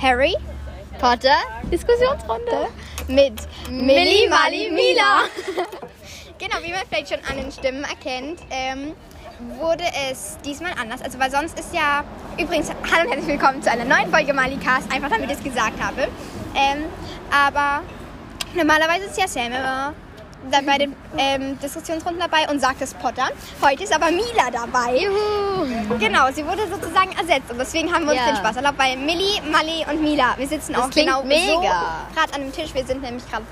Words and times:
Harry 0.00 0.34
Potter, 0.98 1.36
Diskussionsrunde. 1.70 2.68
mit 3.08 3.34
Milli, 3.70 4.28
Mali, 4.28 4.70
Mila. 4.70 5.22
genau, 6.38 6.56
wie 6.62 6.72
man 6.72 6.80
vielleicht 6.88 7.08
schon 7.08 7.20
an 7.30 7.36
den 7.36 7.52
Stimmen 7.52 7.84
erkennt, 7.84 8.40
ähm, 8.50 8.94
wurde 9.58 9.84
es 10.10 10.38
diesmal 10.44 10.72
anders. 10.80 11.02
Also, 11.02 11.18
weil 11.18 11.30
sonst 11.30 11.58
ist 11.58 11.74
ja. 11.74 12.04
Übrigens, 12.38 12.70
hallo 12.70 13.04
und 13.04 13.14
herzlich 13.14 13.38
willkommen 13.38 13.62
zu 13.62 13.70
einer 13.70 13.84
neuen 13.84 14.10
Folge 14.10 14.32
Malicast, 14.32 14.92
einfach 14.92 15.08
damit 15.08 15.30
ich 15.30 15.38
es 15.38 15.44
gesagt 15.44 15.82
habe. 15.82 16.08
Ähm, 16.54 16.84
aber 17.30 17.82
normalerweise 18.54 19.06
ist 19.06 19.18
ja 19.18 19.28
Sam 19.28 19.52
immer 19.52 19.94
da 20.50 20.60
bei 20.64 20.78
den 20.78 20.94
ähm, 21.16 21.58
Diskussionsrunden 21.60 22.20
dabei 22.20 22.48
und 22.50 22.60
sagt 22.60 22.80
es 22.80 22.94
Potter. 22.94 23.28
Heute 23.62 23.82
ist 23.84 23.92
aber 23.94 24.10
Mila 24.10 24.50
dabei. 24.52 24.96
Juhu. 24.98 25.98
Genau, 25.98 26.30
sie 26.32 26.46
wurde 26.46 26.66
sozusagen 26.68 27.10
ersetzt 27.12 27.50
und 27.50 27.58
deswegen 27.58 27.92
haben 27.92 28.04
wir 28.04 28.12
uns 28.12 28.20
Ja. 28.20 28.26
den 28.32 28.36
Spaß 28.36 28.56
erlaubt 28.56 28.78
bei 28.78 28.96
Milli, 28.96 29.40
Mali 29.50 29.84
und 29.90 30.00
Mila. 30.02 30.34
Wir 30.36 30.46
sitzen 30.46 30.72
Das 30.74 30.82
auch 30.84 30.90
genau 30.90 31.20
so 31.22 31.26
mega. 31.26 32.06
gerade 32.14 32.34
an 32.34 32.40
dem 32.42 32.52
Tisch. 32.52 32.72
Wir 32.74 32.84
sind 32.86 33.02
nämlich 33.02 33.28
gerade 33.30 33.44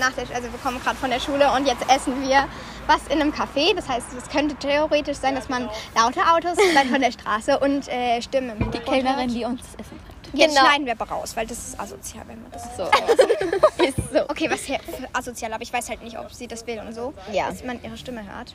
nach 0.00 0.10
der, 0.12 0.24
also 0.34 0.50
wir 0.50 0.58
kommen 0.62 0.80
gerade 0.82 0.96
von 0.96 1.08
der 1.10 1.20
Schule 1.20 1.50
und 1.52 1.66
jetzt 1.66 1.82
essen 1.88 2.20
wir 2.28 2.46
was 2.86 3.06
in 3.08 3.20
einem 3.20 3.32
Café. 3.32 3.74
Das 3.74 3.88
heißt, 3.88 4.08
es 4.18 4.28
könnte 4.28 4.54
theoretisch 4.56 5.16
sein, 5.18 5.34
dass 5.36 5.48
man 5.48 5.70
laute 5.96 6.20
Autos 6.20 6.58
von 6.90 7.00
der 7.00 7.12
Straße 7.12 7.58
und 7.60 7.88
äh, 7.88 8.20
Stimmen 8.20 8.60
im 8.60 8.70
Die 8.72 8.78
Kellnerin, 8.80 9.28
die 9.28 9.44
uns 9.44 9.60
das 9.62 9.86
Essen 9.86 9.98
bringt. 9.98 10.13
Jetzt 10.34 10.54
Genau. 10.54 10.66
schneiden 10.66 10.86
wir 10.86 10.92
aber 10.98 11.08
raus, 11.10 11.36
weil 11.36 11.46
das 11.46 11.58
ist 11.58 11.80
asozial, 11.80 12.24
wenn 12.26 12.42
man 12.42 12.50
das 12.52 12.62
So. 12.76 12.84
Ist 13.84 13.96
so. 14.12 14.22
Okay, 14.28 14.50
was 14.50 14.60
hier 14.60 14.78
für 14.80 15.08
asozial, 15.12 15.52
aber 15.52 15.62
ich 15.62 15.72
weiß 15.72 15.88
halt 15.88 16.02
nicht, 16.02 16.18
ob 16.18 16.32
sie 16.32 16.46
das 16.46 16.66
will 16.66 16.78
und 16.80 16.94
so, 16.94 17.12
Ja. 17.32 17.48
dass 17.50 17.62
man 17.64 17.82
ihre 17.82 17.96
Stimme 17.96 18.22
hört. 18.24 18.54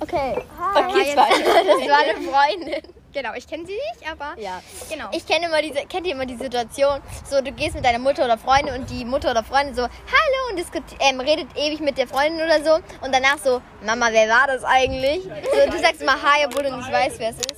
Okay. 0.00 0.36
Okay, 0.74 0.98
jetzt- 0.98 1.12
zwei. 1.14 1.28
Das 1.42 1.88
war 1.88 1.98
eine 1.98 2.14
Freundin. 2.28 2.82
Genau, 3.12 3.30
ich 3.34 3.44
kenne 3.48 3.66
sie 3.66 3.72
nicht, 3.72 4.08
aber 4.08 4.40
Ja. 4.40 4.62
genau. 4.88 5.08
Ich 5.10 5.26
kenne 5.26 5.46
immer 5.46 5.60
diese, 5.60 5.84
kennt 5.86 6.06
ihr 6.06 6.12
immer 6.12 6.26
die 6.26 6.36
Situation, 6.36 7.00
so 7.28 7.40
du 7.42 7.50
gehst 7.50 7.74
mit 7.74 7.84
deiner 7.84 7.98
Mutter 7.98 8.24
oder 8.24 8.38
Freundin 8.38 8.72
und 8.80 8.88
die 8.88 9.04
Mutter 9.04 9.32
oder 9.32 9.42
Freundin 9.42 9.74
so, 9.74 9.82
hallo 9.82 10.40
und 10.52 10.64
ähm, 11.00 11.18
redet 11.18 11.48
ewig 11.56 11.80
mit 11.80 11.98
der 11.98 12.06
Freundin 12.06 12.40
oder 12.40 12.62
so 12.64 12.74
und 13.04 13.12
danach 13.12 13.38
so, 13.38 13.60
Mama, 13.84 14.10
wer 14.12 14.28
war 14.28 14.46
das 14.46 14.62
eigentlich? 14.62 15.24
So, 15.24 15.70
du 15.70 15.78
sagst 15.80 16.02
immer 16.02 16.22
hi, 16.22 16.46
obwohl 16.46 16.62
du 16.62 16.76
nicht 16.76 16.90
weißt, 16.92 17.18
wer 17.18 17.30
es 17.30 17.38
ist. 17.38 17.49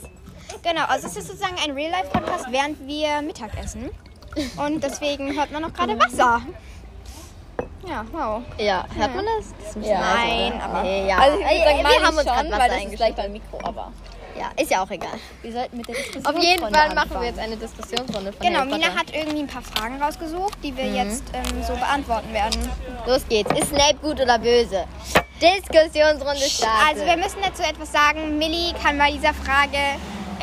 Genau, 0.63 0.85
also 0.87 1.09
es 1.09 1.17
ist 1.17 1.27
sozusagen 1.29 1.57
ein 1.63 1.73
Real-Life-Podcast, 1.73 2.47
während 2.51 2.87
wir 2.87 3.21
Mittag 3.23 3.51
essen. 3.63 3.91
Und 4.57 4.83
deswegen 4.83 5.37
hört 5.37 5.51
man 5.51 5.63
noch 5.63 5.73
gerade 5.73 5.99
Wasser. 5.99 6.41
Ja, 7.87 8.05
wow. 8.13 8.43
Ja, 8.59 8.85
hört 8.95 9.15
man 9.17 9.25
das? 9.39 9.75
das 9.75 9.85
Ja, 9.87 9.99
Nein, 10.01 10.53
leise. 10.53 10.63
aber- 10.65 10.83
Nee, 10.83 11.09
ja. 11.09 11.19
Also 11.19 11.39
ich 11.39 11.45
würde 11.45 11.65
sagen, 11.65 11.79
wir 11.79 12.07
haben 12.07 12.17
uns 12.17 12.29
schon, 12.29 12.61
weil 12.61 12.69
das 12.71 12.85
ist 12.85 12.97
gleich 12.97 13.15
beim 13.17 13.33
Mikro, 13.33 13.59
aber 13.65 13.93
Ja, 14.39 14.51
ist 14.57 14.71
ja 14.71 14.83
auch 14.85 14.91
egal. 14.91 15.19
wir 15.43 15.53
sollten 15.53 15.77
mit 15.77 15.89
der 15.89 15.97
Diskussion 15.97 16.25
Auf 16.37 16.43
jeden 16.43 16.73
Fall 16.73 16.95
machen 16.95 17.11
wir 17.21 17.27
jetzt 17.27 17.39
eine 17.41 17.57
Diskussionsrunde 17.57 18.33
von 18.33 18.47
Genau, 18.47 18.65
Mina 18.65 18.95
hat 18.95 19.13
irgendwie 19.13 19.41
ein 19.41 19.47
paar 19.49 19.63
Fragen 19.63 20.01
rausgesucht, 20.01 20.57
die 20.63 20.75
wir 20.77 20.87
jetzt 20.87 21.25
ähm, 21.35 21.63
so 21.67 21.75
beantworten 21.75 22.33
werden. 22.33 22.71
Los 23.07 23.23
geht's. 23.29 23.51
Ist 23.59 23.71
Snape 23.71 23.97
gut 24.01 24.21
oder 24.21 24.39
böse? 24.39 24.85
Diskussionsrunde 25.43 26.41
startet. 26.49 26.89
Also 26.89 27.05
wir 27.05 27.17
müssen 27.17 27.39
dazu 27.43 27.63
etwas 27.65 27.91
sagen. 27.91 28.39
Millie 28.39 28.73
kann 28.83 28.97
bei 28.97 29.11
dieser 29.11 29.35
Frage... 29.35 29.77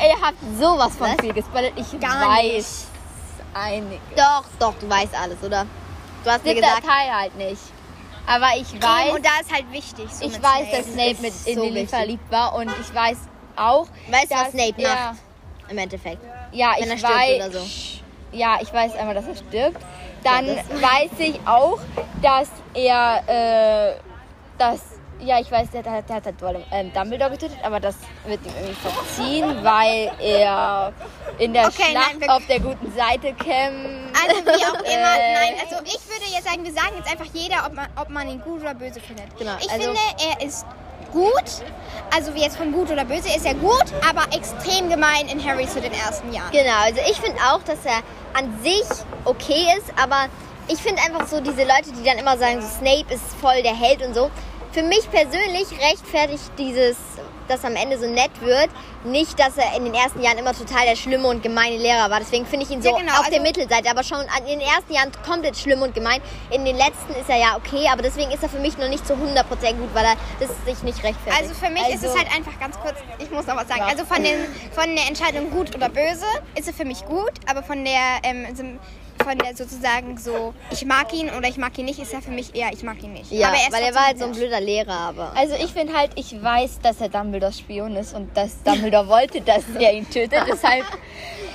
Ihr 0.02 0.20
habt 0.20 0.38
sowas 0.58 0.96
von 0.96 1.08
Was? 1.08 1.16
viel 1.20 1.32
gespoilert. 1.32 1.72
Ich 1.76 2.00
Gar 2.00 2.28
weiß 2.28 2.86
einige. 3.54 4.00
doch, 4.16 4.44
doch, 4.58 4.74
du 4.80 4.88
weißt 4.88 5.14
alles, 5.14 5.42
oder? 5.42 5.66
Du 6.24 6.30
hast 6.30 6.44
mir 6.44 6.54
gesagt, 6.54 6.84
Teil 6.86 7.12
halt 7.14 7.36
nicht. 7.36 7.60
Aber 8.26 8.48
ich 8.56 8.72
weiß, 8.80 9.12
Und 9.14 9.24
da 9.24 9.30
ist 9.40 9.52
halt 9.52 9.70
wichtig. 9.72 10.06
So 10.12 10.24
ich 10.26 10.34
weiß, 10.42 10.70
dass 10.70 10.84
Snape. 10.92 11.14
Snape 11.16 11.22
mit 11.22 11.32
in 11.46 11.54
so 11.58 11.64
Lily 11.64 11.86
verliebt 11.86 12.30
war 12.30 12.54
und 12.54 12.70
ich 12.80 12.94
weiß 12.94 13.16
auch, 13.56 13.86
weißt 14.10 14.30
du, 14.30 14.34
was 14.36 14.50
Snape 14.52 14.80
macht? 14.82 15.18
Im 15.68 15.78
Endeffekt. 15.78 16.22
Ja, 16.52 16.72
Wenn 16.78 16.90
ich 16.92 17.02
er 17.02 17.08
weiß, 17.10 17.36
oder 17.36 17.50
so. 17.50 17.66
ja, 18.32 18.58
ich 18.60 18.72
weiß 18.72 18.94
einmal, 18.96 19.14
dass 19.14 19.26
er 19.26 19.36
stirbt. 19.36 19.80
Dann 20.22 20.46
Ja, 20.46 20.54
weiß 20.80 21.10
ich 21.18 21.40
auch, 21.46 21.78
dass 22.22 22.48
er, 22.74 23.22
äh, 23.26 23.94
dass, 24.58 24.80
ja, 25.22 25.38
ich 25.40 25.50
weiß, 25.50 25.70
der, 25.70 25.82
der, 25.82 26.02
der 26.02 26.16
hat 26.16 26.24
halt 26.26 26.34
ähm, 26.72 26.92
Dumbledore 26.92 27.30
getötet, 27.30 27.58
aber 27.62 27.80
das 27.80 27.94
wird 28.26 28.40
ihm 28.44 28.52
irgendwie 28.58 28.74
verziehen, 28.80 29.64
weil 29.64 30.10
er 30.20 30.92
in 31.38 31.52
der 31.52 31.66
Okay, 31.68 31.82
Schlacht 31.90 32.12
nein, 32.12 32.20
wir- 32.20 32.34
auf 32.34 32.46
der 32.46 32.60
guten 32.60 32.92
Seite 32.96 33.32
kämpft. 33.34 34.16
Also 34.22 34.44
wie 34.44 34.64
auch 34.66 34.74
immer, 34.74 34.84
Äh. 35.18 35.34
nein, 35.34 35.54
also 35.62 35.76
ich 35.84 36.00
würde 36.08 36.24
jetzt 36.32 36.44
sagen, 36.46 36.64
wir 36.64 36.72
sagen 36.72 36.92
jetzt 36.96 37.10
einfach 37.10 37.26
jeder, 37.32 37.66
ob 37.66 37.74
man, 37.74 37.86
ob 37.96 38.08
man 38.10 38.28
ihn 38.28 38.40
gut 38.40 38.60
oder 38.60 38.74
böse 38.74 39.00
findet. 39.00 39.26
Genau, 39.38 39.52
Ich 39.60 39.70
also- 39.70 39.84
finde, 39.84 40.00
er 40.38 40.46
ist 40.46 40.66
gut, 41.12 41.44
also 42.14 42.34
wie 42.34 42.40
jetzt 42.42 42.56
von 42.56 42.72
gut 42.72 42.90
oder 42.90 43.04
böse 43.04 43.28
ist 43.34 43.44
er 43.44 43.54
gut, 43.54 43.84
aber 44.08 44.22
extrem 44.34 44.88
gemein 44.88 45.26
in 45.28 45.44
Harry 45.44 45.66
zu 45.68 45.80
den 45.80 45.92
ersten 45.92 46.32
Jahren. 46.32 46.50
Genau, 46.52 46.76
also 46.84 47.00
ich 47.10 47.16
finde 47.20 47.38
auch, 47.52 47.62
dass 47.64 47.84
er 47.84 47.98
an 48.38 48.58
sich 48.62 48.84
okay 49.24 49.66
ist, 49.76 49.92
aber 50.00 50.26
ich 50.68 50.78
finde 50.78 51.02
einfach 51.02 51.26
so 51.26 51.40
diese 51.40 51.62
Leute, 51.64 51.90
die 51.98 52.04
dann 52.04 52.16
immer 52.18 52.38
sagen, 52.38 52.62
so 52.62 52.68
Snape 52.68 53.12
ist 53.12 53.24
voll 53.40 53.60
der 53.64 53.74
Held 53.74 54.06
und 54.06 54.14
so. 54.14 54.30
Für 54.72 54.82
mich 54.84 55.10
persönlich 55.10 55.66
rechtfertigt 55.80 56.52
dieses, 56.56 56.96
dass 57.48 57.64
am 57.64 57.74
Ende 57.74 57.98
so 57.98 58.06
nett 58.06 58.30
wird, 58.40 58.68
nicht, 59.04 59.36
dass 59.40 59.56
er 59.56 59.76
in 59.76 59.84
den 59.84 59.94
ersten 59.94 60.22
Jahren 60.22 60.38
immer 60.38 60.52
total 60.52 60.86
der 60.86 60.94
schlimme 60.94 61.26
und 61.26 61.42
gemeine 61.42 61.76
Lehrer 61.76 62.08
war. 62.08 62.20
Deswegen 62.20 62.46
finde 62.46 62.66
ich 62.66 62.70
ihn 62.70 62.80
so 62.80 62.90
Ja, 62.90 62.96
genau, 62.98 63.12
auf 63.14 63.28
der 63.28 63.40
also- 63.40 63.42
Mittelseite, 63.42 63.90
aber 63.90 64.04
schon 64.04 64.20
in 64.20 64.46
den 64.46 64.60
ersten 64.60 64.92
Jahren 64.92 65.10
komplett 65.26 65.56
schlimm 65.56 65.82
und 65.82 65.92
gemein. 65.92 66.20
In 66.52 66.64
den 66.64 66.76
letzten 66.76 67.12
ist 67.20 67.28
er 67.28 67.38
ja 67.38 67.56
okay, 67.56 67.88
aber 67.92 68.02
deswegen 68.02 68.30
ist 68.30 68.44
er 68.44 68.48
für 68.48 68.60
mich 68.60 68.78
noch 68.78 68.88
nicht 68.88 69.04
zu 69.04 69.14
100% 69.16 69.78
gut, 69.78 69.92
weil 69.92 70.04
er 70.04 70.16
das 70.38 70.50
sich 70.64 70.84
nicht 70.84 71.02
rechtfertigt. 71.02 71.42
Also 71.42 71.54
für 71.54 71.70
mich 71.70 71.82
ist 71.88 72.04
es 72.04 72.10
Also- 72.10 72.18
halt 72.18 72.28
einfach 72.32 72.56
ganz 72.60 72.78
kurz, 72.78 72.94
ich 73.18 73.30
muss 73.32 73.46
noch 73.48 73.56
was 73.56 73.66
sagen. 73.66 73.80
Ja. 73.80 73.86
Also 73.88 74.04
von, 74.04 74.22
den, 74.22 74.36
von 74.72 74.94
der 74.94 75.08
Entscheidung 75.08 75.50
gut 75.50 75.74
oder 75.74 75.88
böse 75.88 76.26
ist 76.54 76.68
er 76.68 76.74
für 76.74 76.84
mich 76.84 77.04
gut, 77.06 77.32
aber 77.50 77.64
von 77.64 77.84
der, 77.84 78.20
ähm, 78.22 78.46
von 79.22 79.38
der 79.38 79.56
sozusagen 79.56 80.16
so, 80.18 80.54
ich 80.70 80.84
mag 80.84 81.12
ihn 81.12 81.30
oder 81.30 81.48
ich 81.48 81.56
mag 81.56 81.76
ihn 81.78 81.84
nicht, 81.86 81.98
ist 81.98 82.12
er 82.12 82.22
für 82.22 82.30
mich 82.30 82.54
eher, 82.54 82.70
ich 82.72 82.82
mag 82.82 83.02
ihn 83.02 83.12
nicht. 83.12 83.30
ja, 83.30 83.48
aber 83.48 83.56
er 83.56 83.72
weil 83.72 83.82
er 83.84 83.94
war 83.94 84.06
halt 84.06 84.18
so 84.18 84.24
ein 84.26 84.32
blöder 84.32 84.60
Lehrer, 84.60 84.92
aber... 84.92 85.32
Also 85.36 85.54
ich 85.54 85.72
finde 85.72 85.94
halt, 85.96 86.12
ich 86.16 86.42
weiß, 86.42 86.80
dass 86.82 87.00
er 87.00 87.08
Dumbledores 87.08 87.58
Spion 87.58 87.96
ist 87.96 88.14
und 88.14 88.36
dass 88.36 88.62
Dumbledore 88.62 89.08
wollte, 89.08 89.40
dass 89.40 89.62
er 89.78 89.92
ihn 89.92 90.08
tötet. 90.08 90.42
Deshalb 90.50 90.84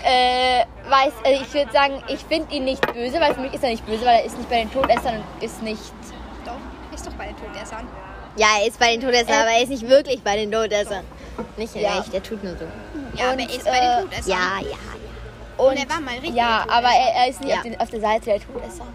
äh, 0.04 0.64
weiß, 0.90 1.14
also 1.24 1.42
ich 1.42 1.54
würde 1.54 1.72
sagen, 1.72 2.02
ich 2.08 2.20
finde 2.20 2.54
ihn 2.56 2.66
nicht 2.66 2.86
böse, 2.94 3.20
weil 3.20 3.34
für 3.34 3.42
mich 3.42 3.54
ist 3.54 3.64
er 3.64 3.70
nicht 3.72 3.86
böse, 3.86 4.06
weil 4.06 4.20
er 4.20 4.26
ist 4.26 4.38
nicht 4.38 4.50
bei 4.50 4.60
den 4.60 4.72
Todessern 4.72 5.16
und 5.18 5.44
ist 5.44 5.62
nicht. 5.64 5.82
Doch, 6.46 6.54
ist 6.96 7.06
doch 7.08 7.14
bei 7.14 7.28
den 7.28 7.38
Todessern. 7.38 7.88
Ja, 8.38 8.48
er 8.62 8.68
ist 8.68 8.78
bei 8.80 8.92
den 8.92 9.02
Todessern, 9.02 9.30
Äh, 9.30 9.42
aber 9.42 9.50
er 9.52 9.64
ist 9.64 9.70
nicht 9.70 9.88
wirklich 9.88 10.22
bei 10.22 10.36
den 10.36 10.52
Todessern. 10.52 11.04
Nicht 11.58 11.76
Ja. 11.76 12.00
echt, 12.00 12.14
er 12.14 12.22
tut 12.22 12.44
nur 12.44 12.54
so. 12.58 12.66
Ja, 13.18 13.26
aber 13.32 13.34
Und, 13.34 13.40
er 13.40 13.50
ist 13.50 13.64
bei 13.66 13.78
äh, 13.78 13.98
den 14.02 14.10
Todessern. 14.10 14.30
Ja, 14.30 14.60
ja, 14.62 14.70
ja. 14.70 14.78
Und, 15.58 15.68
Und 15.68 15.78
er 15.78 15.90
war 15.90 16.02
mal 16.02 16.12
richtig 16.16 16.36
Ja, 16.36 16.66
aber 16.68 16.88
er, 16.90 17.24
er 17.24 17.30
ist 17.30 17.40
nicht 17.42 17.50
Ja. 17.52 17.58
auf, 17.58 17.64
den, 17.64 17.80
auf 17.80 17.90
der 17.90 18.02
Seite 18.02 18.26
der 18.26 18.40
Todesser. 18.42 18.86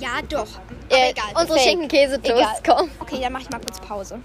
Ja, 0.00 0.08
doch. 0.28 0.40
Aber 0.90 0.96
Äh, 0.98 1.10
egal. 1.10 1.24
Unsere. 1.40 1.58
Schinken-Käse-Toast 1.60 2.64
kommen. 2.64 2.90
Okay, 3.00 3.20
dann 3.22 3.32
mache 3.32 3.42
ich 3.44 3.50
mal 3.50 3.60
kurz 3.60 3.80
Pause. 3.80 4.18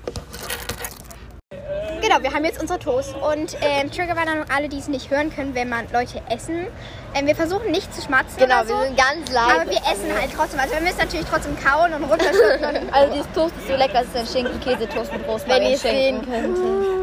Genau, 2.02 2.24
wir 2.24 2.34
haben 2.34 2.46
jetzt 2.46 2.60
unsere 2.62 2.80
Toast 2.80 3.14
und 3.16 3.58
ähm, 3.62 3.92
Triggerwarnung, 3.92 4.46
alle, 4.56 4.70
die 4.70 4.80
es 4.80 4.88
nicht 4.88 5.10
hören 5.12 5.34
können, 5.36 5.54
wenn 5.54 5.68
man 5.70 5.86
Leute 5.92 6.22
essen. 6.30 6.66
Ähm, 7.14 7.28
wir 7.28 7.36
versuchen 7.36 7.72
nicht 7.72 7.94
zu 7.94 8.02
schmatzen 8.02 8.38
Genau, 8.38 8.64
so, 8.64 8.70
wir 8.70 8.86
sind 8.86 8.98
ganz 8.98 9.30
leise. 9.32 9.62
aber 9.62 9.70
wir 9.70 9.78
essen 9.78 10.12
halt 10.20 10.32
trotzdem. 10.36 10.60
Also 10.62 10.74
wir 10.76 10.82
müssen 10.82 10.98
natürlich 10.98 11.26
trotzdem 11.28 11.58
kauen 11.60 11.94
und 11.94 12.04
runterschlucken. 12.06 12.90
Also 12.94 13.14
dieses 13.14 13.32
Toast 13.34 13.54
ist 13.58 13.68
so 13.68 13.76
lecker, 13.76 14.02
es 14.02 14.08
ist 14.08 14.16
ein 14.16 14.28
Schinken-Käse-Toast 14.28 15.12
mit 15.12 15.22
Wenn 15.24 15.30
Rosmarin. 15.30 15.64
ihr 15.64 15.74
es 15.74 15.82
sehen 15.82 16.24
Schinken. 16.24 16.99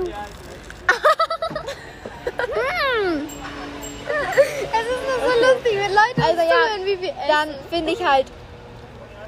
Wie 6.86 7.00
wir 7.02 7.10
essen. 7.10 7.28
Dann 7.28 7.48
finde 7.70 7.92
ich 7.92 8.04
halt, 8.04 8.26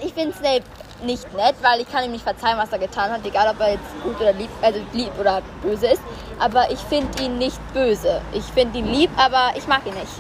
ich 0.01 0.15
finde 0.15 0.35
Snape 0.37 0.65
nicht 1.03 1.33
nett, 1.35 1.55
weil 1.63 1.81
ich 1.81 1.93
kann 1.93 2.05
ihm 2.05 2.13
nicht 2.13 2.25
verzeihen, 2.25 2.59
was 2.59 2.73
er 2.73 2.79
getan 2.79 3.11
hat, 3.11 3.25
egal 3.25 3.49
ob 3.51 3.61
er 3.61 3.73
jetzt 3.73 4.03
gut 4.03 4.21
oder 4.21 4.33
lieb, 4.33 4.51
also 4.63 4.81
lieb 4.93 5.13
oder 5.19 5.43
böse 5.63 5.89
ist. 5.89 6.03
Aber 6.41 6.71
ich 6.71 6.79
finde 6.81 7.23
ihn 7.23 7.39
nicht 7.39 7.61
böse. 7.73 8.21
Ich 8.33 8.45
finde 8.45 8.79
ihn 8.79 8.87
lieb, 8.87 9.11
aber 9.17 9.51
ich 9.57 9.67
mag 9.69 9.85
ihn 9.87 9.95
nicht. 9.95 10.13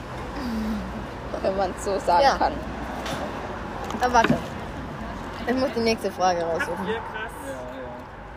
Wenn 1.42 1.56
man 1.56 1.72
es 1.76 1.84
so 1.84 1.98
sagen 2.00 2.22
Ja. 2.22 2.36
kann. 2.36 2.52
Aber 4.00 4.12
warte. 4.14 4.36
Ich 5.46 5.54
muss 5.54 5.70
die 5.74 5.80
nächste 5.80 6.10
Frage 6.12 6.42
raussuchen. 6.42 6.88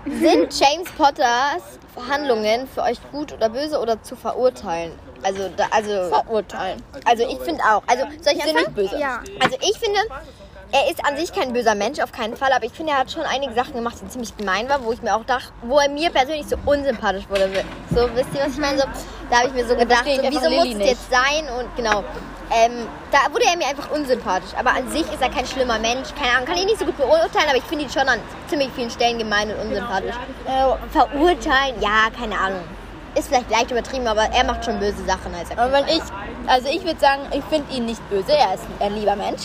Sind 0.05 0.59
James 0.59 0.89
Potters 0.97 1.79
Handlungen 2.09 2.67
für 2.67 2.83
euch 2.83 2.99
gut 3.11 3.33
oder 3.33 3.49
böse 3.49 3.79
oder 3.79 4.01
zu 4.01 4.15
verurteilen? 4.15 4.97
Also, 5.23 5.49
da, 5.55 5.67
also, 5.71 6.09
Verurteilen. 6.09 6.81
also 7.05 7.23
ich 7.23 7.39
finde 7.39 7.61
auch. 7.63 7.83
Also, 7.87 8.05
soll 8.21 8.33
ich 8.33 8.43
Sind 8.43 8.55
anfangen? 8.55 8.55
nicht 8.55 8.75
böse. 8.75 8.99
Ja. 8.99 9.21
Also 9.39 9.57
ich 9.61 9.77
finde, 9.77 9.99
er 10.71 10.89
ist 10.89 11.05
an 11.05 11.17
sich 11.17 11.33
kein 11.33 11.51
böser 11.53 11.75
Mensch, 11.75 11.99
auf 11.99 12.11
keinen 12.11 12.37
Fall, 12.37 12.51
aber 12.53 12.65
ich 12.65 12.71
finde, 12.71 12.93
er 12.93 12.99
hat 12.99 13.11
schon 13.11 13.23
einige 13.23 13.53
Sachen 13.53 13.73
gemacht, 13.73 13.97
die 14.01 14.07
ziemlich 14.07 14.35
gemein 14.37 14.69
waren, 14.69 14.85
wo 14.85 14.93
ich 14.93 15.01
mir 15.01 15.15
auch 15.15 15.25
dachte, 15.25 15.51
wo 15.63 15.79
er 15.79 15.89
mir 15.89 16.09
persönlich 16.11 16.47
so 16.47 16.55
unsympathisch 16.65 17.25
wurde. 17.29 17.49
So, 17.89 18.09
wisst 18.15 18.29
ihr, 18.33 18.41
was 18.41 18.53
ich 18.53 18.57
meine? 18.57 18.79
So, 18.79 18.85
da 19.29 19.39
habe 19.39 19.47
ich 19.49 19.53
mir 19.53 19.67
so 19.67 19.75
gedacht, 19.75 20.05
so, 20.05 20.21
wieso 20.23 20.49
muss 20.49 20.81
es 20.81 20.89
jetzt 20.89 21.11
sein? 21.11 21.45
Und 21.59 21.75
genau, 21.75 22.03
ähm, 22.53 22.87
da 23.11 23.33
wurde 23.33 23.45
er 23.45 23.57
mir 23.57 23.67
einfach 23.67 23.91
unsympathisch. 23.91 24.51
Aber 24.57 24.71
an 24.71 24.89
sich 24.89 25.03
ist 25.03 25.21
er 25.21 25.29
kein 25.29 25.45
schlimmer 25.45 25.77
Mensch. 25.77 26.09
Keine 26.17 26.35
Ahnung, 26.35 26.45
kann 26.45 26.57
ich 26.57 26.65
nicht 26.65 26.79
so 26.79 26.85
gut 26.85 26.97
beurteilen, 26.97 27.49
aber 27.49 27.57
ich 27.57 27.63
finde 27.63 27.85
ihn 27.85 27.91
schon 27.91 28.07
an 28.07 28.19
ziemlich 28.47 28.69
vielen 28.73 28.89
Stellen 28.89 29.17
gemein 29.17 29.49
und 29.51 29.59
unsympathisch. 29.67 30.15
Äh, 30.45 30.89
verurteilen, 30.91 31.81
ja, 31.81 32.09
keine 32.17 32.37
Ahnung. 32.37 32.61
Ist 33.15 33.27
vielleicht 33.27 33.49
leicht 33.49 33.71
übertrieben, 33.71 34.07
aber 34.07 34.23
er 34.23 34.43
macht 34.45 34.65
schon 34.65 34.79
böse 34.79 35.03
Sachen 35.05 35.33
als 35.35 35.49
er 35.49 35.71
wenn 35.71 35.87
ich, 35.87 36.01
also 36.47 36.69
ich 36.69 36.83
würde 36.83 36.99
sagen, 36.99 37.21
ich 37.31 37.43
finde 37.45 37.73
ihn 37.73 37.85
nicht 37.85 38.09
böse, 38.09 38.33
er 38.33 38.53
ist 38.53 38.63
ein 38.79 38.95
lieber 38.95 39.15
Mensch. 39.15 39.43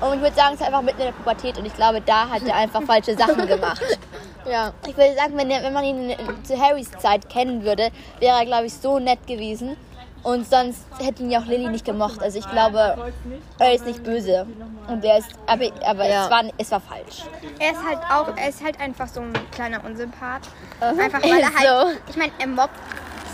Und 0.00 0.14
ich 0.14 0.20
würde 0.20 0.34
sagen, 0.34 0.54
es 0.54 0.60
ist 0.60 0.66
einfach 0.66 0.82
mitten 0.82 1.00
in 1.00 1.06
der 1.06 1.12
Pubertät 1.12 1.56
und 1.58 1.64
ich 1.64 1.74
glaube, 1.74 2.00
da 2.00 2.28
hat 2.28 2.42
er 2.42 2.56
einfach 2.56 2.82
falsche 2.86 3.16
Sachen 3.16 3.46
gemacht. 3.46 3.82
Ja. 4.50 4.72
Ich 4.86 4.96
würde 4.96 5.14
sagen, 5.14 5.36
wenn, 5.36 5.50
er, 5.50 5.62
wenn 5.62 5.72
man 5.72 5.84
ihn 5.84 6.14
zu 6.42 6.60
Harrys 6.60 6.90
Zeit 6.98 7.28
kennen 7.28 7.64
würde, 7.64 7.90
wäre 8.18 8.38
er, 8.38 8.44
glaube 8.44 8.66
ich, 8.66 8.74
so 8.74 8.98
nett 8.98 9.26
gewesen. 9.26 9.76
Und 10.24 10.48
sonst 10.48 10.80
hätte 10.98 11.22
ihn 11.22 11.30
ja 11.30 11.38
auch 11.40 11.44
Lily 11.44 11.68
nicht 11.68 11.84
gemocht. 11.84 12.20
Also 12.22 12.38
ich 12.38 12.50
glaube, 12.50 12.96
er 13.58 13.74
ist 13.74 13.84
nicht 13.84 14.02
böse. 14.02 14.46
Und 14.88 15.04
er 15.04 15.18
ist, 15.18 15.28
aber, 15.46 15.66
aber 15.86 16.08
Ja. 16.08 16.24
es, 16.24 16.30
war, 16.30 16.42
es 16.56 16.70
war 16.70 16.80
falsch. 16.80 17.24
Er 17.58 17.72
ist 17.72 17.84
halt 17.86 17.98
auch, 18.10 18.34
er 18.36 18.48
ist 18.48 18.64
halt 18.64 18.80
einfach 18.80 19.06
so 19.06 19.20
ein 19.20 19.32
kleiner 19.52 19.84
Unsympath. 19.84 20.48
Mhm. 20.80 20.98
Einfach 20.98 21.22
weil 21.22 21.40
er 21.40 21.54
halt, 21.54 22.00
ich 22.08 22.16
meine, 22.16 22.32
er 22.38 22.46
mobbt 22.46 22.70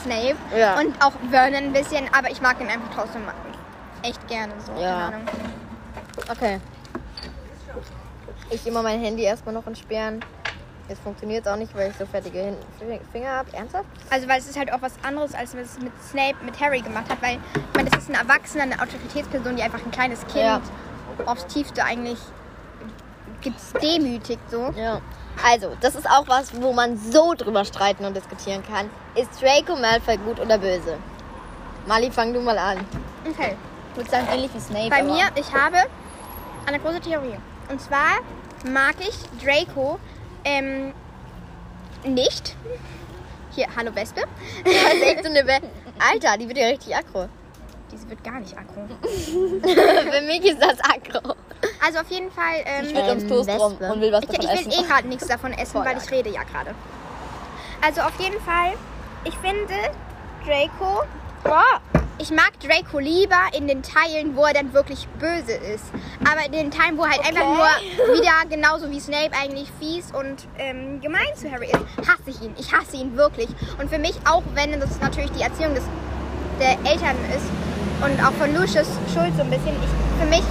Snape 0.02 0.36
Ja. 0.56 0.78
und 0.80 1.00
auch 1.02 1.12
Vernon 1.30 1.56
ein 1.64 1.72
bisschen, 1.72 2.08
aber 2.12 2.30
ich 2.30 2.40
mag 2.40 2.60
ihn 2.60 2.68
einfach 2.68 2.90
trotzdem 2.94 3.22
echt 4.02 4.26
gerne 4.28 4.52
so. 4.64 4.72
Ja. 4.72 4.78
Keine 4.78 5.04
Ahnung. 5.04 5.28
Okay. 6.30 6.60
Ich 8.50 8.66
immer 8.66 8.82
mein 8.82 9.00
Handy 9.00 9.22
erstmal 9.22 9.54
noch 9.54 9.66
entsperren. 9.66 10.24
Jetzt 10.90 11.04
funktioniert 11.04 11.46
es 11.46 11.52
auch 11.52 11.56
nicht, 11.56 11.72
weil 11.76 11.90
ich 11.90 11.96
so 11.96 12.04
fertige 12.04 12.52
Finger 13.12 13.30
habe. 13.30 13.52
Ernsthaft? 13.52 13.86
Also 14.10 14.26
weil 14.26 14.40
es 14.40 14.48
ist 14.48 14.58
halt 14.58 14.72
auch 14.72 14.82
was 14.82 14.92
anderes, 15.04 15.34
als 15.34 15.54
was 15.54 15.76
es 15.76 15.78
mit 15.78 15.92
Snape, 16.02 16.34
mit 16.44 16.58
Harry 16.60 16.80
gemacht 16.80 17.08
hat, 17.08 17.22
weil 17.22 17.34
ich 17.54 17.76
meine, 17.76 17.90
das 17.90 18.02
ist 18.02 18.08
ein 18.10 18.16
Erwachsener, 18.16 18.64
eine 18.64 18.74
Autoritätsperson, 18.82 19.54
die 19.54 19.62
einfach 19.62 19.78
ein 19.78 19.92
kleines 19.92 20.26
Kind 20.26 20.44
Ja. 20.44 20.60
aufs 21.26 21.46
Tiefste 21.46 21.84
eigentlich 21.84 22.18
demütigt 23.80 24.40
so. 24.50 24.74
Ja. 24.76 25.00
Also, 25.48 25.76
das 25.80 25.94
ist 25.94 26.10
auch 26.10 26.26
was, 26.26 26.60
wo 26.60 26.72
man 26.72 26.98
so 26.98 27.34
drüber 27.34 27.64
streiten 27.64 28.04
und 28.04 28.16
diskutieren 28.16 28.64
kann. 28.68 28.90
Ist 29.14 29.40
Draco 29.40 29.76
Malfoy 29.80 30.16
gut 30.16 30.40
oder 30.40 30.58
böse? 30.58 30.98
Mali, 31.86 32.10
fang 32.10 32.34
du 32.34 32.40
mal 32.40 32.58
an. 32.58 32.78
Okay. 33.30 33.56
Ich 33.92 33.96
würde 33.96 34.10
sagen, 34.10 34.26
ähnlich 34.32 34.50
wie 34.52 34.60
Snape. 34.60 34.90
Bei 34.90 35.04
mir, 35.04 35.28
ich 35.36 35.54
habe 35.54 35.76
eine 36.66 36.80
große 36.80 37.00
Theorie. 37.00 37.36
Und 37.68 37.80
zwar 37.80 38.18
mag 38.68 38.96
ich 38.98 39.16
Draco 39.42 40.00
ähm, 40.44 40.92
nicht. 42.04 42.56
Hier, 43.54 43.66
hallo 43.76 43.94
Wespe. 43.94 44.22
Das 44.64 44.94
ist 44.94 45.02
echt 45.02 45.24
so 45.24 45.30
eine 45.30 45.44
Be 45.44 45.58
Alter, 45.98 46.38
die 46.38 46.48
wird 46.48 46.58
ja 46.58 46.66
richtig 46.68 46.94
aggro. 46.96 47.28
Diese 47.92 48.08
wird 48.08 48.22
gar 48.24 48.38
nicht 48.40 48.56
aggro. 48.56 48.86
Für 49.02 50.20
mich 50.22 50.44
ist 50.44 50.62
das 50.62 50.78
aggro. 50.80 51.34
Also 51.84 51.98
auf 52.00 52.08
jeden 52.08 52.30
Fall. 52.30 52.62
Ähm, 52.64 52.86
Ich 52.86 52.94
will 52.94 53.02
ums 53.02 53.22
Ähm, 53.24 53.28
Toast 53.28 53.50
rum 53.50 53.72
Wespe. 53.72 53.92
und 53.92 54.00
will 54.00 54.12
was 54.12 54.22
ich, 54.22 54.28
davon 54.30 54.44
ich 54.44 54.50
will 54.66 54.72
essen. 54.72 54.84
eh 54.84 54.86
gerade 54.86 55.08
nichts 55.08 55.26
davon 55.26 55.52
essen, 55.52 55.72
Voll 55.72 55.84
weil 55.84 55.98
ich 55.98 56.10
rede 56.10 56.30
ja 56.30 56.42
gerade. 56.44 56.74
Also 57.84 58.00
auf 58.02 58.18
jeden 58.20 58.40
Fall, 58.42 58.72
ich 59.24 59.36
finde 59.38 59.74
Draco. 60.46 61.02
Ich 62.20 62.30
mag 62.30 62.52
Draco 62.60 62.98
lieber 62.98 63.38
in 63.56 63.66
den 63.66 63.82
Teilen, 63.82 64.36
wo 64.36 64.44
er 64.44 64.52
dann 64.52 64.74
wirklich 64.74 65.08
böse 65.18 65.52
ist. 65.52 65.84
Aber 66.30 66.44
in 66.44 66.52
den 66.52 66.70
Teilen, 66.70 66.98
wo 66.98 67.04
er 67.04 67.12
halt 67.12 67.20
einfach 67.26 67.46
nur 67.46 68.14
wieder 68.14 68.32
genauso 68.48 68.90
wie 68.90 69.00
Snape 69.00 69.30
eigentlich 69.32 69.68
fies 69.80 70.12
und 70.12 70.46
ähm, 70.58 71.00
gemein 71.00 71.34
zu 71.34 71.50
Harry 71.50 71.66
ist, 71.68 72.08
hasse 72.08 72.22
ich 72.26 72.42
ihn. 72.42 72.54
Ich 72.58 72.70
hasse 72.74 72.96
ihn 72.98 73.16
wirklich. 73.16 73.48
Und 73.78 73.88
für 73.88 73.98
mich, 73.98 74.14
auch 74.28 74.42
wenn 74.54 74.78
das 74.78 75.00
natürlich 75.00 75.30
die 75.32 75.40
Erziehung 75.42 75.74
des, 75.74 75.84
der 76.60 76.72
Eltern 76.90 77.16
ist 77.34 77.46
und 78.04 78.22
auch 78.22 78.32
von 78.32 78.54
Lucius 78.54 78.88
Schuld 79.14 79.32
so 79.36 79.42
ein 79.42 79.48
bisschen, 79.50 79.74
ich, 79.82 80.20
für 80.20 80.26
mich 80.28 80.44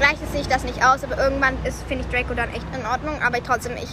gleicht 0.00 0.18
es 0.24 0.32
sich 0.32 0.48
das 0.48 0.64
nicht 0.64 0.84
aus, 0.84 1.04
aber 1.04 1.16
irgendwann 1.22 1.54
ist, 1.64 1.84
finde 1.86 2.04
ich 2.04 2.10
Draco 2.12 2.34
dann 2.34 2.48
echt 2.50 2.66
in 2.76 2.84
Ordnung, 2.84 3.22
aber 3.22 3.40
trotzdem 3.44 3.76
ich. 3.76 3.88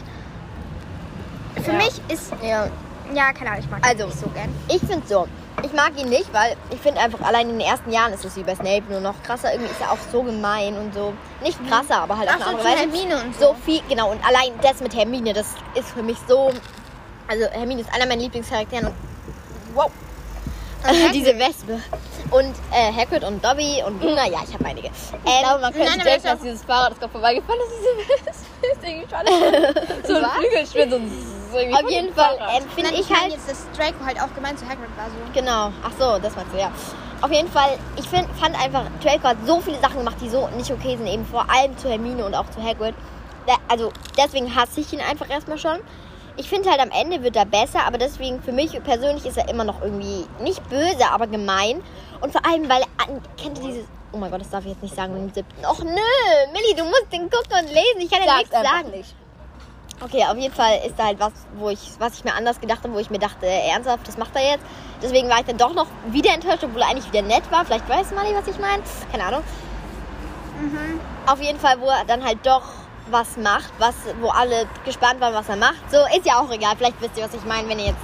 Für 1.63 1.71
Ja. 1.74 1.77
mich 1.77 1.94
ist, 2.09 2.33
Ja. 2.42 2.68
ja, 3.13 3.31
keine 3.33 3.51
Ahnung, 3.51 3.63
ich 3.63 3.69
mag 3.69 3.80
ihn 3.81 3.86
Also, 3.92 4.06
nicht 4.07 4.19
so 4.19 4.27
gern. 4.30 4.50
Ich 4.68 4.80
finde 4.80 5.07
so. 5.07 5.27
Ich 5.61 5.71
mag 5.71 5.91
ihn 5.97 6.09
nicht, 6.09 6.33
weil 6.33 6.55
ich 6.71 6.79
finde 6.79 7.00
einfach 7.01 7.21
allein 7.21 7.50
in 7.50 7.59
den 7.59 7.67
ersten 7.67 7.91
Jahren 7.91 8.11
ist 8.13 8.25
es 8.25 8.35
wie 8.35 8.44
bei 8.44 8.55
Snape 8.55 8.83
nur 8.89 9.00
noch 9.00 9.21
krasser. 9.23 9.51
Irgendwie 9.53 9.71
ist 9.71 9.79
er 9.81 9.91
auch 9.91 9.97
so 10.11 10.23
gemein 10.23 10.75
und 10.77 10.94
so. 10.94 11.13
Nicht 11.44 11.57
krasser, 11.69 11.97
aber 11.97 12.17
halt 12.17 12.29
auf 12.29 12.35
Ach 12.39 12.47
eine 12.47 12.57
so, 12.61 12.67
andere 12.67 12.67
Weise. 12.67 12.79
Hermine 12.79 13.23
und 13.23 13.35
so 13.39 13.45
so. 13.47 13.55
viel, 13.63 13.81
genau. 13.88 14.11
Und 14.11 14.25
allein 14.25 14.51
das 14.61 14.81
mit 14.81 14.95
Hermine, 14.95 15.33
das 15.33 15.47
ist 15.75 15.89
für 15.89 16.03
mich 16.03 16.17
so. 16.27 16.51
Also 17.27 17.45
Hermine 17.51 17.81
ist 17.81 17.94
einer 17.94 18.05
meiner 18.05 18.21
Lieblingscharakteren 18.21 18.88
und 18.88 18.95
wow. 19.73 19.91
Hagrid. 20.83 21.13
Diese 21.15 21.38
Wespe. 21.39 21.79
Und 22.31 22.56
äh, 22.71 22.91
Hagrid 22.91 23.23
und 23.23 23.44
Dobby 23.44 23.81
und 23.85 24.03
Luna, 24.03 24.27
ja, 24.27 24.39
ich 24.45 24.53
habe 24.53 24.65
einige. 24.65 24.88
Ich 24.88 24.94
Ähm, 25.31 25.44
glaube, 25.44 25.61
man 25.61 25.71
könnte 25.73 25.89
nein, 25.97 25.99
denken, 26.06 26.27
dass 26.27 26.41
dieses 26.41 26.63
Fahrrad 26.63 26.99
gerade 26.99 27.11
vorbeigefahren 27.11 27.59
ist. 27.61 27.73
Diese 27.79 28.25
Wespe 28.25 28.67
ist 28.67 28.89
irgendwie 28.89 29.09
schade. 29.09 29.29
so 30.07 30.15
ein 30.15 30.89
so 30.89 30.95
ein 30.95 31.11
so 31.11 31.32
irgendwie 31.57 31.83
auf 31.83 31.89
jeden 31.89 32.13
Fall 32.13 32.38
ähm, 32.55 32.63
finde 32.75 32.91
ich 32.94 33.09
meine 33.09 33.21
halt. 33.21 33.31
jetzt, 33.33 33.50
dass 33.50 33.65
Draco 33.77 34.05
halt 34.05 34.21
auch 34.21 34.33
gemeint 34.33 34.59
zu 34.59 34.65
Hagrid 34.65 34.89
war 34.97 35.07
so. 35.07 35.33
Genau, 35.33 35.71
ach 35.83 35.91
so, 35.97 36.19
das 36.19 36.35
meinst 36.35 36.53
du, 36.53 36.59
ja. 36.59 36.71
Auf 37.21 37.31
jeden 37.31 37.50
Fall, 37.50 37.77
ich 37.95 38.07
find, 38.07 38.27
fand 38.39 38.61
einfach, 38.61 38.83
Draco 39.01 39.29
hat 39.29 39.38
so 39.45 39.61
viele 39.61 39.79
Sachen 39.79 40.00
gemacht, 40.00 40.17
die 40.21 40.29
so 40.29 40.50
nicht 40.57 40.71
okay 40.71 40.97
sind, 40.97 41.07
eben 41.07 41.25
vor 41.25 41.50
allem 41.50 41.77
zu 41.77 41.89
Hermine 41.89 42.25
und 42.25 42.35
auch 42.35 42.50
zu 42.50 42.61
Hagrid. 42.61 42.95
Da, 43.47 43.55
also 43.69 43.91
deswegen 44.17 44.53
hasse 44.53 44.81
ich 44.81 44.91
ihn 44.94 45.01
einfach 45.01 45.29
erstmal 45.29 45.57
schon. 45.57 45.79
Ich 46.35 46.50
finde 46.50 46.69
halt 46.69 46.81
am 46.81 46.89
Ende 46.89 47.21
wird 47.23 47.35
er 47.35 47.45
besser, 47.45 47.85
aber 47.85 47.97
deswegen 47.97 48.41
für 48.41 48.51
mich 48.51 48.71
persönlich 48.83 49.25
ist 49.25 49.38
er 49.38 49.47
immer 49.49 49.63
noch 49.63 49.81
irgendwie 49.81 50.25
nicht 50.41 50.67
böse, 50.69 51.06
aber 51.11 51.27
gemein. 51.27 51.81
Und 52.21 52.31
vor 52.31 52.45
allem, 52.45 52.67
weil 52.69 52.81
er, 52.81 53.21
kennt 53.41 53.59
ihr 53.59 53.67
dieses, 53.67 53.85
oh 54.11 54.17
mein 54.17 54.31
Gott, 54.31 54.41
das 54.41 54.49
darf 54.49 54.63
ich 54.63 54.71
jetzt 54.71 54.81
nicht 54.81 54.95
sagen 54.95 55.15
im 55.15 55.33
siebten. 55.33 55.65
Och 55.65 55.83
nö, 55.83 56.51
Millie, 56.51 56.75
du 56.75 56.83
musst 56.85 57.11
den 57.11 57.29
gucken 57.29 57.59
und 57.59 57.67
lesen, 57.67 57.99
ich 57.99 58.09
kann 58.09 58.23
ja 58.25 58.38
nichts 58.38 58.51
sagen. 58.51 58.91
Okay, 60.01 60.25
auf 60.25 60.38
jeden 60.38 60.54
Fall 60.54 60.80
ist 60.86 60.95
da 60.98 61.06
halt 61.06 61.19
was, 61.19 61.31
wo 61.56 61.69
ich, 61.69 61.80
was 62.00 62.16
ich 62.16 62.24
mir 62.25 62.34
anders 62.34 62.60
gedacht 62.60 62.80
habe, 62.84 62.94
wo 62.94 63.00
ich 63.00 63.10
mir 63.10 63.19
dachte, 63.19 63.45
äh, 63.45 63.69
ernsthaft, 63.69 64.07
das 64.07 64.18
macht 64.18 64.36
er 64.36 64.42
jetzt. 64.51 64.66
Deswegen 65.01 65.30
war 65.30 65.40
ich 65.40 65.45
dann 65.45 65.57
doch 65.57 65.74
noch 65.74 65.88
wieder 66.07 66.34
enttäuscht, 66.34 66.63
obwohl 66.63 66.81
er 66.81 66.90
eigentlich 66.90 67.12
wieder 67.12 67.22
nett 67.22 67.44
war. 67.51 67.63
Vielleicht 67.66 67.88
weiß 67.88 68.12
Mali, 68.12 68.34
was 68.36 68.48
ich 68.48 68.60
meine. 68.60 68.84
Keine 69.12 69.25
Ahnung. 69.25 69.44
Auf 71.25 71.42
jeden 71.42 71.60
Fall, 71.60 71.80
wo 71.80 71.88
er 71.90 72.06
dann 72.06 72.24
halt 72.24 72.40
doch 72.44 72.63
was 73.10 73.38
macht, 73.38 73.72
was, 73.80 73.95
wo 74.22 74.30
alle 74.30 74.66
gespannt 74.86 75.19
waren, 75.19 75.34
was 75.34 75.50
er 75.50 75.57
macht. 75.57 75.90
So, 75.92 75.98
ist 76.18 76.25
ja 76.25 76.40
auch 76.40 76.50
egal. 76.51 76.75
Vielleicht 76.78 77.01
wisst 77.01 77.18
ihr, 77.18 77.25
was 77.25 77.34
ich 77.34 77.44
meine, 77.45 77.68
wenn 77.68 77.80
ihr 77.80 77.88
jetzt 77.88 77.98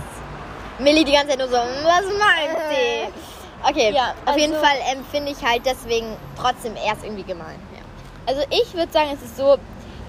Millie 0.79 1.05
die 1.05 1.11
ganze 1.13 1.29
Zeit 1.29 1.39
nur 1.39 1.47
so, 1.47 1.55
was 1.55 2.05
meint 2.05 2.57
sie? 2.69 3.69
Okay, 3.69 3.91
Ja, 3.93 4.13
auf 4.25 4.37
jeden 4.37 4.53
also- 4.53 4.65
Fall 4.65 4.77
ähm, 4.91 5.05
finde 5.11 5.31
ich 5.31 5.43
halt 5.45 5.65
deswegen 5.65 6.15
trotzdem 6.39 6.75
erst 6.75 7.03
irgendwie 7.03 7.23
gemein. 7.23 7.59
Ja. 7.73 7.81
Also 8.25 8.41
ich 8.49 8.73
würde 8.73 8.91
sagen, 8.91 9.09
es 9.13 9.21
ist 9.21 9.37
so, 9.37 9.57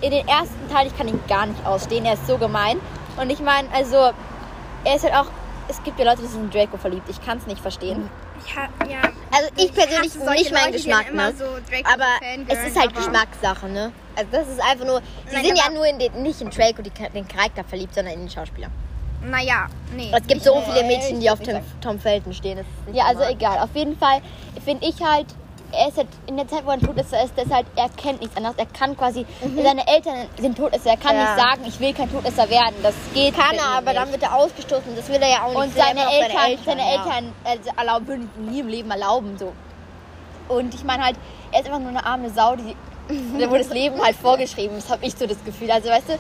in 0.01 0.11
den 0.11 0.27
ersten 0.27 0.69
Teil, 0.71 0.87
ich 0.87 0.97
kann 0.97 1.09
ihn 1.09 1.21
gar 1.29 1.47
nicht 1.47 1.65
ausstehen, 1.65 2.05
er 2.05 2.15
ist 2.15 2.27
so 2.27 2.39
gemein. 2.39 2.81
Und 3.17 3.31
ich 3.31 3.41
meine, 3.41 3.69
also, 3.73 4.13
er 4.85 4.97
ist 4.97 5.05
halt 5.05 5.15
auch, 5.15 5.27
es 5.69 5.83
gibt 5.83 5.99
ja 5.99 6.05
Leute, 6.05 6.23
die 6.23 6.29
sind 6.29 6.45
in 6.45 6.51
Draco 6.51 6.77
verliebt, 6.77 7.09
ich 7.09 7.25
kann 7.25 7.39
es 7.39 7.47
nicht 7.47 7.61
verstehen. 7.61 8.09
Ich 8.45 8.57
ha 8.57 8.69
ja. 8.89 9.03
Also 9.33 9.51
ich 9.57 9.73
persönlich 9.73 10.15
hasse 10.15 10.31
nicht 10.31 10.53
mein 10.53 10.65
Leute, 10.67 10.77
Geschmack, 10.79 11.13
ne? 11.13 11.35
so 11.37 11.45
aber 11.45 12.07
es 12.49 12.67
ist 12.67 12.79
halt 12.79 12.95
Geschmackssache, 12.95 13.69
ne? 13.69 13.93
Also 14.17 14.31
das 14.33 14.49
ist 14.49 14.61
einfach 14.63 14.87
nur, 14.87 15.01
die 15.31 15.35
Nein, 15.35 15.45
sind 15.45 15.59
ja 15.59 15.71
nur 15.71 15.87
in 15.87 15.99
den, 15.99 16.23
nicht 16.23 16.41
in 16.41 16.51
Draco, 16.51 16.83
die, 16.83 16.91
den 16.91 17.29
Charakter 17.29 17.63
verliebt, 17.65 17.95
sondern 17.95 18.15
in 18.15 18.21
den 18.21 18.31
Schauspieler. 18.31 18.69
Naja, 19.23 19.67
nee. 19.95 20.11
Es 20.15 20.27
gibt 20.27 20.43
so 20.43 20.61
viele 20.63 20.85
Mädchen, 20.87 21.17
ich 21.17 21.25
die 21.25 21.31
auf 21.31 21.41
Tom, 21.41 21.61
Tom 21.81 21.99
Felton 22.01 22.33
stehen. 22.33 22.65
Ja, 22.93 23.05
also 23.05 23.23
egal. 23.25 23.59
Auf 23.59 23.75
jeden 23.75 23.99
Fall 23.99 24.21
finde 24.65 24.87
ich 24.87 25.01
halt, 25.03 25.27
er 25.73 25.89
ist 25.89 25.97
halt 25.97 26.09
in 26.27 26.37
der 26.37 26.47
Zeit, 26.49 26.65
wo 26.67 26.71
er 26.71 26.79
tot 26.81 26.97
ist, 26.97 27.13
er 27.13 27.25
ist 27.25 27.33
das 27.37 27.51
halt, 27.51 27.67
er 27.77 27.89
kennt 27.91 28.21
nichts 28.21 28.37
anderes. 28.37 28.57
Er 28.59 28.67
kann 28.67 28.97
quasi, 28.97 29.25
seine 29.63 29.87
Eltern 29.87 30.27
sind 30.39 30.57
Todesser. 30.57 30.91
Er 30.91 30.97
kann 30.97 31.15
Mhm. 31.17 31.23
Ja. 31.23 31.35
nicht 31.35 31.45
sagen, 31.45 31.65
ich 31.67 31.81
will 31.81 31.93
kein 31.95 32.11
Todesser 32.11 32.49
werden. 32.51 32.75
Das 32.83 32.95
geht 33.15 33.37
Kann 33.37 33.55
er, 33.57 33.65
aber 33.79 33.93
nicht. 33.93 33.97
dann 33.97 34.11
wird 34.13 34.23
er 34.23 34.35
ausgestoßen. 34.35 34.95
Das 34.97 35.09
will 35.09 35.17
er 35.23 35.29
ja 35.31 35.43
auch 35.45 35.49
nicht. 35.49 35.57
Und 35.57 35.75
seine 35.77 36.05
noch 36.05 36.13
Eltern, 36.13 36.65
seine 36.65 36.81
ja. 36.83 36.89
Eltern 36.93 37.33
also 37.45 37.71
erlauben, 37.77 38.07
würden 38.09 38.31
nie 38.51 38.61
im 38.61 38.69
Leben 38.69 38.91
erlauben. 38.91 39.37
So. 39.39 39.53
Und 40.49 40.75
ich 40.75 40.85
meine 40.85 41.05
halt, 41.05 41.17
er 41.53 41.61
ist 41.61 41.67
einfach 41.67 41.81
nur 41.81 41.91
eine 41.91 42.05
arme 42.05 42.31
Sau, 42.31 42.57
die, 42.57 42.75
wo 43.49 43.57
das 43.57 43.69
Leben 43.71 44.01
halt 44.03 44.17
vorgeschrieben 44.17 44.77
ist, 44.79 44.89
habe 44.91 45.05
ich 45.05 45.15
so 45.15 45.27
das 45.27 45.43
Gefühl. 45.45 45.71
Also 45.71 45.89
weißt 45.89 46.09
du, 46.09 46.13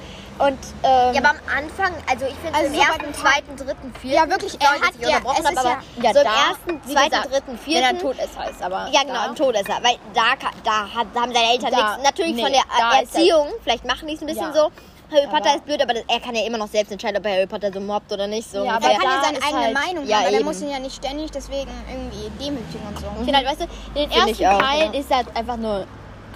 und 0.44 0.58
ähm, 0.82 1.14
Ja, 1.14 1.20
aber 1.20 1.30
am 1.30 1.36
Anfang, 1.58 1.92
also 2.10 2.24
ich 2.26 2.34
finde 2.34 2.54
Also 2.58 2.66
im 2.68 2.74
so 2.74 2.80
bei 2.80 2.86
ersten, 2.86 3.14
zweiten, 3.14 3.56
dritten, 3.56 3.94
vierten. 4.00 4.16
Ja, 4.16 4.28
wirklich, 4.30 4.56
er 4.60 4.68
hat 4.70 4.94
ja- 4.98 5.18
es 5.32 5.38
ist 5.40 5.58
aber 5.58 5.68
ja- 5.70 6.12
so 6.12 6.20
im 6.20 6.26
ersten, 6.26 6.92
zweiten, 6.92 7.10
gesagt, 7.10 7.32
dritten, 7.32 7.46
wenn 7.52 7.58
vierten. 7.58 7.96
er 7.96 7.98
tot 7.98 8.16
ist, 8.16 8.38
heißt 8.38 8.62
aber. 8.62 8.88
Ja, 8.92 9.02
genau, 9.02 9.26
im 9.28 9.34
Todesser. 9.34 9.78
Weil 9.82 9.96
da, 10.14 10.22
da, 10.40 10.50
da 10.64 10.94
haben 10.94 11.32
seine 11.34 11.52
Eltern 11.52 11.70
Da- 11.70 11.76
nichts. 11.96 12.02
Natürlich 12.04 12.34
nee, 12.36 12.42
von 12.42 12.52
der 12.52 12.60
ist 12.62 12.78
er- 12.78 13.00
Erziehung, 13.00 13.46
vielleicht 13.62 13.84
machen 13.84 14.08
die 14.08 14.14
es 14.14 14.20
ein 14.22 14.26
bisschen 14.26 14.46
Ja. 14.46 14.52
so. 14.54 14.70
Harry 15.12 15.26
Potter 15.26 15.46
Aber- 15.50 15.56
ist 15.56 15.64
blöd, 15.66 15.82
aber 15.82 15.92
das, 15.94 16.04
er 16.06 16.20
kann 16.20 16.36
ja 16.36 16.46
immer 16.46 16.56
noch 16.56 16.68
selbst 16.68 16.92
entscheiden, 16.92 17.18
ob 17.18 17.26
er 17.26 17.32
Harry 17.32 17.46
Potter 17.48 17.72
so 17.72 17.80
mobbt 17.80 18.12
oder 18.12 18.28
nicht. 18.28 18.48
So 18.48 18.64
Ja, 18.64 18.76
ungefähr. 18.76 18.92
er 18.92 18.98
kann 19.00 19.10
ja 19.10 19.22
seine 19.24 19.38
ist 19.38 19.44
eigene 19.44 19.62
halt- 19.64 19.74
Meinung 19.74 20.06
Ja, 20.06 20.16
haben, 20.18 20.26
aber 20.26 20.36
er 20.36 20.44
muss 20.44 20.62
ihn 20.62 20.70
ja 20.70 20.78
nicht 20.78 20.94
ständig 20.94 21.30
deswegen 21.32 21.70
irgendwie 21.90 22.30
demütigen 22.44 22.86
und 22.86 22.96
so. 22.98 23.06
Ich 23.18 23.24
finde 23.24 23.36
halt, 23.36 23.46
weißt 23.48 23.60
du, 23.62 23.64
in 23.64 24.08
den 24.08 24.10
Finde 24.12 24.30
ich 24.30 24.40
ersten 24.40 24.62
auch, 24.62 24.68
Teilen 24.70 24.92
ja. 24.94 25.00
ist 25.00 25.10
er 25.10 25.16
halt 25.16 25.36
einfach 25.36 25.56
nur 25.56 25.84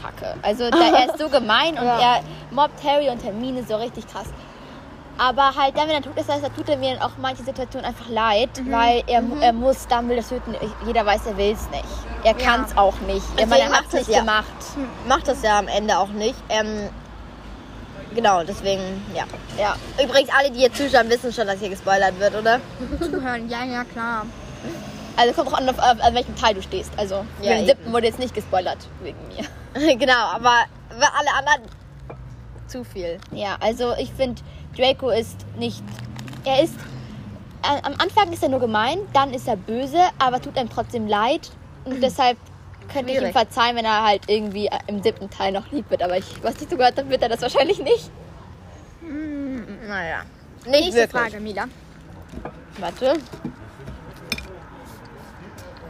Kacke. 0.05 0.35
Also 0.43 0.71
da, 0.71 0.79
er 0.79 1.07
ist 1.07 1.19
so 1.19 1.29
gemein 1.29 1.79
und 1.79 1.85
Ja. 1.85 2.17
er 2.17 2.21
mobbt 2.51 2.83
Harry 2.85 3.09
und 3.09 3.23
Hermine 3.25 3.65
so 3.65 3.77
richtig 3.77 4.07
krass. 4.07 4.27
Aber 5.17 5.55
halt 5.57 5.77
dann, 5.79 5.87
wenn 5.89 5.95
er 5.97 6.03
tot 6.03 6.17
ist, 6.19 6.29
da 6.29 6.37
tut 6.49 6.69
er 6.69 6.77
mir 6.77 6.97
auch 7.05 7.13
manche 7.21 7.45
Situationen 7.45 7.87
einfach 7.87 8.09
leid, 8.09 8.51
Mhm. 8.61 8.73
weil 8.73 9.03
er, 9.07 9.23
er 9.41 9.53
muss 9.53 9.87
Dumbledore 9.87 10.27
töten. 10.27 10.57
Jeder 10.87 11.07
weiß, 11.07 11.27
er 11.27 11.37
will 11.37 11.53
es 11.53 11.71
nicht. 11.71 11.85
Er 12.25 12.37
Ja. 12.37 12.47
kann 12.47 12.65
es 12.65 12.77
auch 12.77 12.99
nicht. 13.07 13.25
Deswegen 13.35 13.51
weil 13.53 13.61
er 13.61 13.71
macht 13.71 13.79
hat 13.85 13.87
es 13.89 14.01
es 14.01 14.09
nicht 14.09 14.17
ja. 14.17 14.21
gemacht. 14.21 14.45
macht 15.07 15.29
das 15.29 15.41
ja 15.43 15.59
am 15.59 15.69
Ende 15.69 15.97
auch 15.99 16.09
nicht. 16.09 16.35
Ähm, 16.49 16.89
genau, 18.13 18.43
deswegen, 18.43 18.83
ja. 19.15 19.23
ja. 19.57 19.77
Übrigens, 20.05 20.31
alle, 20.37 20.51
die 20.51 20.59
hier 20.59 20.73
zuschauen, 20.73 21.09
wissen 21.09 21.33
schon, 21.33 21.47
dass 21.47 21.61
hier 21.61 21.69
gespoilert 21.71 22.19
wird, 22.19 22.35
oder? 22.35 22.59
Zuhören, 23.01 23.49
ja, 23.49 23.63
ja, 23.65 23.85
klar. 23.85 24.27
Also 25.17 25.33
kommt 25.35 25.49
auch 25.53 25.59
an, 25.59 25.69
auf, 25.69 25.79
auf, 25.79 26.01
an 26.01 26.15
welchem 26.15 26.35
Teil 26.37 26.55
du 26.55 26.63
stehst. 26.63 26.91
Also 26.97 27.25
Ja, 27.41 27.51
den 27.51 27.59
eben. 27.59 27.67
siebten 27.67 27.93
wurde 27.93 28.07
jetzt 28.07 28.19
nicht 28.19 28.35
gespoilert 28.35 28.79
wegen 29.03 29.19
mir. 29.29 29.97
genau, 29.97 30.27
aber 30.35 30.65
alle 30.91 31.31
anderen 31.39 31.71
zu 32.67 32.83
viel. 32.85 33.19
Ja, 33.31 33.57
also 33.61 33.95
ich 33.99 34.11
finde, 34.13 34.43
Draco 34.77 35.11
ist 35.11 35.37
nicht. 35.59 35.83
Er 36.45 36.63
ist. 36.63 36.75
äh, 37.63 37.81
Am 37.83 37.95
Anfang 37.99 38.33
ist 38.33 38.43
er 38.43 38.49
nur 38.49 38.61
gemein, 38.61 38.99
dann 39.13 39.33
ist 39.33 39.47
er 39.47 39.57
böse, 39.57 40.01
aber 40.19 40.41
tut 40.43 40.57
einem 40.59 40.71
trotzdem 40.71 41.07
leid. 41.07 41.51
Und 41.85 42.01
deshalb 42.03 42.37
könnte 42.93 43.11
ich 43.11 43.17
ihm 43.17 43.21
Schwierig. 43.21 43.33
verzeihen, 43.33 43.77
wenn 43.77 43.85
er 43.85 44.05
halt 44.05 44.23
irgendwie 44.29 44.67
äh, 44.67 44.79
im 44.89 45.03
siebten 45.03 45.31
Teil 45.31 45.53
noch 45.53 45.71
lieb 45.73 45.89
wird. 45.91 46.03
Aber 46.03 46.17
ich, 46.19 46.25
was 46.43 46.61
ich 46.61 46.69
so 46.69 46.77
gehört 46.77 46.99
habe, 46.99 47.09
wird 47.11 47.23
er 47.23 47.29
das 47.29 47.41
wahrscheinlich 47.43 47.79
nicht. 47.79 48.11
Naja. 49.89 50.23
Nicht 50.67 50.71
Nächste 50.81 50.95
wirklich. 50.95 51.23
Frage, 51.23 51.41
Mila. 51.41 51.65
Warte. 52.79 53.15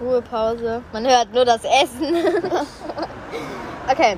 Ruhepause. 0.05 0.83
Man 0.93 1.07
hört 1.07 1.33
nur 1.33 1.45
das 1.45 1.63
Essen. 1.65 2.15
okay. 3.91 4.17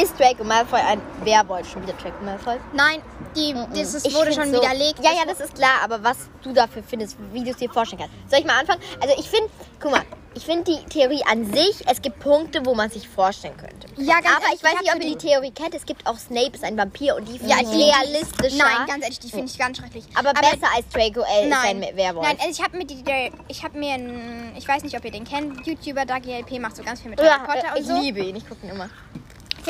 Ist 0.00 0.18
Draco 0.20 0.44
Malfoy 0.44 0.78
ein 0.80 1.00
Werwolf? 1.24 1.68
Schon 1.68 1.82
wieder 1.82 1.94
Draco 1.94 2.22
Malfoy? 2.24 2.58
Nein, 2.72 3.02
die, 3.34 3.54
das 3.74 3.94
ist, 3.94 4.14
wurde 4.14 4.32
schon 4.32 4.52
so- 4.52 4.60
widerlegt. 4.62 5.00
Ja, 5.02 5.10
ja, 5.12 5.24
das 5.26 5.40
ist 5.40 5.54
klar, 5.56 5.80
aber 5.82 6.02
was 6.04 6.16
du 6.42 6.52
dafür 6.52 6.82
findest, 6.84 7.16
wie 7.32 7.42
du 7.42 7.50
es 7.50 7.56
dir 7.56 7.68
vorstellen 7.68 8.00
kannst. 8.02 8.30
Soll 8.30 8.40
ich 8.40 8.46
mal 8.46 8.60
anfangen? 8.60 8.80
Also 9.00 9.14
ich 9.18 9.28
finde, 9.28 9.50
guck 9.80 9.90
mal, 9.90 10.02
ich 10.34 10.44
finde 10.44 10.64
die 10.64 10.84
Theorie 10.88 11.22
an 11.26 11.52
sich, 11.52 11.82
es 11.86 12.00
gibt 12.02 12.20
Punkte, 12.20 12.64
wo 12.64 12.74
man 12.74 12.90
sich 12.90 13.08
vorstellen 13.08 13.56
könnte. 13.56 13.88
Ja, 13.96 14.20
ganz 14.20 14.36
aber 14.36 14.44
ehrlich, 14.44 14.54
ich 14.56 14.62
weiß 14.64 14.72
ich 14.74 14.80
nicht, 14.80 14.94
ob 14.94 15.02
ihr 15.02 15.16
die 15.16 15.26
Theorie 15.28 15.50
kennt. 15.50 15.74
Es 15.74 15.84
gibt 15.84 16.06
auch 16.06 16.16
Snape 16.16 16.52
ist 16.54 16.64
ein 16.64 16.76
Vampir 16.76 17.16
und 17.16 17.28
die 17.28 17.38
finde 17.38 17.52
Ja, 17.52 17.60
ich 17.60 17.68
realistischer. 17.68 18.64
Nein, 18.64 18.86
ganz 18.86 19.04
ehrlich, 19.04 19.18
die 19.20 19.30
finde 19.30 19.46
ich 19.46 19.58
ganz 19.58 19.78
schrecklich. 19.78 20.04
aber, 20.14 20.32
besser 20.32 20.68
als 20.74 20.88
Draco 20.92 21.20
L 21.20 21.48
ist 21.48 21.56
ein 21.56 21.80
Werwolf. 21.96 22.26
Nein, 22.26 22.36
also 22.38 22.50
ich 22.50 22.62
habe 22.62 22.76
mir 22.76 22.86
die, 22.86 23.02
ich 23.48 23.64
habe 23.64 23.78
mir, 23.78 23.94
einen, 23.94 24.52
ich 24.56 24.66
weiß 24.66 24.84
nicht, 24.84 24.96
ob 24.96 25.04
ihr 25.04 25.10
den 25.10 25.24
kennt, 25.24 25.66
YouTuber 25.66 26.04
Dagi 26.04 26.38
LP 26.38 26.60
macht 26.60 26.76
so 26.76 26.82
ganz 26.82 27.00
viel 27.00 27.10
mit 27.10 27.20
ja, 27.20 27.38
Harry 27.38 27.46
Potter 27.46 27.74
äh, 27.74 27.78
und 27.78 27.80
ich 27.80 27.86
so. 27.86 28.00
liebe 28.00 28.20
ihn, 28.20 28.36
ich 28.36 28.48
gucke 28.48 28.64
ihn 28.66 28.72
immer. 28.72 28.88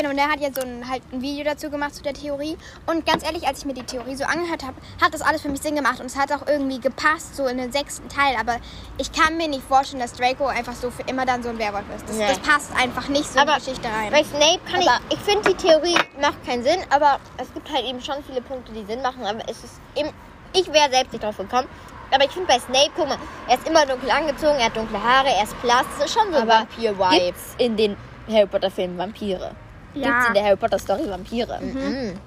Genau, 0.01 0.13
und 0.13 0.17
der 0.17 0.31
hat 0.31 0.41
ja 0.41 0.49
so 0.55 0.63
ein, 0.63 0.89
halt 0.89 1.03
ein 1.13 1.21
Video 1.21 1.45
dazu 1.45 1.69
gemacht 1.69 1.95
zu 1.95 2.03
der 2.03 2.15
Theorie. 2.15 2.57
Und 2.87 3.05
ganz 3.05 3.23
ehrlich, 3.23 3.47
als 3.47 3.59
ich 3.59 3.65
mir 3.67 3.75
die 3.75 3.83
Theorie 3.83 4.17
so 4.17 4.25
angehört 4.25 4.63
habe, 4.63 4.75
hat 5.03 5.13
das 5.13 5.21
alles 5.21 5.43
für 5.43 5.51
mich 5.51 5.61
Sinn 5.61 5.75
gemacht 5.77 6.01
und 6.01 6.07
es 6.07 6.17
hat 6.17 6.33
auch 6.33 6.47
irgendwie 6.47 6.81
gepasst, 6.81 7.37
so 7.37 7.47
in 7.47 7.59
den 7.59 7.71
sechsten 7.71 8.09
Teil. 8.09 8.35
Aber 8.41 8.57
ich 8.97 9.13
kann 9.13 9.37
mir 9.37 9.47
nicht 9.47 9.63
vorstellen, 9.63 10.01
dass 10.01 10.15
Draco 10.15 10.47
einfach 10.47 10.73
so 10.75 10.91
für 10.91 11.03
immer 11.03 11.27
dann 11.27 11.43
so 11.43 11.51
ein 11.51 11.59
Werwolf 11.59 11.85
ist. 11.95 12.09
Das, 12.09 12.17
Nee. 12.17 12.29
das 12.29 12.39
passt 12.39 12.71
einfach 12.75 13.09
nicht 13.09 13.31
so 13.31 13.39
Aber 13.41 13.57
in 13.57 13.59
die 13.59 13.65
Geschichte 13.67 13.89
rein. 13.89 14.11
Bei 14.11 14.25
Snape 14.25 14.61
kann 14.73 14.81
Aber- 14.89 15.01
ich, 15.11 15.19
ich 15.19 15.21
finde 15.23 15.51
die 15.51 15.57
Theorie 15.57 15.99
macht 16.19 16.47
keinen 16.47 16.63
Sinn, 16.63 16.81
aber 16.89 17.21
es 17.37 17.53
gibt 17.53 17.71
halt 17.71 17.85
eben 17.85 18.01
schon 18.01 18.17
viele 18.27 18.41
Punkte, 18.41 18.73
die 18.73 18.87
Sinn 18.87 19.03
machen, 19.03 19.27
aber 19.27 19.41
es 19.51 19.63
ist 19.63 19.75
eben, 19.97 20.09
ich 20.55 20.67
wäre 20.73 20.89
selbst 20.91 21.13
nicht 21.13 21.23
drauf 21.23 21.37
gekommen. 21.37 21.69
Aber 22.11 22.25
ich 22.25 22.31
finde 22.31 22.49
bei 22.49 22.59
Snape, 22.59 22.91
guck 22.97 23.07
mal, 23.07 23.19
er 23.49 23.59
ist 23.59 23.69
immer 23.69 23.85
dunkel 23.85 24.11
angezogen, 24.11 24.57
er 24.59 24.65
hat 24.67 24.77
dunkle 24.79 25.03
Haare, 25.03 25.29
er 25.29 25.45
ist 25.45 25.61
blass, 25.61 25.85
das 25.99 26.07
ist 26.07 26.15
schon 26.19 26.33
so 26.33 26.41
ein 26.41 26.49
Vampir-Vibe. 26.49 27.35
in 27.59 27.77
den 27.77 27.97
Harry 28.31 28.47
Potter 28.47 28.71
Filmen 28.71 28.97
Vampire? 28.97 29.55
Ja. 29.95 30.09
Gibt's 30.09 30.27
in 30.29 30.35
der 30.35 30.45
Harry 30.45 30.57
Potter 30.57 30.79
Story 30.79 31.09
Vampire? 31.09 31.59
Mhm. 31.61 32.19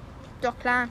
Doch, 0.42 0.58
klar. 0.58 0.88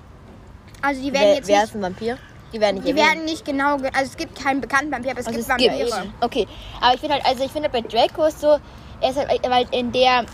Also 0.81 1.01
die 1.01 1.13
werden 1.13 1.23
Wer, 1.27 1.35
jetzt 1.35 1.47
wer 1.47 1.55
nicht, 1.61 1.69
ist 1.69 1.75
ein 1.75 1.81
Vampir? 1.81 2.17
Die 2.51 2.59
werden 2.59 2.75
nicht 2.75 2.87
die 2.87 2.91
erwähnt. 2.91 3.07
werden 3.07 3.25
nicht 3.25 3.45
genau, 3.45 3.77
ge- 3.77 3.91
also 3.93 4.05
es 4.11 4.17
gibt 4.17 4.39
keinen 4.41 4.61
bekannten 4.61 4.91
Vampir, 4.91 5.11
aber 5.11 5.19
es 5.21 5.27
Also 5.27 5.39
gibt 5.39 5.49
es 5.49 5.57
gibt. 5.57 5.91
Vampire. 5.91 6.13
Okay, 6.21 6.47
aber 6.81 6.93
ich 6.93 6.99
finde 6.99 7.15
halt, 7.15 7.25
also 7.25 7.43
ich 7.43 7.51
finde 7.51 7.69
bei 7.69 7.81
Draco 7.81 8.25
ist 8.25 8.41
so, 8.41 8.57
er 9.01 9.09
ist 9.09 9.17
halt, 9.17 9.29
weil 9.49 9.65
in 9.71 9.91
der, 9.91 10.25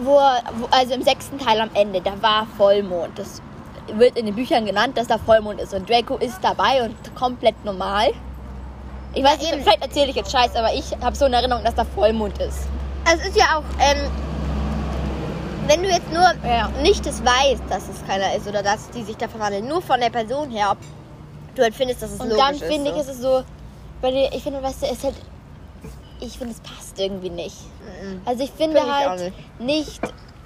wo, 0.00 0.12
wo, 0.58 0.66
also 0.70 0.94
im 0.94 1.02
sechsten 1.02 1.38
Teil 1.38 1.60
am 1.60 1.70
Ende, 1.74 2.00
da 2.00 2.20
war 2.22 2.46
Vollmond. 2.56 3.18
Das 3.18 3.40
wird 3.94 4.16
in 4.18 4.26
den 4.26 4.34
Büchern 4.34 4.66
genannt, 4.66 4.96
dass 4.98 5.06
da 5.06 5.18
Vollmond 5.18 5.60
ist. 5.60 5.72
Und 5.74 5.88
Draco 5.88 6.16
ist 6.16 6.38
dabei 6.42 6.82
und 6.82 6.96
komplett 7.14 7.64
normal. 7.64 8.10
Ich 9.14 9.22
weiß 9.24 9.38
nicht, 9.38 9.54
vielleicht 9.54 9.82
erzähle 9.82 10.10
ich 10.10 10.16
jetzt 10.16 10.30
Scheiß, 10.30 10.54
aber 10.56 10.74
ich 10.74 10.92
habe 11.02 11.16
so 11.16 11.24
eine 11.24 11.36
Erinnerung, 11.36 11.64
dass 11.64 11.74
da 11.74 11.84
Vollmond 11.84 12.36
ist. 12.38 12.66
Es 13.04 13.26
ist 13.26 13.36
ja 13.36 13.56
auch, 13.58 13.62
ähm, 13.80 13.98
wenn 15.66 15.82
du 15.82 15.88
jetzt 15.88 16.10
nur 16.12 16.22
Ja. 16.48 16.68
nicht 16.82 17.06
es 17.06 17.22
weißt, 17.24 17.62
dass 17.68 17.88
es 17.88 18.06
keiner 18.06 18.34
ist 18.34 18.46
oder 18.46 18.62
dass 18.62 18.90
die 18.90 19.02
sich 19.02 19.16
da 19.16 19.28
verwandeln, 19.28 19.66
nur 19.68 19.82
von 19.82 20.00
der 20.00 20.10
Person 20.10 20.50
her, 20.50 20.70
ob 20.72 20.78
du 21.54 21.62
halt 21.62 21.74
findest, 21.74 22.02
dass 22.02 22.10
es 22.12 22.20
Und 22.20 22.28
logisch 22.30 22.44
dann 22.44 22.54
ist. 22.54 22.62
finde 22.64 22.90
ich, 22.90 22.94
so. 22.96 23.00
ist 23.00 23.08
es 23.08 23.18
so, 23.22 23.42
weil 24.00 24.14
ich 24.32 24.42
finde, 24.42 24.62
weißt 24.62 24.82
du, 24.82 24.86
es 24.86 25.02
halt, 25.04 25.14
ich 26.20 26.36
finde, 26.38 26.54
es 26.54 26.60
passt 26.60 26.98
irgendwie 26.98 27.30
nicht. 27.30 27.56
Also 28.24 28.44
ich 28.44 28.50
finde 28.50 28.76
Finde 28.78 28.90
ich 29.00 29.06
auch 29.06 29.10
halt 29.10 29.32
nicht. 29.58 30.00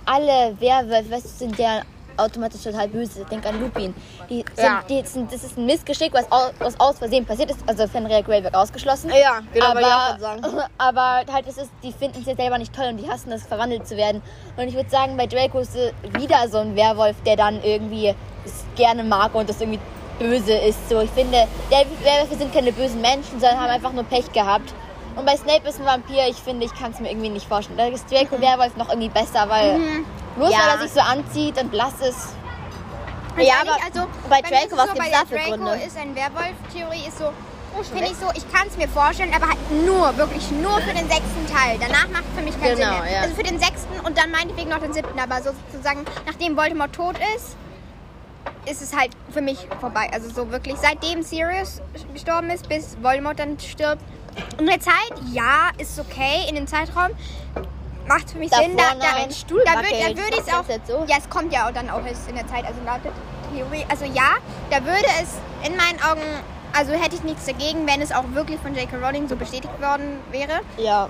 alle 0.07 0.55
Werwölfe, 0.61 1.11
weißt 1.11 1.25
du, 1.25 1.29
sind 1.29 1.59
ja 1.59 1.83
automatisch 2.21 2.63
total 2.63 2.89
böse. 2.89 3.25
Denk 3.31 3.47
an 3.47 3.61
Lupin. 3.61 3.95
Die 4.29 4.45
sind, 4.55 4.65
Ja. 4.65 4.83
die 4.89 5.03
sind, 5.07 5.33
das 5.33 5.45
ist 5.45 5.57
ein 5.57 5.67
Missgeschick, 5.67 6.13
was 6.13 6.31
aus, 6.31 6.53
was 6.59 6.79
aus 6.79 6.99
Versehen 6.99 7.25
passiert 7.27 7.51
ist. 7.51 7.61
Also 7.67 7.87
Fenrir 7.87 8.23
Greyback 8.23 8.55
ausgeschlossen. 8.55 9.11
Ja, 9.11 9.41
genau, 9.53 9.67
aber, 9.67 10.19
sagen. 10.19 10.43
aber 10.79 11.23
halt, 11.33 11.47
es 11.49 11.59
ist, 11.59 11.71
die 11.83 11.93
finden 11.93 12.21
es 12.21 12.27
ja 12.27 12.37
selber 12.37 12.59
nicht 12.59 12.75
toll 12.75 12.87
und 12.91 12.97
die 12.99 13.11
hassen 13.11 13.33
es, 13.33 13.47
verwandelt 13.47 13.87
zu 13.87 13.97
werden. 13.97 14.23
Und 14.57 14.69
ich 14.69 14.75
würde 14.75 14.91
sagen, 14.91 15.17
bei 15.17 15.27
Draco 15.27 15.59
ist 15.61 15.75
wieder 16.19 16.49
so 16.49 16.59
ein 16.59 16.77
Werwolf, 16.77 17.17
der 17.25 17.37
dann 17.37 17.63
irgendwie 17.63 18.15
es 18.45 18.65
gerne 18.77 19.03
mag 19.05 19.35
und 19.35 19.49
das 19.49 19.61
irgendwie 19.61 19.81
böse 20.19 20.53
ist. 20.53 20.89
So, 20.89 21.01
ich 21.01 21.11
finde, 21.11 21.47
Werwölfe 21.71 22.37
sind 22.37 22.53
keine 22.53 22.73
bösen 22.73 23.01
Menschen, 23.01 23.41
sondern 23.41 23.59
haben 23.61 23.71
einfach 23.71 23.93
nur 23.93 24.05
Pech 24.05 24.31
gehabt. 24.33 24.73
Und 25.17 25.27
bei 25.27 25.37
Snape 25.37 25.69
ist 25.69 25.81
ein 25.81 25.87
Vampir, 25.87 26.29
ich 26.29 26.37
finde, 26.37 26.67
ich 26.67 26.75
kann 26.75 26.93
es 26.93 27.01
mir 27.01 27.11
irgendwie 27.11 27.31
nicht 27.31 27.47
vorstellen. 27.47 27.77
Da 27.77 27.87
ist 27.87 28.11
Draco 28.11 28.41
Werwolf 28.41 28.77
noch 28.77 28.89
irgendwie 28.91 29.09
besser, 29.09 29.49
weil 29.49 29.81
bloß 30.37 30.51
Ja. 30.53 30.59
weil 30.59 30.69
er 30.77 30.79
sich 30.83 30.93
so 30.93 31.01
anzieht 31.01 31.61
und 31.61 31.71
blass 31.71 31.95
ist. 32.01 32.35
Ja, 33.37 33.43
Ehrlich, 33.45 33.53
aber 33.63 33.85
also, 33.85 34.07
bei 34.29 34.41
Draco, 34.43 34.55
es 34.67 34.73
was 34.77 34.87
so, 34.89 34.93
gibt's 34.95 34.99
bei 34.99 35.11
da 35.11 35.25
für 35.25 35.51
Gründe? 35.51 35.85
ist 35.87 35.97
ein 35.97 36.15
Werwolf-Theorie, 36.15 37.09
ist 37.09 37.19
so, 37.19 37.33
finde 37.93 38.05
ich 38.11 38.17
so, 38.17 38.27
ich 38.35 38.53
kann 38.53 38.67
es 38.67 38.77
mir 38.77 38.89
vorstellen, 38.89 39.33
aber 39.35 39.49
halt 39.49 39.59
nur, 39.87 40.17
wirklich 40.17 40.51
nur 40.51 40.79
für 40.81 40.93
den 40.93 41.09
sechsten 41.09 41.47
Teil. 41.47 41.79
Danach 41.81 42.09
macht 42.09 42.25
es 42.33 42.39
für 42.39 42.45
mich 42.45 42.61
keinen 42.61 42.77
Genau, 42.77 42.93
Sinn 42.97 43.03
mehr. 43.05 43.13
ja. 43.13 43.21
Also 43.23 43.35
für 43.37 43.43
den 43.45 43.59
sechsten 43.61 44.01
und 44.01 44.19
dann 44.19 44.31
meinetwegen 44.33 44.69
noch 44.71 44.81
den 44.81 44.93
siebten, 44.93 45.19
aber 45.19 45.37
sozusagen, 45.43 46.05
nachdem 46.27 46.57
Voldemort 46.57 46.93
tot 46.93 47.17
ist, 47.37 47.57
ist 48.67 48.83
es 48.83 48.95
halt 48.97 49.13
für 49.33 49.41
mich 49.41 49.69
vorbei. 49.81 50.11
Also 50.13 50.29
so 50.29 50.51
wirklich, 50.51 50.77
seitdem 50.77 51.23
Sirius 51.23 51.81
gestorben 52.13 52.51
ist, 52.51 52.69
bis 52.69 52.97
Voldemort 53.01 53.39
dann 53.39 53.59
stirbt. 53.61 54.03
In 54.59 54.67
der 54.67 54.81
Zeit, 54.81 55.13
ja, 55.33 55.71
ist 55.79 55.99
okay. 55.99 56.47
In 56.49 56.57
dem 56.57 56.67
Zeitraum 56.67 57.11
macht 58.07 58.31
für 58.31 58.39
mich 58.39 58.51
Da 58.51 58.59
Sinn. 58.59 58.77
Da, 58.77 58.95
da, 58.99 59.17
ein 59.23 59.31
Stuhl 59.31 59.63
da, 59.65 59.75
würd, 59.75 59.87
da 59.91 59.97
wackelt. 59.99 60.17
würde 60.17 60.37
ich 60.37 60.47
es 60.47 60.53
auch. 60.53 60.69
jetzt 60.69 60.87
so? 60.89 61.05
Ja, 61.07 61.17
es 61.19 61.29
kommt 61.29 61.53
ja 61.53 61.69
auch 61.69 61.73
dann 61.73 61.89
auch 61.91 62.05
erst 62.05 62.29
in 62.29 62.35
der 62.37 62.47
Zeit, 62.47 62.65
also 62.67 62.81
laut 62.85 63.01
der 63.05 63.13
Theorie. 63.53 63.85
Also 63.89 64.05
ja, 64.05 64.37
da 64.71 64.85
würde 64.85 65.07
es 65.23 65.35
in 65.69 65.77
meinen 65.77 66.01
Augen, 66.03 66.23
also 66.77 66.93
hätte 66.93 67.17
ich 67.17 67.23
nichts 67.25 67.47
dagegen, 67.47 67.87
wenn 67.87 68.01
es 68.01 68.13
auch 68.13 68.25
wirklich 68.33 68.61
von 68.61 68.75
J.K. 68.75 68.97
Rowling 68.97 69.29
so 69.29 69.37
bestätigt 69.37 69.81
worden 69.81 70.19
wäre. 70.31 70.61
Ja. 70.77 71.09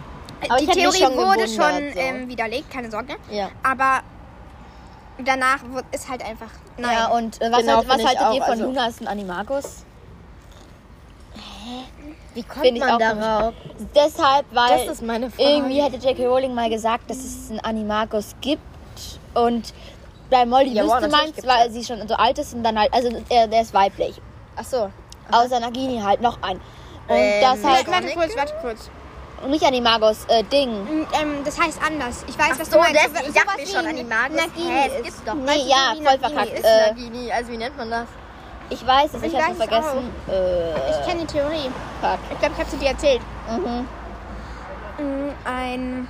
Aber 0.49 0.59
die 0.59 0.67
Theorie 0.67 0.97
schon 0.99 1.17
wurde 1.17 1.47
schon 1.47 1.93
so. 1.93 1.99
ähm, 2.01 2.29
widerlegt, 2.29 2.71
keine 2.71 2.91
Sorge. 2.91 3.17
Ja. 3.31 3.49
Aber 3.63 4.01
danach 5.19 5.59
ist 5.93 6.09
halt 6.09 6.25
einfach. 6.25 6.49
Nein. 6.79 6.93
Ja, 6.93 7.09
und 7.09 7.41
äh, 7.43 7.53
was, 7.53 7.61
Genau, 7.61 7.77
halt, 7.77 7.89
was 7.89 8.05
haltet 8.07 8.23
auch, 8.23 8.35
ihr 8.35 8.43
von 8.43 8.51
also- 8.53 8.65
Lunas 8.65 9.01
und 9.01 9.07
Animagus? 9.07 9.85
Wie 12.35 12.43
kommt 12.43 12.65
ich 12.65 12.79
man 12.79 12.91
auch 12.93 12.99
darauf? 12.99 13.55
Deshalb, 13.95 14.47
weil 14.53 14.87
Das 14.87 14.95
ist 14.95 15.03
meine 15.03 15.31
Frage. 15.31 15.49
irgendwie 15.51 15.83
hätte 15.83 15.97
J.K. 15.97 16.27
Rowling 16.27 16.55
mal 16.55 16.71
gesagt, 16.71 17.11
dass 17.11 17.19
es 17.19 17.51
einen 17.51 17.61
Animagus 17.61 18.35
gibt 18.41 18.63
und 19.35 19.73
bei 20.31 20.47
Molly 20.47 20.73
Ja, 20.73 20.85
wüsste 20.85 21.09
man 21.09 21.33
weil 21.45 21.71
sie 21.73 21.85
schon 21.85 22.07
so 22.07 22.15
alt 22.15 22.39
ist 22.39 22.55
und 22.55 22.63
dann 22.63 22.79
halt, 22.79 22.93
also 22.95 23.11
er, 23.29 23.49
der 23.49 23.63
ist 23.63 23.75
weiblich. 23.75 24.21
Ach 24.57 24.65
so. 24.65 24.91
Außer 25.33 25.59
Nagini 25.61 26.01
halt 26.01 26.21
noch 26.21 26.39
ein. 26.43 26.57
Und 27.09 27.17
Ähm, 27.17 27.41
das 27.41 27.65
halt, 27.65 27.87
warte, 27.89 27.91
warte 28.07 28.15
kurz, 28.17 28.37
warte 28.37 28.55
kurz. 28.61 28.91
nicht 29.49 29.65
Animagus, 29.65 30.25
äh, 30.29 30.45
Ding. 30.45 30.71
Mm, 30.85 31.07
Ähm, 31.21 31.45
das 31.45 31.59
heißt 31.61 31.81
anders. 31.85 32.25
Ich 32.29 32.39
weiß, 32.39 32.51
Ach 32.55 32.59
was 32.61 32.67
so, 32.71 32.77
du 32.77 32.79
meinst. 32.83 32.97
das- 32.97 33.23
ich 33.23 33.27
Sowas 33.29 33.45
dachte 33.45 33.67
schon, 33.67 33.87
Animagus. 33.87 34.37
Nagini 34.37 34.71
Hä, 34.71 34.87
ist- 34.87 34.95
es 34.99 35.03
gibt's 35.03 35.23
doch. 35.25 35.35
Nee, 35.35 35.63
ja, 35.67 35.95
voll 35.95 36.03
Nagini 36.05 36.19
verkackt. 36.21 36.53
Ist 36.59 36.65
Äh, 36.65 36.89
Nagini, 36.91 37.33
also 37.33 37.51
wie 37.53 37.57
nennt 37.57 37.77
man 37.77 37.91
das? 37.91 38.07
Ich 38.71 38.87
weiß 38.87 39.15
es, 39.15 39.23
Ich 39.23 39.33
ich 39.33 39.39
hab's 39.39 39.49
weiß 39.51 39.59
es 39.59 39.65
vergessen. 39.65 40.13
Äh, 40.29 40.91
Ich 40.91 41.07
kenne 41.07 41.21
die 41.23 41.27
Theorie. 41.27 41.71
fuck. 42.01 42.19
Ich 42.31 42.39
glaube, 42.39 42.55
ich 42.55 42.61
habe 42.61 42.71
sie 42.71 42.77
dir 42.79 42.89
erzählt. 42.91 43.21
Mhm. 43.49 43.89
Mm, 44.99 45.31
Ein. 45.45 46.09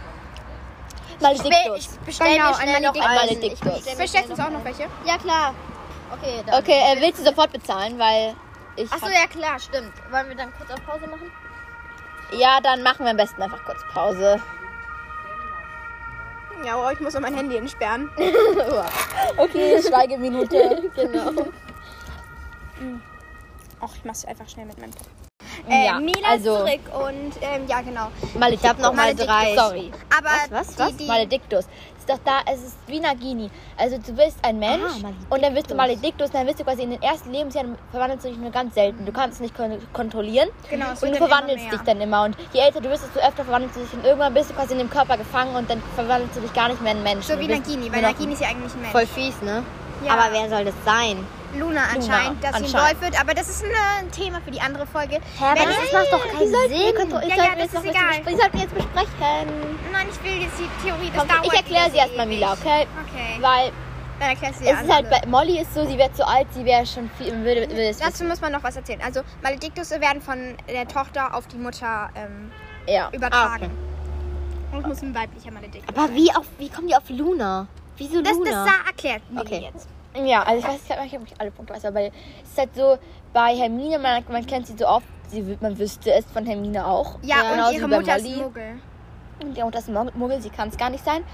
Maledictus. 1.20 1.98
bestell 2.06 2.32
Genau, 2.34 2.48
mir 2.48 2.54
schnell 2.54 2.76
ein 2.76 2.82
noch. 2.82 2.94
Ich 2.94 3.00
bestell 3.00 3.94
mir 3.96 4.02
Bestellst 4.02 4.28
du 4.28 4.32
uns 4.32 4.38
noch 4.38 4.46
auch 4.46 4.50
noch 4.50 4.64
welche? 4.64 4.84
Ja, 5.04 5.18
klar. 5.18 5.54
Okay, 6.12 6.42
dann. 6.46 6.60
Okay, 6.60 6.80
äh, 6.92 7.00
willst 7.00 7.20
du 7.20 7.24
sofort 7.24 7.52
bezahlen, 7.52 7.98
weil 7.98 8.34
ich. 8.76 8.88
Ach 8.92 8.98
so, 8.98 9.06
hab- 9.06 9.12
ja 9.12 9.26
klar, 9.26 9.58
stimmt. 9.60 9.92
Wollen 10.10 10.28
wir 10.28 10.36
dann 10.36 10.52
kurz 10.56 10.70
auf 10.70 10.84
Pause 10.86 11.06
machen? 11.06 11.30
ja, 12.32 12.60
dann 12.62 12.82
machen 12.84 13.04
wir 13.04 13.10
am 13.10 13.16
besten 13.16 13.42
einfach 13.42 13.64
kurz 13.64 13.80
Pause. 13.92 14.40
Ja, 16.64 16.74
aber 16.76 16.92
ich 16.92 17.00
muss 17.00 17.16
auch 17.16 17.20
mein 17.20 17.34
Handy 17.34 17.56
entsperren. 17.56 18.10
Okay, 19.36 19.80
Schweigeminute. 19.82 20.90
genau. 20.94 21.46
Ach, 23.80 23.90
ich 23.96 24.04
mach's 24.04 24.24
einfach 24.24 24.48
schnell 24.48 24.66
mit 24.66 24.78
meinem. 24.78 24.90
äh, 25.68 25.86
Ja, 25.86 25.98
Mila 25.98 26.28
also- 26.28 26.58
zurück 26.58 26.80
und 26.92 27.32
ähm, 27.40 27.66
ja 27.66 27.80
genau. 27.80 28.08
Maledictus. 28.38 28.64
Ich 28.64 28.68
hab 28.68 28.78
noch 28.78 28.92
mal 28.94 29.14
drei. 29.14 29.54
Sorry. 29.56 29.90
Aber 30.16 30.28
Was, 30.50 30.68
was, 30.68 30.78
was? 30.78 30.96
die, 30.96 31.06
Maledictus. 31.06 31.64
Es 31.96 32.00
ist 32.00 32.08
doch 32.10 32.18
da, 32.24 32.40
es 32.52 32.62
ist 32.62 32.76
wie 32.86 33.00
Nagini. 33.00 33.50
Also 33.78 33.96
du 33.98 34.12
bist 34.12 34.38
ein 34.42 34.58
Mensch 34.58 34.80
Maledictus. 35.02 35.26
und 35.30 35.42
dann 35.42 35.54
wirst 35.54 35.70
du 35.70 35.74
Maledictus, 35.74 36.30
dann 36.30 36.46
wirst 36.46 36.60
du 36.60 36.64
quasi 36.64 36.82
in 36.82 36.90
den 36.90 37.02
ersten 37.02 37.30
Lebensjahren 37.32 37.76
verwandelst 37.90 38.24
du 38.24 38.30
dich 38.30 38.38
nur 38.38 38.50
ganz 38.50 38.74
selten. 38.74 39.04
Du 39.06 39.12
kannst 39.12 39.34
es 39.36 39.40
nicht 39.40 39.54
kon 39.56 39.78
kontrollieren 39.92 40.48
Genau, 40.68 40.92
es 40.92 41.02
und 41.02 41.10
du 41.12 41.16
verwandelst 41.16 41.70
dich 41.72 41.80
dann 41.82 42.00
immer. 42.00 42.24
Und 42.24 42.36
je 42.52 42.60
älter 42.60 42.80
du 42.80 42.88
bist, 42.88 43.04
desto 43.04 43.18
öfter 43.20 43.44
verwandelst 43.44 43.76
du 43.76 43.80
dich 43.80 43.92
und 43.94 44.04
irgendwann 44.04 44.34
bist 44.34 44.50
du 44.50 44.54
quasi 44.54 44.72
in 44.72 44.78
dem 44.78 44.90
Körper 44.90 45.16
gefangen 45.18 45.54
und 45.56 45.68
dann 45.70 45.82
verwandelst 45.94 46.36
du 46.36 46.40
dich 46.40 46.52
gar 46.52 46.68
nicht 46.68 46.80
mehr 46.82 46.92
in 46.92 47.02
Menschen. 47.02 47.34
so 47.34 47.38
wie 47.38 47.48
Nagini, 47.48 47.90
weil 47.92 48.02
Nagini 48.02 48.32
ist 48.34 48.40
ja 48.42 48.48
eigentlich 48.48 48.74
ein 48.74 48.80
Mensch. 48.80 48.92
Voll 48.92 49.06
fies, 49.06 49.40
ne? 49.42 49.62
Ja. 50.04 50.12
Aber 50.14 50.32
wer 50.32 50.48
soll 50.48 50.64
das 50.64 50.74
sein? 50.84 51.26
Luna 51.58 51.80
anscheinend, 51.94 52.42
dass 52.44 52.50
sie 52.56 52.56
ein 52.58 52.64
anscheinend. 52.64 53.00
Wolf 53.00 53.00
wird, 53.02 53.20
aber 53.20 53.34
das 53.34 53.48
ist 53.48 53.64
ein 53.64 54.06
äh, 54.06 54.10
Thema 54.10 54.40
für 54.44 54.50
die 54.50 54.60
andere 54.60 54.86
Folge. 54.86 55.14
Hä, 55.38 55.44
aber 55.44 55.54
das 55.64 55.76
es- 55.84 55.92
macht 55.92 56.12
doch 56.12 56.26
keinen 56.26 56.38
Sinn. 56.38 56.50
Ja, 56.50 56.92
sollten 57.08 57.28
ja, 57.28 57.44
jetzt 57.58 57.74
das 57.74 57.84
ist 57.84 57.88
ein 57.88 57.90
egal. 57.90 58.26
Wir 58.26 58.36
sollten 58.38 58.58
jetzt 58.58 58.74
besprechen. 58.74 59.48
Nein, 59.92 60.06
ich 60.10 60.24
will 60.24 60.42
jetzt 60.42 60.58
die 60.58 60.86
Theorie, 60.86 61.10
das 61.14 61.26
Komm, 61.26 61.42
ich 61.44 61.52
erkläre 61.52 61.90
sie 61.90 61.96
erstmal. 61.98 62.26
Mila, 62.26 62.52
okay? 62.52 62.86
Okay, 63.06 63.40
Weil 63.42 63.72
dann 64.20 64.28
erklärst 64.30 64.60
du 64.60 64.64
es 64.66 64.80
ist 64.82 64.92
halt 64.92 65.26
Molly 65.28 65.60
ist 65.60 65.72
so, 65.74 65.86
sie 65.86 65.96
wäre 65.96 66.12
zu 66.12 66.26
alt, 66.26 66.46
sie 66.52 66.64
wäre 66.64 66.84
schon 66.86 67.10
viel, 67.16 67.32
würde, 67.42 67.68
würde 67.70 67.94
Dazu 67.98 68.24
muss 68.24 68.40
man 68.40 68.52
noch 68.52 68.62
was 68.62 68.76
erzählen. 68.76 69.00
Also 69.04 69.22
Maledictus 69.42 69.90
werden 69.92 70.20
von 70.20 70.56
der 70.68 70.86
Tochter 70.86 71.34
auf 71.34 71.46
die 71.48 71.56
Mutter 71.56 72.10
ähm, 72.14 72.50
ja. 72.86 73.08
übertragen. 73.12 73.70
Und 74.72 74.86
muss 74.86 75.02
ein 75.02 75.14
weiblicher 75.14 75.50
Maledictus 75.50 75.88
Aber 75.88 76.12
wie, 76.14 76.30
auf, 76.32 76.44
wie 76.58 76.68
kommen 76.68 76.86
die 76.88 76.94
auf 76.94 77.08
Luna? 77.08 77.66
Wieso 77.96 78.22
Das, 78.22 78.34
Luna? 78.34 78.50
das 78.50 78.64
sah 78.66 78.86
erklärt 78.86 79.22
Mili 79.30 79.40
Okay. 79.42 79.70
jetzt. 79.74 79.88
Ja, 80.14 80.42
also 80.42 80.58
ich 80.58 80.64
weiß, 80.64 80.80
ich 81.06 81.12
habe 81.14 81.24
nicht 81.24 81.40
alle 81.40 81.50
Punkte, 81.50 81.74
weiß, 81.74 81.84
aber 81.84 82.02
es 82.02 82.12
ist 82.44 82.58
halt 82.58 82.74
so, 82.74 82.98
bei 83.32 83.54
Hermine, 83.56 83.98
man, 83.98 84.24
man 84.28 84.44
kennt 84.46 84.66
sie 84.66 84.76
so 84.76 84.86
oft, 84.88 85.06
sie, 85.28 85.56
man 85.60 85.78
wüsste 85.78 86.12
es 86.12 86.24
von 86.26 86.44
Hermine 86.44 86.84
auch. 86.86 87.18
Ja, 87.22 87.36
Ja, 87.54 87.66
und 87.68 87.74
ihre 87.74 87.88
Mutter 87.88 88.16
ist 88.16 88.24
Molly. 88.26 88.42
Muggel. 88.42 88.80
Und 89.42 89.56
die 89.56 89.62
Mutter 89.62 89.78
ist 89.78 89.88
Muggel, 89.88 90.42
sie 90.42 90.50
kann 90.50 90.68
es 90.68 90.76
gar 90.76 90.90
nicht 90.90 91.04
sein. 91.04 91.24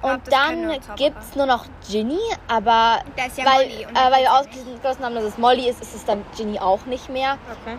Und 0.00 0.20
dann 0.30 0.70
gibt 0.96 1.18
es 1.18 1.34
nur 1.34 1.46
noch 1.46 1.64
Ginny, 1.88 2.18
aber 2.48 2.98
Da 3.16 3.24
ist 3.26 3.38
ja 3.38 3.44
weil, 3.46 3.68
Molly. 3.68 3.82
Äh, 3.84 4.10
weil 4.10 4.22
wir 4.22 4.32
ausgeschlossen 4.32 5.04
haben, 5.04 5.14
dass 5.14 5.24
es 5.24 5.38
Molly 5.38 5.68
ist, 5.68 5.80
ist 5.80 5.94
es 5.94 6.04
dann 6.04 6.24
Ginny 6.36 6.58
auch 6.58 6.84
nicht 6.86 7.08
mehr. 7.08 7.38
Okay. 7.62 7.76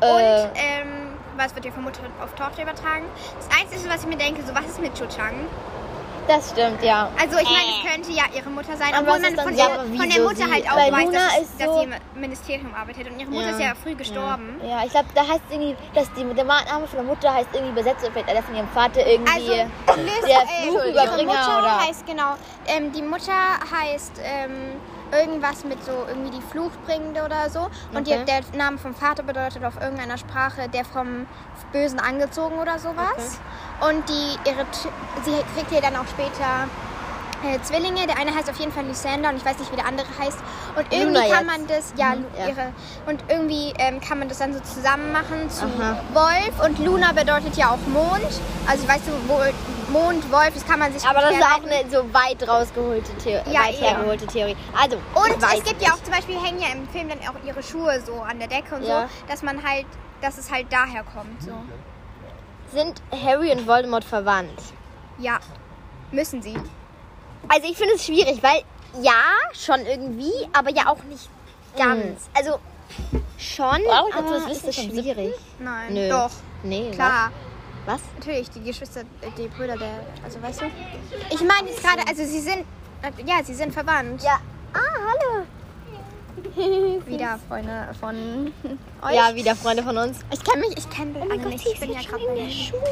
Äh, 0.00 0.44
Und 0.44 0.50
ähm, 0.54 1.08
was 1.36 1.54
wird 1.54 1.64
ja 1.66 1.72
von 1.72 1.84
Mutter 1.84 2.00
auf 2.22 2.34
Tochter 2.34 2.62
übertragen? 2.62 3.04
Das 3.36 3.58
Einzige, 3.58 3.90
was 3.90 4.02
ich 4.02 4.08
mir 4.08 4.16
denke, 4.16 4.42
so 4.42 4.54
was 4.54 4.64
ist 4.66 4.80
mit 4.80 4.94
Cho 4.98 5.06
Chang? 5.06 5.34
Das 6.28 6.50
stimmt, 6.50 6.82
ja. 6.82 7.10
Also 7.20 7.38
ich 7.38 7.44
meine, 7.48 7.70
es 7.82 7.90
könnte 7.92 8.12
ja 8.12 8.24
ihre 8.34 8.50
Mutter 8.50 8.76
sein, 8.76 8.92
Aber 8.94 9.00
obwohl 9.00 9.14
was 9.14 9.20
man 9.22 9.30
ist 9.30 9.38
dann 9.38 9.46
von, 9.46 9.56
so- 9.56 9.62
ihr, 9.62 9.98
von 10.00 10.10
der 10.10 10.22
Mutter 10.22 10.36
sie- 10.36 10.52
halt 10.52 10.70
auch 10.70 10.76
Weil 10.76 10.92
weiß, 10.92 11.04
Luna 11.06 11.18
dass, 11.18 11.38
ist 11.40 11.60
dass 11.60 11.66
so- 11.68 11.78
sie 11.78 11.84
im 11.84 12.20
Ministerium 12.20 12.74
arbeitet. 12.74 13.10
Und 13.10 13.18
ihre 13.20 13.30
Mutter 13.30 13.44
Ja. 13.46 13.50
ist 13.56 13.60
ja 13.60 13.72
früh 13.82 13.94
gestorben. 13.94 14.60
Ja, 14.68 14.84
ich 14.84 14.90
glaube, 14.90 15.08
da 15.14 15.22
heißt 15.26 15.40
irgendwie, 15.50 15.76
dass 15.94 16.12
die, 16.14 16.24
der 16.34 16.44
Name 16.44 16.86
von 16.86 16.96
der 16.98 17.02
Mutter 17.02 17.32
heißt 17.34 17.48
irgendwie 17.52 17.72
übersetzt, 17.72 18.02
oder 18.04 18.12
vielleicht 18.12 18.28
der 18.28 18.42
von 18.42 18.54
ihrem 18.54 18.68
Vater 18.68 19.06
irgendwie. 19.06 19.32
Also, 19.32 19.52
Liz, 20.02 20.20
der 20.26 20.42
äh, 20.42 20.70
Fluchüberbringer, 20.70 21.16
ihre 21.16 21.24
Mutter 21.26 21.58
oder? 21.58 21.80
heißt, 21.86 22.06
genau, 22.06 22.34
ähm, 22.66 22.92
die 22.92 23.02
Mutter 23.02 23.32
heißt 23.72 24.20
ähm, 24.22 24.76
irgendwas 25.12 25.64
mit 25.64 25.82
so 25.84 25.92
irgendwie 26.08 26.30
die 26.36 26.42
Fluchbringende 26.42 27.24
oder 27.24 27.50
so. 27.50 27.68
Und 27.94 28.08
Okay. 28.08 28.18
die, 28.20 28.24
der 28.24 28.58
Name 28.58 28.78
vom 28.78 28.94
Vater 28.94 29.22
bedeutet 29.22 29.64
auf 29.64 29.80
irgendeiner 29.80 30.18
Sprache 30.18 30.68
der 30.68 30.84
vom 30.84 31.26
Bösen 31.72 32.00
angezogen 32.00 32.58
oder 32.58 32.78
sowas. 32.78 33.40
Und 33.88 34.08
die, 34.08 34.48
ihre, 34.48 34.66
sie 35.24 35.32
kriegt 35.54 35.72
ja 35.72 35.80
dann 35.80 35.96
auch 35.96 36.08
später 36.08 36.68
äh, 37.44 37.60
Zwillinge. 37.62 38.06
Der 38.06 38.18
eine 38.18 38.34
heißt 38.34 38.48
auf 38.50 38.58
jeden 38.58 38.72
Fall 38.72 38.84
Lysander 38.86 39.30
und 39.30 39.36
ich 39.36 39.44
weiß 39.44 39.58
nicht, 39.58 39.70
wie 39.72 39.76
der 39.76 39.86
andere 39.86 40.06
heißt. 40.18 40.38
Und 40.76 40.92
irgendwie 40.92 41.20
Luna 41.20 41.34
kann 41.34 41.46
man 41.46 41.66
das, 41.66 41.92
ja, 41.96 42.14
Lu- 42.14 42.24
ja. 42.38 42.48
ihre, 42.48 42.72
und 43.06 43.22
irgendwie 43.28 43.72
ähm, 43.78 44.00
kann 44.00 44.18
man 44.18 44.28
das 44.28 44.38
dann 44.38 44.52
so 44.54 44.60
zusammen 44.60 45.12
machen 45.12 45.48
zu 45.50 45.64
Aha. 45.64 46.00
Wolf. 46.12 46.64
Und 46.64 46.78
Luna 46.84 47.12
bedeutet 47.12 47.56
ja 47.56 47.70
auch 47.70 47.86
Mond. 47.88 48.22
Also 48.68 48.86
weißt 48.88 49.06
du, 49.06 49.12
wo 49.28 49.40
Mond, 49.92 50.30
Wolf, 50.30 50.52
das 50.54 50.66
kann 50.66 50.78
man 50.78 50.92
sich 50.92 51.06
Aber 51.08 51.20
das 51.22 51.32
ist 51.32 51.42
auch 51.42 51.62
eine 51.62 51.90
so 51.90 52.12
weit 52.12 52.46
rausgeholte 52.46 53.14
Theorie. 53.16 53.50
Ja, 53.50 53.60
weit 53.62 53.80
hergeholte 53.80 54.26
Theorie. 54.26 54.56
Also, 54.78 54.96
Und 55.14 55.42
es 55.42 55.64
gibt 55.64 55.80
ja 55.82 55.92
auch 55.94 56.02
zum 56.02 56.12
Beispiel, 56.12 56.36
hängen 56.38 56.60
ja 56.60 56.68
im 56.74 56.86
Film 56.88 57.08
dann 57.08 57.18
auch 57.20 57.42
ihre 57.46 57.62
Schuhe 57.62 58.00
so 58.04 58.20
an 58.20 58.38
der 58.38 58.48
Decke 58.48 58.74
und 58.74 58.82
Ja. 58.84 59.02
so, 59.02 59.08
dass 59.28 59.42
man 59.42 59.62
halt, 59.66 59.86
dass 60.20 60.36
es 60.36 60.50
halt 60.52 60.66
daher 60.70 61.04
kommt. 61.04 61.42
So. 61.42 61.52
Sind 62.70 63.00
Harry 63.24 63.50
und 63.50 63.66
Voldemort 63.66 64.04
verwandt? 64.04 64.60
Ja, 65.16 65.38
müssen 66.12 66.42
sie. 66.42 66.54
Also 67.48 67.68
ich 67.68 67.76
finde 67.76 67.94
es 67.94 68.04
schwierig, 68.04 68.42
weil 68.42 68.62
ja, 69.02 69.22
schon 69.52 69.84
irgendwie, 69.86 70.32
aber 70.52 70.70
ja 70.70 70.88
auch 70.88 71.02
nicht 71.04 71.28
ganz. 71.76 72.28
Also 72.34 72.58
schon, 73.38 73.82
Brauche 73.84 74.08
ich 74.10 74.14
aber 74.14 74.30
das 74.30 74.42
es 74.42 74.48
Wissen 74.48 74.68
ist 74.68 74.80
schwierig. 74.80 75.34
Nein, 75.58 75.94
Nö. 75.94 76.08
doch, 76.08 76.30
Nee, 76.62 76.90
klar. 76.90 77.30
Was? 77.86 77.94
was? 77.94 78.00
Natürlich, 78.18 78.50
die 78.50 78.62
Geschwister, 78.62 79.00
äh, 79.00 79.30
die 79.36 79.48
Brüder 79.48 79.76
der, 79.76 80.00
also 80.24 80.42
weißt 80.42 80.62
du? 80.62 80.64
Ich 81.30 81.40
meine 81.40 81.68
jetzt 81.68 81.82
gerade, 81.82 82.06
also 82.08 82.24
sie 82.24 82.40
sind, 82.40 82.64
ja, 83.24 83.42
sie 83.44 83.54
sind 83.54 83.72
verwandt. 83.72 84.22
Ja. 84.22 84.40
Ah, 84.74 84.78
hallo. 85.06 85.44
Wieder 87.06 87.38
Freunde 87.48 87.88
von 87.98 88.52
euch. 89.02 89.14
Ja, 89.14 89.34
wieder 89.34 89.56
Freunde 89.56 89.82
von 89.82 89.96
uns. 89.96 90.18
Ich 90.32 90.42
kenne 90.44 90.66
mich, 90.66 90.78
ich 90.78 90.88
kenne 90.88 91.20
alle 91.22 91.36
nicht. 91.46 91.66
Ich 91.66 91.80
bin 91.80 91.92
ja 91.92 92.00
gerade 92.00 92.24
bei 92.26 92.34
der 92.34 92.50
Schule. 92.50 92.82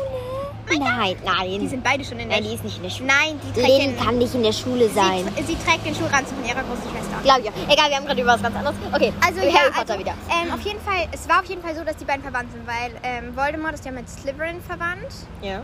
Nein, 0.78 1.16
nein. 1.24 1.60
Die 1.60 1.68
sind 1.68 1.82
beide 1.84 2.04
schon 2.04 2.18
in 2.18 2.28
der 2.28 2.40
nein, 2.40 2.44
die 2.44 2.48
Schule. 2.48 2.54
ist 2.56 2.64
nicht 2.64 2.76
in 2.78 2.82
der 2.82 2.90
Schule. 2.90 3.06
Nein, 3.08 3.40
die 3.42 3.52
trägt 3.60 3.68
Lynn 3.68 3.96
den, 3.96 3.96
kann 4.04 4.18
nicht 4.18 4.34
in 4.34 4.42
der 4.42 4.52
Schule 4.52 4.88
sein. 4.90 5.24
sie, 5.36 5.42
sie 5.44 5.56
trägt 5.56 5.86
den 5.86 5.94
Schulranzen 5.94 6.36
von 6.36 6.44
ihrer 6.44 6.62
großen 6.64 6.90
Schwester. 6.90 7.16
Glaub 7.22 7.38
ich 7.38 7.48
auch. 7.50 7.72
Egal, 7.72 7.88
wir 7.90 7.96
haben 7.96 8.06
gerade 8.06 8.20
über 8.22 8.32
was 8.34 8.42
ganz 8.42 8.56
anderes. 8.56 8.76
Okay, 8.92 9.12
Also 9.24 9.40
Harry 9.40 9.50
ja, 9.52 9.60
Potter 9.72 9.92
also, 9.94 9.98
wieder. 9.98 10.14
Ähm, 10.30 10.52
auf 10.52 10.60
jeden 10.60 10.80
Fall, 10.80 11.06
es 11.12 11.28
war 11.28 11.40
auf 11.40 11.46
jeden 11.46 11.62
Fall 11.62 11.74
so, 11.76 11.84
dass 11.84 11.96
die 11.96 12.04
beiden 12.04 12.22
verwandt 12.22 12.52
sind, 12.52 12.66
weil 12.66 12.90
ähm, 13.02 13.36
Voldemort 13.36 13.74
ist 13.74 13.84
ja 13.84 13.92
mit 13.92 14.08
Slytherin 14.08 14.60
verwandt 14.60 15.06
Ja. 15.42 15.62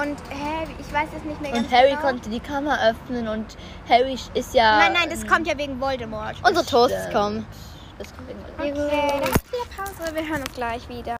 und 0.00 0.16
hä, 0.30 0.66
ich 0.78 0.92
weiß 0.94 1.08
es 1.16 1.24
nicht 1.24 1.40
mehr 1.40 1.52
ganz 1.52 1.66
Und 1.66 1.72
Harry 1.74 1.90
genau. 1.90 2.00
konnte 2.00 2.30
die 2.30 2.40
Kammer 2.40 2.78
öffnen 2.88 3.28
und 3.28 3.46
Harry 3.88 4.16
ist 4.34 4.54
ja. 4.54 4.78
Nein, 4.78 4.92
nein, 4.94 5.10
das 5.10 5.26
kommt 5.26 5.46
ja 5.46 5.58
wegen 5.58 5.80
Voldemort. 5.80 6.36
Unsere 6.46 6.64
Toasts 6.64 7.12
kommen. 7.12 7.44
Das 7.98 8.08
kommt 8.14 8.28
wegen 8.28 8.38
Okay, 8.80 9.20
dann 9.20 9.30
ist 9.30 9.76
Pause. 9.76 10.14
Wir 10.14 10.22
hören 10.28 10.42
uns 10.42 10.54
gleich 10.54 10.88
wieder. 10.88 11.17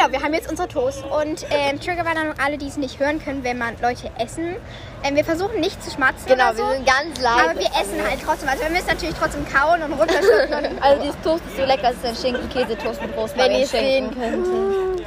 Genau, 0.00 0.12
wir 0.12 0.22
haben 0.22 0.32
jetzt 0.32 0.48
unsere 0.48 0.66
Toast 0.66 1.04
und 1.04 1.44
ähm, 1.50 1.78
Triggerwarnung 1.78 2.32
alle, 2.42 2.56
die 2.56 2.68
es 2.68 2.78
nicht 2.78 2.98
hören 2.98 3.22
können, 3.22 3.44
wenn 3.44 3.58
man 3.58 3.74
Leute 3.82 4.10
essen. 4.18 4.56
Ähm, 5.04 5.14
wir 5.14 5.26
versuchen 5.26 5.60
nicht 5.60 5.84
zu 5.84 5.90
schmatzen 5.90 6.24
Genau, 6.26 6.48
oder 6.48 6.54
so, 6.56 6.62
wir 6.68 6.72
sind 6.76 6.86
ganz 6.86 7.18
aber 7.22 7.52
live. 7.52 7.58
wir 7.58 7.66
essen 7.82 8.08
halt 8.08 8.18
trotzdem. 8.24 8.48
Also 8.48 8.62
wir 8.62 8.70
müssen 8.70 8.86
natürlich 8.86 9.14
trotzdem 9.14 9.44
kauen 9.46 9.82
und 9.82 9.92
runterschlucken. 9.92 10.78
Also 10.82 11.02
dieses 11.02 11.20
Toast 11.20 11.44
ist 11.50 11.56
so 11.58 11.64
lecker, 11.66 11.90
es 11.90 11.96
ist 11.96 12.06
ein 12.06 12.16
Schinken-Käse-Toast 12.34 13.02
mit 13.02 13.10
Wenn 13.10 13.18
Rosmarin. 13.18 13.52
ihr 13.52 13.58
es 13.64 13.70
sehen 13.70 14.10
Schinken. 14.14 14.20
könntet. 14.22 15.06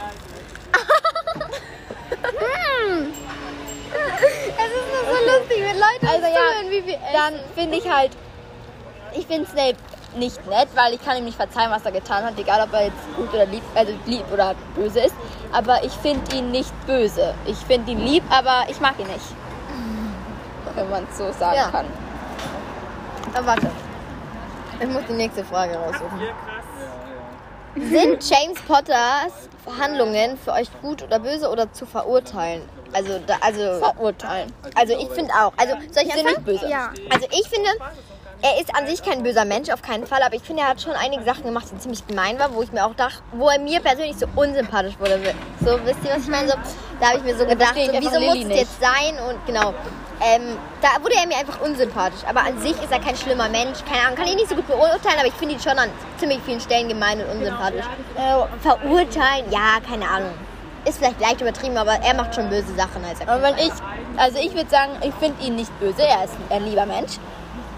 es 4.59 4.71
ist 4.73 4.87
nur 4.93 5.15
so 5.15 5.39
lustig, 5.39 5.57
wenn 5.57 5.79
Leute 5.79 6.07
Also 6.07 6.27
ja, 6.27 6.33
zuhören, 6.33 6.69
wie 6.69 6.85
wir 6.85 6.93
essen. 6.93 7.13
Dann 7.13 7.33
finde 7.55 7.77
ich 7.79 7.89
halt, 7.89 8.11
ich 9.15 9.25
finde 9.25 9.49
Snape 9.49 9.75
nicht 10.17 10.45
nett, 10.47 10.67
weil 10.75 10.93
ich 10.93 11.03
kann 11.03 11.17
ihm 11.17 11.25
nicht 11.25 11.37
verzeihen, 11.37 11.71
was 11.71 11.83
er 11.85 11.91
getan 11.91 12.23
hat, 12.23 12.37
egal 12.37 12.61
ob 12.63 12.73
er 12.73 12.85
jetzt 12.85 13.15
gut 13.15 13.33
oder 13.33 13.45
lieb, 13.45 13.63
also 13.75 13.93
lieb 14.05 14.25
oder 14.31 14.55
böse 14.75 14.99
ist. 15.01 15.15
Aber 15.51 15.83
ich 15.83 15.91
finde 15.93 16.35
ihn 16.35 16.51
nicht 16.51 16.71
böse. 16.85 17.33
Ich 17.45 17.57
finde 17.57 17.91
ihn 17.91 17.99
lieb, 17.99 18.23
aber 18.29 18.63
ich 18.69 18.79
mag 18.79 18.99
ihn 18.99 19.07
nicht. 19.07 19.25
Wenn 20.75 20.89
man 20.89 21.05
es 21.09 21.17
so 21.17 21.31
sagen 21.31 21.55
Ja. 21.55 21.69
kann. 21.69 21.85
Aber 23.35 23.45
warte. 23.47 23.69
Ich 24.79 24.87
muss 24.89 25.03
die 25.07 25.13
nächste 25.13 25.43
Frage 25.45 25.75
raussuchen. 25.75 26.19
Sind 27.75 28.29
James 28.29 28.59
Potters 28.67 29.49
Handlungen 29.79 30.37
für 30.37 30.51
euch 30.53 30.67
gut 30.81 31.01
oder 31.03 31.19
böse 31.19 31.49
oder 31.49 31.71
zu 31.73 31.85
verurteilen? 31.85 32.61
Also, 32.93 33.19
da, 33.25 33.35
also, 33.41 33.79
Verurteilen. 33.79 34.53
also 34.75 34.93
ich 34.93 35.09
finde 35.09 35.33
auch. 35.33 35.53
Also, 35.57 35.75
soll 35.91 36.03
ich 36.03 36.13
sind 36.13 36.25
nicht 36.25 36.45
böse. 36.45 36.67
Ja. 36.69 36.89
Also 37.11 37.27
ich 37.31 37.47
finde, 37.49 37.69
er 38.43 38.59
ist 38.59 38.75
an 38.75 38.85
sich 38.85 39.01
kein 39.01 39.23
böser 39.23 39.45
Mensch, 39.45 39.69
auf 39.69 39.81
keinen 39.81 40.05
Fall, 40.05 40.21
aber 40.21 40.35
ich 40.35 40.41
finde, 40.43 40.63
er 40.63 40.69
hat 40.69 40.81
schon 40.81 40.91
einige 40.91 41.23
Sachen 41.23 41.45
gemacht, 41.45 41.65
die 41.71 41.79
ziemlich 41.79 42.05
gemein 42.05 42.37
waren, 42.39 42.53
wo 42.53 42.61
ich 42.61 42.73
mir 42.73 42.85
auch 42.85 42.93
dachte, 42.93 43.23
wo 43.31 43.47
er 43.47 43.57
mir 43.57 43.79
persönlich 43.79 44.17
so 44.17 44.25
unsympathisch 44.35 44.99
wurde. 44.99 45.17
So, 45.61 45.79
wisst 45.85 45.99
ihr, 46.03 46.11
was 46.11 46.23
ich 46.23 46.27
meine? 46.27 46.49
So, 46.49 46.55
da 46.99 47.07
habe 47.07 47.19
ich 47.19 47.23
mir 47.23 47.37
so 47.37 47.45
gedacht, 47.45 47.73
so, 47.73 47.93
wieso 47.93 48.19
muss 48.19 48.51
es 48.51 48.59
jetzt 48.59 48.81
sein? 48.81 49.15
Und 49.29 49.45
genau, 49.47 49.73
ähm, 50.21 50.57
da 50.81 51.01
wurde 51.01 51.15
er 51.15 51.25
mir 51.25 51.37
einfach 51.37 51.61
unsympathisch. 51.61 52.19
Aber 52.27 52.41
an 52.41 52.59
sich 52.59 52.73
ist 52.73 52.91
er 52.91 52.99
kein 52.99 53.15
schlimmer 53.15 53.47
Mensch, 53.47 53.79
keine 53.89 54.07
Ahnung, 54.07 54.17
kann 54.17 54.27
ich 54.27 54.35
nicht 54.35 54.49
so 54.49 54.55
gut 54.55 54.67
beurteilen, 54.67 55.19
aber 55.19 55.27
ich 55.27 55.33
finde 55.35 55.55
ihn 55.55 55.61
schon 55.61 55.79
an 55.79 55.89
ziemlich 56.17 56.39
vielen 56.45 56.59
Stellen 56.59 56.89
gemein 56.89 57.21
und 57.21 57.37
unsympathisch. 57.37 57.85
Äh, 58.17 58.61
verurteilen, 58.61 59.49
ja, 59.51 59.79
keine 59.87 60.05
Ahnung. 60.05 60.33
Ist 60.83 60.97
vielleicht 60.97 61.21
leicht 61.21 61.39
übertrieben, 61.39 61.77
aber 61.77 61.93
er 61.93 62.13
macht 62.13 62.35
schon 62.35 62.49
böse 62.49 62.75
Sachen, 62.75 63.05
als 63.05 63.21
er 63.21 63.29
Aber 63.29 63.41
wenn 63.41 63.57
ich, 63.57 63.71
also 64.17 64.37
ich 64.37 64.53
würde 64.53 64.69
sagen, 64.69 64.91
ich 65.01 65.13
finde 65.13 65.41
ihn 65.45 65.55
nicht 65.55 65.79
böse, 65.79 66.01
er 66.01 66.25
ist 66.25 66.33
ein 66.49 66.65
lieber 66.65 66.85
Mensch. 66.85 67.13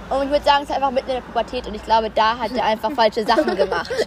Und 0.10 0.24
ich 0.24 0.30
würde 0.30 0.46
sagen, 0.46 0.64
es 0.64 0.70
ist 0.70 0.76
einfach 0.76 0.92
mitten 0.92 1.10
in 1.10 1.16
der 1.16 1.22
Pubertät 1.22 1.66
und 1.68 1.74
ich 1.76 1.84
glaube, 1.84 2.10
da 2.12 2.38
hat 2.38 2.52
er 2.56 2.64
einfach 2.66 2.92
falsche 2.92 3.26
Sachen 3.26 3.56
gemacht. 3.56 3.92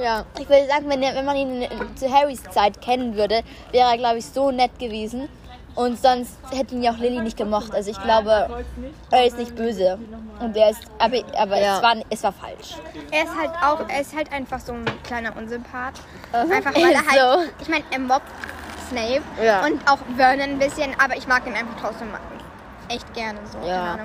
Ja. 0.00 0.24
Ich 0.38 0.48
würde 0.48 0.64
sagen, 0.68 0.88
wenn, 0.88 1.02
er, 1.02 1.12
wenn 1.16 1.24
man 1.24 1.34
ihn 1.36 1.62
in- 1.62 1.96
zu 1.96 2.08
Harrys 2.08 2.40
Zeit 2.52 2.80
kennen 2.80 3.16
würde, 3.16 3.42
wäre 3.72 3.90
er, 3.90 3.98
glaube 3.98 4.18
ich, 4.18 4.26
so 4.26 4.52
nett 4.52 4.78
gewesen. 4.78 5.28
Und 5.74 6.00
sonst 6.00 6.36
hätte 6.52 6.76
ihn 6.76 6.84
ja 6.84 6.92
auch 6.92 6.98
Lilly 6.98 7.18
nicht 7.20 7.36
gemocht. 7.36 7.74
Also 7.74 7.90
ich 7.90 8.00
glaube, 8.00 8.48
er 9.10 9.26
ist 9.26 9.36
nicht 9.38 9.56
böse. 9.56 9.98
Und 10.38 10.56
er 10.56 10.70
ist, 10.70 10.82
aber, 11.00 11.16
aber 11.36 11.60
Ja. 11.60 11.78
es, 11.78 11.82
war, 11.82 11.94
es 12.10 12.22
war 12.22 12.30
falsch. 12.32 12.76
Er 13.10 13.24
ist 13.24 13.36
halt 13.36 13.50
auch, 13.60 13.88
er 13.88 14.00
ist 14.00 14.14
halt 14.16 14.30
einfach 14.30 14.60
so 14.60 14.72
ein 14.72 14.84
kleiner 15.02 15.36
Unsympath. 15.36 15.94
Einfach 16.32 16.72
weil 16.76 16.92
er 16.92 17.04
halt, 17.04 17.50
ich 17.60 17.68
meine, 17.68 17.82
er 17.90 17.98
mobbt 17.98 18.22
Snape 18.90 19.22
Ja. 19.44 19.64
und 19.66 19.80
auch 19.90 19.98
Vernon 20.16 20.42
ein 20.42 20.58
bisschen, 20.60 20.94
aber 21.02 21.16
ich 21.16 21.26
mag 21.26 21.44
ihn 21.44 21.54
einfach 21.54 21.74
trotzdem 21.80 22.08
echt 22.88 23.12
gerne 23.14 23.40
so. 23.50 23.68
Ja. 23.68 23.98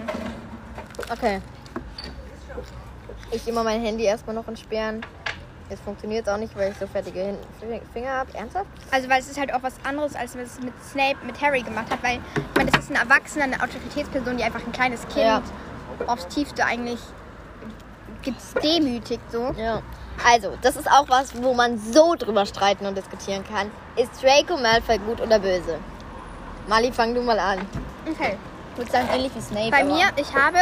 Okay. 1.11 1.41
Ich 3.31 3.47
immer 3.47 3.63
mein 3.63 3.81
Handy 3.81 4.03
erstmal 4.03 4.35
noch 4.35 4.47
entsperren. 4.47 5.05
Jetzt 5.69 5.83
funktioniert 5.83 6.27
es 6.27 6.33
auch 6.33 6.37
nicht, 6.37 6.55
weil 6.55 6.71
ich 6.71 6.77
so 6.77 6.85
fertige 6.85 7.35
Finger 7.93 8.11
habe. 8.11 8.33
Ernsthaft? 8.35 8.67
Also 8.91 9.09
weil 9.09 9.19
es 9.21 9.29
ist 9.29 9.39
halt 9.39 9.53
auch 9.53 9.63
was 9.63 9.73
anderes, 9.83 10.15
als 10.15 10.35
was 10.35 10.43
es 10.43 10.59
mit 10.59 10.73
Snape, 10.83 11.17
mit 11.25 11.41
Harry 11.41 11.61
gemacht 11.61 11.89
hat, 11.89 12.03
weil 12.03 12.17
ich 12.35 12.57
meine, 12.57 12.69
das 12.69 12.83
ist 12.83 12.91
ein 12.91 12.95
Erwachsener, 12.97 13.45
eine 13.45 13.55
Autoritätsperson, 13.55 14.37
die 14.37 14.43
einfach 14.43 14.59
ein 14.65 14.71
kleines 14.71 15.01
Kind 15.07 15.25
Ja. 15.25 15.41
aufs 16.05 16.27
Tiefste 16.27 16.65
eigentlich 16.65 16.99
gibt's 18.21 18.53
demütigt 18.61 19.23
so. 19.31 19.53
Ja. 19.57 19.81
Also, 20.25 20.53
das 20.61 20.75
ist 20.75 20.89
auch 20.89 21.09
was, 21.09 21.41
wo 21.41 21.53
man 21.53 21.79
so 21.79 22.15
drüber 22.15 22.45
streiten 22.45 22.85
und 22.85 22.95
diskutieren 22.95 23.43
kann. 23.51 23.71
Ist 23.95 24.21
Draco 24.21 24.57
Malfoy 24.61 24.99
gut 24.99 25.19
oder 25.21 25.39
böse? 25.39 25.79
Mali, 26.67 26.91
fang 26.91 27.15
du 27.15 27.21
mal 27.21 27.39
an. 27.39 27.59
Okay. 28.09 28.37
Ich 28.73 28.77
würde 28.77 28.91
sagen, 28.91 29.07
ähnlich 29.11 29.31
wie 29.35 29.41
Snape. 29.41 29.71
Bei 29.71 29.83
mir, 29.83 30.05
ich 30.17 30.33
habe 30.35 30.59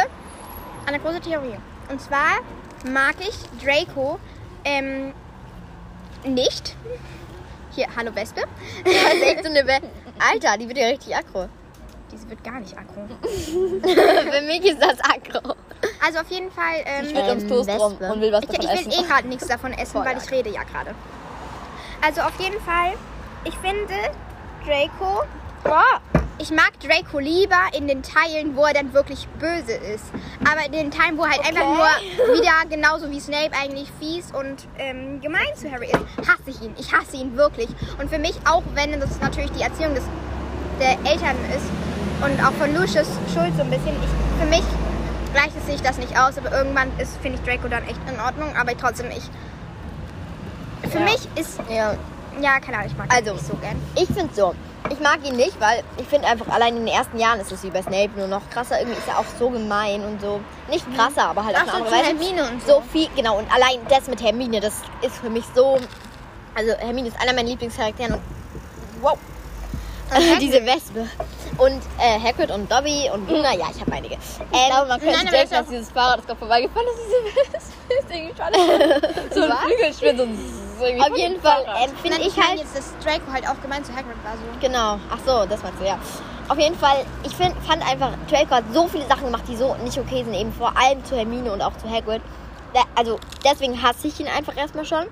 eine 0.86 0.98
große 1.00 1.20
Theorie. 1.20 1.56
Und 1.88 2.00
zwar 2.00 2.40
mag 2.90 3.14
ich 3.20 3.36
Draco 3.64 4.18
ähm, 4.64 5.12
nicht. 6.24 6.76
Hier, 7.74 7.86
hallo 7.96 8.14
Wespe. 8.14 8.42
Das 8.84 9.14
ist 9.14 9.22
echt 9.22 9.44
so 9.44 9.50
eine 9.50 9.64
Be 9.64 9.78
Alter, 10.32 10.56
die 10.58 10.68
wird 10.68 10.78
ja 10.78 10.86
richtig 10.86 11.16
aggro. 11.16 11.48
Diese 12.12 12.28
wird 12.28 12.44
gar 12.44 12.60
nicht 12.60 12.76
aggro. 12.76 13.08
Für 13.82 14.42
mich 14.42 14.62
ist 14.64 14.80
das 14.80 14.98
aggro. 15.00 15.54
Also 16.04 16.20
auf 16.20 16.28
jeden 16.30 16.50
Fall. 16.50 16.82
Ähm, 16.84 17.06
Ich 17.06 17.14
will 17.14 17.22
ums 17.28 17.46
Toast 17.46 17.70
rum 17.70 17.92
Wespe. 17.98 18.12
und 18.12 18.20
will 18.20 18.32
was 18.32 18.42
Ich, 18.44 18.50
davon 18.50 18.64
ich 18.64 18.86
will 18.86 18.92
essen. 18.92 19.04
eh 19.04 19.08
gerade 19.08 19.28
nichts 19.28 19.46
davon 19.48 19.72
essen, 19.72 19.92
Voll 19.92 20.04
weil 20.04 20.18
ich 20.18 20.30
rede 20.30 20.50
ja 20.50 20.62
gerade. 20.64 20.94
Also 22.04 22.20
auf 22.20 22.38
jeden 22.38 22.60
Fall, 22.60 22.92
ich 23.44 23.56
finde 23.58 23.94
Draco. 24.66 25.22
Ich 26.38 26.50
mag 26.50 26.72
Draco 26.80 27.18
lieber 27.20 27.58
in 27.76 27.86
den 27.86 28.02
Teilen, 28.02 28.56
wo 28.56 28.64
er 28.64 28.74
dann 28.74 28.92
wirklich 28.92 29.28
böse 29.38 29.72
ist. 29.72 30.04
Aber 30.50 30.64
in 30.66 30.72
den 30.72 30.90
Teilen, 30.90 31.16
wo 31.16 31.22
er 31.24 31.30
halt 31.30 31.40
einfach 31.46 31.62
nur 31.62 32.34
wieder 32.36 32.52
genauso 32.68 33.10
wie 33.10 33.20
Snape 33.20 33.50
eigentlich 33.52 33.88
fies 34.00 34.32
und 34.32 34.66
ähm, 34.78 35.20
gemein 35.20 35.46
zu 35.54 35.70
Harry 35.70 35.86
ist, 35.86 36.28
hasse 36.28 36.42
ich 36.48 36.60
ihn. 36.62 36.74
Ich 36.78 36.92
hasse 36.92 37.16
ihn 37.16 37.36
wirklich. 37.36 37.68
Und 38.00 38.10
für 38.10 38.18
mich, 38.18 38.34
auch 38.44 38.62
wenn 38.74 38.98
das 38.98 39.20
natürlich 39.20 39.52
die 39.52 39.62
Erziehung 39.62 39.94
des, 39.94 40.04
der 40.80 40.92
Eltern 41.10 41.36
ist 41.56 41.66
und 42.24 42.44
auch 42.44 42.52
von 42.52 42.74
Lucius 42.74 43.06
Schuld 43.32 43.52
so 43.56 43.62
ein 43.62 43.70
bisschen, 43.70 43.94
ich, 44.02 44.40
für 44.42 44.48
mich 44.48 44.64
gleicht 45.32 45.52
es 45.56 45.66
sich 45.66 45.80
das 45.80 45.98
nicht 45.98 46.18
aus, 46.18 46.36
aber 46.38 46.50
irgendwann 46.56 46.90
ist, 46.98 47.16
finde 47.22 47.38
ich 47.38 47.44
Draco 47.48 47.68
dann 47.68 47.84
echt 47.84 48.00
in 48.12 48.18
Ordnung, 48.20 48.54
aber 48.56 48.76
trotzdem 48.76 49.08
nicht. 49.08 49.30
Für 50.90 50.98
Ja. 50.98 51.04
mich 51.04 51.28
ist, 51.36 51.60
Ja. 51.70 51.94
ja, 52.40 52.58
keine 52.58 52.78
Ahnung, 52.78 52.90
ich 52.90 52.96
mag 52.98 53.06
ihn 53.06 53.16
Also, 53.16 53.34
nicht 53.34 53.46
so 53.46 53.54
gern. 53.56 53.80
Ich 53.94 54.06
finde 54.06 54.34
so. 54.34 54.54
Ich 54.90 55.00
mag 55.00 55.18
ihn 55.24 55.36
nicht, 55.36 55.58
weil 55.60 55.82
ich 55.96 56.06
finde 56.06 56.28
einfach, 56.28 56.48
allein 56.48 56.76
in 56.76 56.86
den 56.86 56.94
ersten 56.94 57.18
Jahren 57.18 57.40
ist 57.40 57.52
es 57.52 57.62
wie 57.62 57.70
bei 57.70 57.82
Snape 57.82 58.10
nur 58.16 58.26
noch 58.26 58.42
krasser. 58.50 58.78
Irgendwie 58.80 58.98
ist 58.98 59.08
er 59.08 59.18
auch 59.18 59.24
so 59.38 59.48
gemein 59.48 60.04
und 60.04 60.20
so. 60.20 60.40
Nicht 60.68 60.84
krasser, 60.94 61.24
aber 61.28 61.44
halt 61.44 61.56
auf 61.56 61.62
Ach 61.66 61.70
so, 61.70 61.76
eine 61.76 61.86
zu 61.86 61.94
andere 61.94 62.08
Weise. 62.08 62.18
Hermine 62.18 62.50
und 62.50 62.66
so 62.66 62.72
so. 62.74 62.82
viel, 62.92 63.08
genau. 63.16 63.38
Und 63.38 63.52
allein 63.52 63.78
das 63.88 64.08
mit 64.08 64.22
Hermine, 64.22 64.60
das 64.60 64.74
ist 65.00 65.16
für 65.16 65.30
mich 65.30 65.44
so. 65.54 65.78
Also, 66.54 66.72
Hermine 66.78 67.08
ist 67.08 67.20
einer 67.20 67.32
meiner 67.32 67.48
Lieblingscharakteren. 67.48 68.14
Und, 68.14 68.22
wow. 69.00 69.16
Diese 70.40 70.64
Wespe. 70.66 71.08
Und 71.56 71.80
äh, 71.98 72.18
Hagrid 72.20 72.50
und 72.50 72.70
Dobby 72.70 73.08
und 73.14 73.30
Luna, 73.30 73.54
ja, 73.54 73.66
ich 73.74 73.80
habe 73.80 73.92
einige. 73.92 74.14
Ich 74.14 74.20
Ähm, 74.58 74.68
glaube, 74.68 74.88
man 74.88 75.00
könnte 75.00 75.18
denken, 75.26 75.30
das 75.32 75.50
dass 75.50 75.68
dieses 75.68 75.90
Fahrrad 75.90 76.18
ist 76.18 76.26
gerade 76.26 76.38
vorbeigefahren 76.38 76.86
ist. 76.88 77.00
Diese 77.06 77.52
Wespe 77.54 77.94
ist 77.98 78.10
irgendwie 78.10 78.36
schade. 78.36 78.58
so 79.34 79.42
ein 79.42 79.50
Was? 79.50 79.58
Flügelspiel, 79.60 80.16
so 80.16 80.22
ein 80.24 80.38
irgendwie 80.84 81.10
auf 81.10 81.16
jeden 81.16 81.34
dem 81.34 81.42
Fall 81.42 81.64
ähm, 81.82 81.90
finde 82.02 82.18
ich 82.18 82.36
meine 82.36 82.48
halt. 82.48 82.58
jetzt, 82.60 82.76
dass 82.76 82.92
Draco 83.02 83.32
halt 83.32 83.48
auch 83.48 83.60
gemein 83.60 83.84
zu 83.84 83.92
Hagrid 83.92 84.16
war 84.24 84.34
so. 84.34 84.60
Genau, 84.60 84.98
ach 85.10 85.18
so, 85.24 85.46
das 85.46 85.62
meinst 85.62 85.80
du, 85.80 85.86
ja. 85.86 85.98
Auf 86.48 86.58
jeden 86.58 86.76
Fall, 86.76 87.04
ich 87.24 87.34
find, 87.34 87.54
fand 87.66 87.86
einfach, 87.88 88.10
Draco 88.28 88.50
hat 88.50 88.64
so 88.72 88.88
viele 88.88 89.06
Sachen 89.06 89.26
gemacht, 89.26 89.44
die 89.48 89.56
so 89.56 89.74
nicht 89.76 89.98
okay 89.98 90.24
sind, 90.24 90.34
eben 90.34 90.52
vor 90.52 90.76
allem 90.76 91.04
zu 91.04 91.16
Hermine 91.16 91.52
und 91.52 91.62
auch 91.62 91.76
zu 91.78 91.88
Hagrid. 91.88 92.20
Also 92.94 93.18
deswegen 93.44 93.82
hasse 93.82 94.08
ich 94.08 94.18
ihn 94.18 94.28
einfach 94.28 94.56
erstmal 94.56 94.84
schon. 94.84 95.06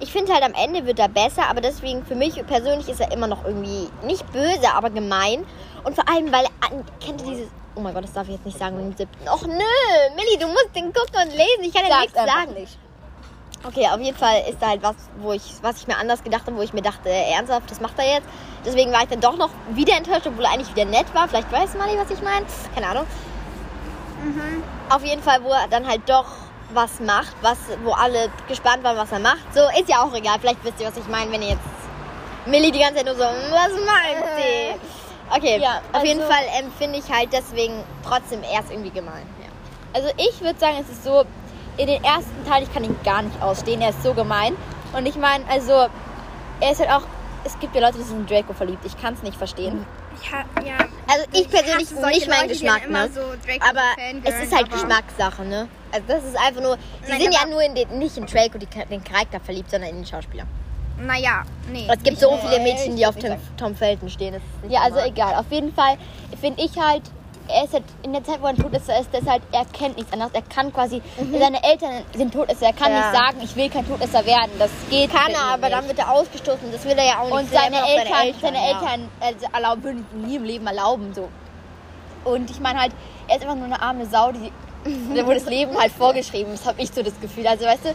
Ich 0.00 0.12
finde 0.12 0.32
halt 0.32 0.44
am 0.44 0.54
Ende 0.54 0.86
wird 0.86 0.98
er 0.98 1.08
besser, 1.08 1.48
aber 1.48 1.60
deswegen 1.60 2.04
für 2.04 2.14
mich 2.14 2.34
persönlich 2.46 2.88
ist 2.88 3.00
er 3.00 3.10
immer 3.10 3.26
noch 3.26 3.44
irgendwie 3.44 3.88
nicht 4.04 4.30
böse, 4.32 4.72
aber 4.74 4.90
gemein. 4.90 5.44
Und 5.84 5.94
vor 5.94 6.08
allem, 6.08 6.30
weil 6.32 6.44
er, 6.44 6.84
kennt 7.04 7.22
ihr 7.22 7.30
dieses, 7.30 7.48
oh 7.74 7.80
mein 7.80 7.94
Gott, 7.94 8.04
das 8.04 8.12
darf 8.12 8.28
ich 8.28 8.34
jetzt 8.34 8.46
nicht 8.46 8.58
sagen 8.58 8.78
im 8.78 8.96
siebten. 8.96 9.28
Och 9.28 9.46
nö, 9.46 10.14
Milli, 10.14 10.38
du 10.38 10.46
musst 10.46 10.70
den 10.74 10.92
gucken 10.92 11.22
und 11.22 11.30
lesen, 11.32 11.62
ich 11.62 11.74
kann 11.74 11.86
ja 11.88 12.00
nichts 12.00 12.14
sagen. 12.14 12.54
Okay, 13.64 13.88
auf 13.92 13.98
jeden 14.00 14.16
Fall 14.16 14.42
ist 14.48 14.58
da 14.60 14.68
halt 14.68 14.82
was, 14.82 14.94
wo 15.18 15.32
ich, 15.32 15.42
was 15.62 15.78
ich 15.80 15.86
mir 15.88 15.96
anders 15.96 16.22
gedacht 16.22 16.42
habe, 16.46 16.56
wo 16.56 16.62
ich 16.62 16.72
mir 16.72 16.82
dachte, 16.82 17.08
äh, 17.08 17.32
ernsthaft, 17.32 17.70
das 17.70 17.80
macht 17.80 17.98
er 17.98 18.06
jetzt. 18.14 18.28
Deswegen 18.64 18.92
war 18.92 19.02
ich 19.02 19.08
dann 19.08 19.20
doch 19.20 19.36
noch 19.36 19.50
wieder 19.70 19.96
enttäuscht, 19.96 20.26
obwohl 20.26 20.44
er 20.44 20.52
eigentlich 20.52 20.70
wieder 20.74 20.84
nett 20.84 21.12
war. 21.14 21.26
Vielleicht 21.28 21.50
weiß 21.50 21.74
Mali, 21.74 21.98
was 21.98 22.10
ich 22.10 22.22
meine. 22.22 22.46
Keine 22.74 22.86
Ahnung. 22.88 23.06
Auf 24.90 25.04
jeden 25.04 25.22
Fall, 25.22 25.42
wo 25.42 25.50
er 25.52 25.68
dann 25.68 25.86
halt 25.86 26.02
doch 26.06 26.26
was 26.72 27.00
macht, 27.00 27.34
was, 27.40 27.56
wo 27.84 27.92
alle 27.92 28.30
gespannt 28.46 28.82
waren, 28.84 28.96
was 28.96 29.10
er 29.12 29.20
macht. 29.20 29.54
So, 29.54 29.60
ist 29.80 29.88
ja 29.88 30.02
auch 30.02 30.14
egal. 30.14 30.38
Vielleicht 30.40 30.62
wisst 30.64 30.80
ihr, 30.80 30.88
was 30.88 30.96
ich 30.96 31.08
meine, 31.08 31.30
wenn 31.32 31.42
ihr 31.42 31.50
jetzt 31.50 31.60
Milli 32.46 32.70
die 32.70 32.78
ganze 32.78 32.96
Zeit 32.96 33.06
nur 33.06 33.14
so, 33.14 33.22
was 33.22 33.72
meint 33.72 34.24
sie? 34.36 35.36
Okay, 35.36 35.60
Ja, 35.60 35.80
auf 35.92 36.04
jeden 36.04 36.20
also- 36.20 36.32
Fall 36.32 36.44
ähm, 36.58 36.72
finde 36.78 36.98
ich 36.98 37.10
halt 37.10 37.32
deswegen 37.32 37.84
trotzdem 38.06 38.42
erst 38.42 38.70
irgendwie 38.70 38.90
gemein. 38.90 39.26
Ja. 39.42 39.48
Also 39.92 40.08
ich 40.16 40.40
würde 40.40 40.58
sagen, 40.58 40.76
es 40.80 40.88
ist 40.90 41.04
so, 41.04 41.24
in 41.78 41.86
den 41.86 42.04
ersten 42.04 42.44
Teil, 42.46 42.64
ich 42.64 42.72
kann 42.72 42.84
ihn 42.84 42.96
gar 43.04 43.22
nicht 43.22 43.40
ausstehen, 43.40 43.80
er 43.80 43.90
ist 43.90 44.02
so 44.02 44.12
gemein. 44.12 44.56
Und 44.92 45.06
ich 45.06 45.16
meine, 45.16 45.44
also, 45.48 45.86
er 46.60 46.72
ist 46.72 46.80
halt 46.80 46.90
auch, 46.90 47.02
es 47.44 47.58
gibt 47.58 47.74
ja 47.74 47.80
Leute, 47.80 47.98
die 47.98 48.04
sind 48.04 48.20
in 48.20 48.26
Draco 48.26 48.52
verliebt, 48.52 48.84
ich 48.84 49.00
kann 49.00 49.14
es 49.14 49.22
nicht 49.22 49.36
verstehen. 49.36 49.86
Ja, 50.30 50.62
ja. 50.64 50.78
Also 51.06 51.24
ich 51.32 51.48
persönlich 51.48 51.88
solche 51.88 52.06
nicht 52.08 52.28
mein 52.28 52.42
Leute, 52.42 52.52
Geschmack, 52.52 52.90
ne? 52.90 53.08
so 53.14 53.20
Aber 53.20 53.80
es 54.24 54.44
ist 54.44 54.54
halt 54.54 54.70
Geschmackssache, 54.70 55.44
ne? 55.44 55.68
Also 55.92 56.06
das 56.08 56.24
ist 56.24 56.36
einfach 56.36 56.60
nur, 56.60 56.76
sie 57.04 57.12
Nein, 57.12 57.20
sind 57.20 57.34
ja 57.34 57.46
nur 57.46 57.62
in 57.62 57.74
den, 57.74 57.98
nicht 57.98 58.16
in 58.16 58.26
Draco, 58.26 58.58
die, 58.58 58.66
den 58.66 59.04
Charakter 59.04 59.38
verliebt, 59.40 59.70
sondern 59.70 59.90
in 59.90 59.96
den 59.96 60.06
Schauspieler. 60.06 60.44
Naja, 61.00 61.44
nee. 61.70 61.86
Es 61.88 62.02
gibt 62.02 62.18
so 62.18 62.36
viele 62.38 62.60
Mädchen, 62.60 62.96
die 62.96 63.02
ich 63.02 63.06
auf 63.06 63.16
Tom, 63.16 63.36
Tom 63.56 63.76
Felton 63.76 64.08
stehen. 64.08 64.40
Ja, 64.68 64.80
also 64.80 64.98
egal. 64.98 65.34
Auf 65.34 65.46
jeden 65.50 65.72
Fall 65.72 65.96
finde 66.40 66.62
ich 66.62 66.76
halt, 66.76 67.02
er 67.48 67.64
ist 67.64 67.72
halt 67.72 67.84
in 68.02 68.12
der 68.12 68.22
Zeit, 68.22 68.40
wo 68.42 68.46
er 68.46 68.54
tot 68.54 68.72
ist, 68.74 68.88
er 68.88 69.00
ist 69.00 69.08
das 69.12 69.26
halt, 69.26 69.42
er 69.52 69.64
kennt 69.66 69.96
nichts 69.96 70.12
anderes. 70.12 70.32
Er 70.34 70.42
kann 70.42 70.72
quasi, 70.72 71.00
seine 71.16 71.62
Eltern 71.64 72.04
sind 72.14 72.32
Todesser. 72.32 72.66
Er 72.66 72.72
kann 72.72 72.92
Mhm. 72.92 72.98
Ja. 72.98 73.10
nicht 73.10 73.20
sagen, 73.20 73.38
ich 73.42 73.56
will 73.56 73.68
kein 73.70 73.86
Todesser 73.88 74.24
werden. 74.26 74.50
Das 74.58 74.70
geht 74.90 75.10
Kann 75.12 75.32
er, 75.32 75.54
aber 75.54 75.62
nicht. 75.68 75.72
dann 75.72 75.88
wird 75.88 75.98
er 75.98 76.10
ausgestoßen. 76.12 76.70
Das 76.72 76.84
will 76.84 76.92
er 76.98 77.04
ja 77.06 77.18
auch 77.20 77.24
nicht. 77.24 77.32
Und 77.32 77.50
seine 77.50 77.80
noch 77.80 77.88
Eltern, 77.88 78.34
seine 78.40 78.56
ja. 78.58 78.66
Eltern 78.68 79.08
äh, 79.20 79.34
erlauben, 79.54 79.82
würden 79.84 80.06
ihm 80.14 80.22
nie 80.26 80.36
im 80.36 80.44
Leben 80.44 80.66
erlauben. 80.66 81.12
So. 81.14 81.28
Und 82.24 82.50
ich 82.50 82.60
meine 82.60 82.80
halt, 82.80 82.92
er 83.28 83.36
ist 83.36 83.42
einfach 83.42 83.56
nur 83.56 83.64
eine 83.66 83.80
arme 83.80 84.06
Sau, 84.06 84.32
die, 84.32 84.52
der 84.84 85.26
wurde 85.26 85.40
das 85.40 85.48
Leben 85.48 85.76
halt 85.78 85.92
vorgeschrieben. 85.92 86.52
Das 86.52 86.64
habe 86.66 86.80
ich 86.80 86.90
so 86.90 87.02
das 87.02 87.18
Gefühl. 87.20 87.46
Also 87.46 87.64
weißt 87.66 87.84
du, 87.84 87.88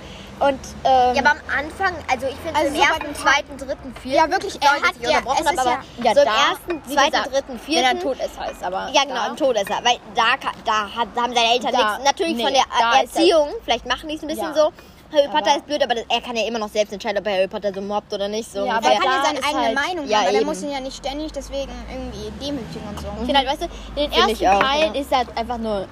und 0.45 0.59
ähm, 0.83 1.15
Ja, 1.15 1.21
aber 1.21 1.31
am 1.31 1.37
Anfang, 1.57 1.95
also 2.11 2.27
ich 2.27 2.35
finde 2.35 2.55
Also 2.59 2.67
im 2.67 2.75
so 2.75 2.81
ersten, 2.81 3.15
zweiten, 3.15 3.57
dritten, 3.57 3.95
vierten. 4.01 4.17
Ja, 4.17 4.29
wirklich, 4.31 4.55
er 4.61 4.69
hat 4.71 4.95
ja- 4.99 5.19
es 5.19 5.39
ist 5.41 5.59
aber 5.59 5.69
ja- 6.03 6.13
so 6.13 6.19
im 6.21 6.25
da, 6.25 6.49
ersten, 6.49 6.83
zweiten, 6.93 7.11
gesagt, 7.11 7.33
dritten, 7.33 7.59
wenn 7.67 7.75
er 7.77 7.89
vierten. 7.91 7.99
tot 8.01 8.17
ist, 8.17 8.39
heißt 8.39 8.63
aber. 8.63 8.89
Ja, 8.93 9.03
genau, 9.03 9.15
da- 9.15 9.25
ein 9.31 9.37
Todesser. 9.37 9.79
Weil 9.83 9.97
da, 10.15 10.23
da, 10.65 10.81
hat, 10.95 11.07
da 11.13 11.21
haben 11.21 11.33
seine 11.33 11.53
Eltern 11.53 11.71
Da- 11.71 11.77
nichts. 11.97 12.03
Natürlich 12.05 12.35
nee, 12.37 12.43
von 12.43 12.53
der 12.53 12.63
da 12.79 12.99
ist 13.01 13.15
er- 13.15 13.21
Erziehung, 13.21 13.47
vielleicht 13.63 13.85
machen 13.85 14.09
die 14.09 14.15
es 14.15 14.21
ein 14.21 14.27
bisschen 14.27 14.47
Ja. 14.47 14.53
so. 14.53 14.71
Harry 15.15 15.27
Potter 15.27 15.51
Aber- 15.51 15.57
ist 15.57 15.67
blöd, 15.67 15.83
aber 15.83 15.93
er 16.09 16.21
kann 16.21 16.35
ja 16.35 16.47
immer 16.47 16.57
noch 16.57 16.69
selbst 16.69 16.91
entscheiden, 16.91 17.19
ob 17.19 17.27
er 17.27 17.33
Harry 17.35 17.47
Potter 17.47 17.71
so 17.71 17.81
mobbt 17.81 18.11
oder 18.11 18.27
nicht. 18.27 18.51
So 18.51 18.65
Ja, 18.65 18.77
ungefähr. 18.77 18.93
er 18.95 18.99
kann 18.99 19.11
ja 19.11 19.17
da 19.19 19.25
seine 19.27 19.39
ist 19.39 19.45
eigene 19.47 19.65
halt- 19.65 19.75
Meinung 19.75 20.07
Ja, 20.07 20.17
haben, 20.17 20.27
aber 20.29 20.37
er 20.39 20.45
muss 20.45 20.63
ihn 20.63 20.71
ja 20.71 20.79
nicht 20.79 20.97
ständig 20.97 21.31
deswegen 21.31 21.71
irgendwie 21.87 22.31
demütigen 22.43 22.87
und 22.89 22.99
so. 22.99 23.05
Ich 23.19 23.25
finde 23.27 23.37
halt, 23.37 23.47
weißt 23.47 23.61
du, 23.61 23.65
in 23.65 23.95
den 23.95 24.11
Finde 24.11 24.31
ich 24.31 24.41
ersten 24.41 24.57
auch, 24.57 24.67
Teil 24.67 24.91
ja. 24.95 24.99
ist 25.01 25.11
er 25.11 25.17
halt 25.19 25.37
einfach 25.37 25.57
nur 25.59 25.87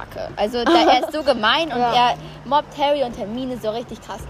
Kacke. 0.00 0.28
Also 0.36 0.64
der, 0.64 0.74
er 0.92 1.00
ist 1.00 1.12
so 1.12 1.22
gemein 1.32 1.72
und 1.72 1.78
Ja. 1.78 2.10
er 2.10 2.14
mobbt 2.44 2.76
Harry 2.78 3.02
und 3.04 3.16
Hermine 3.18 3.58
so 3.58 3.70
richtig 3.70 4.00
krass. 4.00 4.20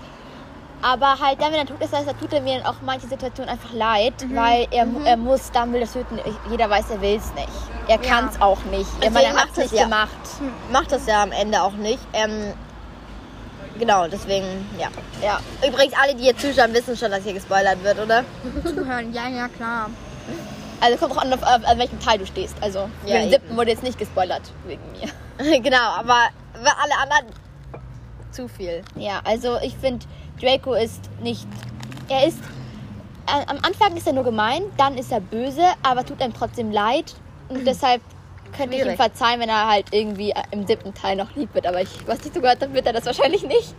Aber 0.82 1.18
halt 1.20 1.40
dann, 1.42 1.52
wenn 1.52 1.60
er 1.60 1.66
tot 1.66 1.82
ist, 1.82 1.92
heißt, 1.94 2.06
er 2.08 2.18
tut 2.18 2.32
er 2.32 2.40
mir 2.40 2.56
in 2.58 2.64
auch 2.64 2.76
manche 2.82 3.06
Situationen 3.06 3.50
einfach 3.50 3.72
leid, 3.74 4.14
weil 4.32 4.66
er, 4.70 4.86
er 5.04 5.16
muss 5.18 5.50
Dumbledore 5.52 5.92
töten. 5.92 6.18
Jeder 6.50 6.70
weiß, 6.70 6.90
er 6.90 7.02
will 7.02 7.16
es 7.16 7.34
nicht. 7.34 7.48
Er 7.86 7.98
kann 7.98 8.28
es 8.28 8.40
auch 8.40 8.62
nicht. 8.70 8.88
Ich 9.02 9.10
meine, 9.10 9.26
er 9.26 9.34
hat 9.34 9.48
macht 9.48 9.50
es 9.52 9.58
es 9.58 9.72
nicht 9.72 9.74
ja. 9.74 9.84
gemacht. 9.84 10.08
Macht 10.72 10.90
das 10.90 11.06
ja 11.06 11.22
am 11.22 11.32
Ende 11.32 11.60
auch 11.62 11.72
nicht. 11.74 12.00
Ähm, 12.14 12.54
genau, 13.78 14.06
deswegen, 14.08 14.46
ja. 14.78 14.88
Ja. 15.22 15.40
Übrigens, 15.68 15.92
alle, 16.02 16.14
die 16.14 16.22
hier 16.22 16.36
zuschauen, 16.38 16.72
wissen 16.72 16.96
schon, 16.96 17.10
dass 17.10 17.24
hier 17.24 17.34
gespoilert 17.34 17.84
wird, 17.84 17.98
oder? 17.98 18.24
Zuhören, 18.64 19.12
ja, 19.12 19.28
ja, 19.28 19.48
klar. 19.48 19.90
Also 20.80 20.96
kommt 20.96 21.12
auch 21.12 21.22
an, 21.22 21.32
auf, 21.32 21.42
an 21.42 21.78
welchem 21.78 22.00
Teil 22.00 22.18
du 22.18 22.26
stehst. 22.26 22.56
Also 22.60 22.88
Ja, 23.06 23.20
eben. 23.20 23.30
siebten 23.30 23.56
wurde 23.56 23.70
jetzt 23.70 23.82
nicht 23.82 23.98
gespoilert 23.98 24.42
wegen 24.66 24.82
mir. 24.92 25.60
genau, 25.60 25.76
aber 25.98 26.28
für 26.54 26.76
alle 26.78 26.96
anderen 27.02 27.34
zu 28.30 28.48
viel. 28.48 28.82
Ja, 28.96 29.20
also 29.24 29.58
ich 29.62 29.76
finde, 29.76 30.06
Draco 30.40 30.74
ist 30.74 31.00
nicht. 31.22 31.46
Er 32.08 32.26
ist 32.26 32.38
äh, 33.26 33.46
am 33.46 33.58
Anfang 33.62 33.96
ist 33.96 34.06
er 34.06 34.12
nur 34.12 34.24
gemein, 34.24 34.62
dann 34.76 34.96
ist 34.96 35.12
er 35.12 35.20
böse, 35.20 35.64
aber 35.82 36.04
tut 36.04 36.20
einem 36.22 36.32
trotzdem 36.34 36.70
leid. 36.70 37.14
Und 37.48 37.64
deshalb 37.66 38.00
könnte 38.56 38.74
ich 38.74 38.80
ihm 38.80 38.84
Schwierig. 38.84 38.96
verzeihen, 38.96 39.40
wenn 39.40 39.48
er 39.48 39.68
halt 39.68 39.86
irgendwie 39.92 40.30
äh, 40.30 40.42
im 40.50 40.66
siebten 40.66 40.94
Teil 40.94 41.16
noch 41.16 41.34
lieb 41.36 41.54
wird. 41.54 41.66
Aber 41.66 41.80
ich, 41.82 42.06
was 42.06 42.24
ich 42.24 42.32
so 42.32 42.40
gehört 42.40 42.62
habe, 42.62 42.72
wird 42.74 42.86
er 42.86 42.92
das 42.92 43.06
wahrscheinlich 43.06 43.42
nicht. 43.44 43.74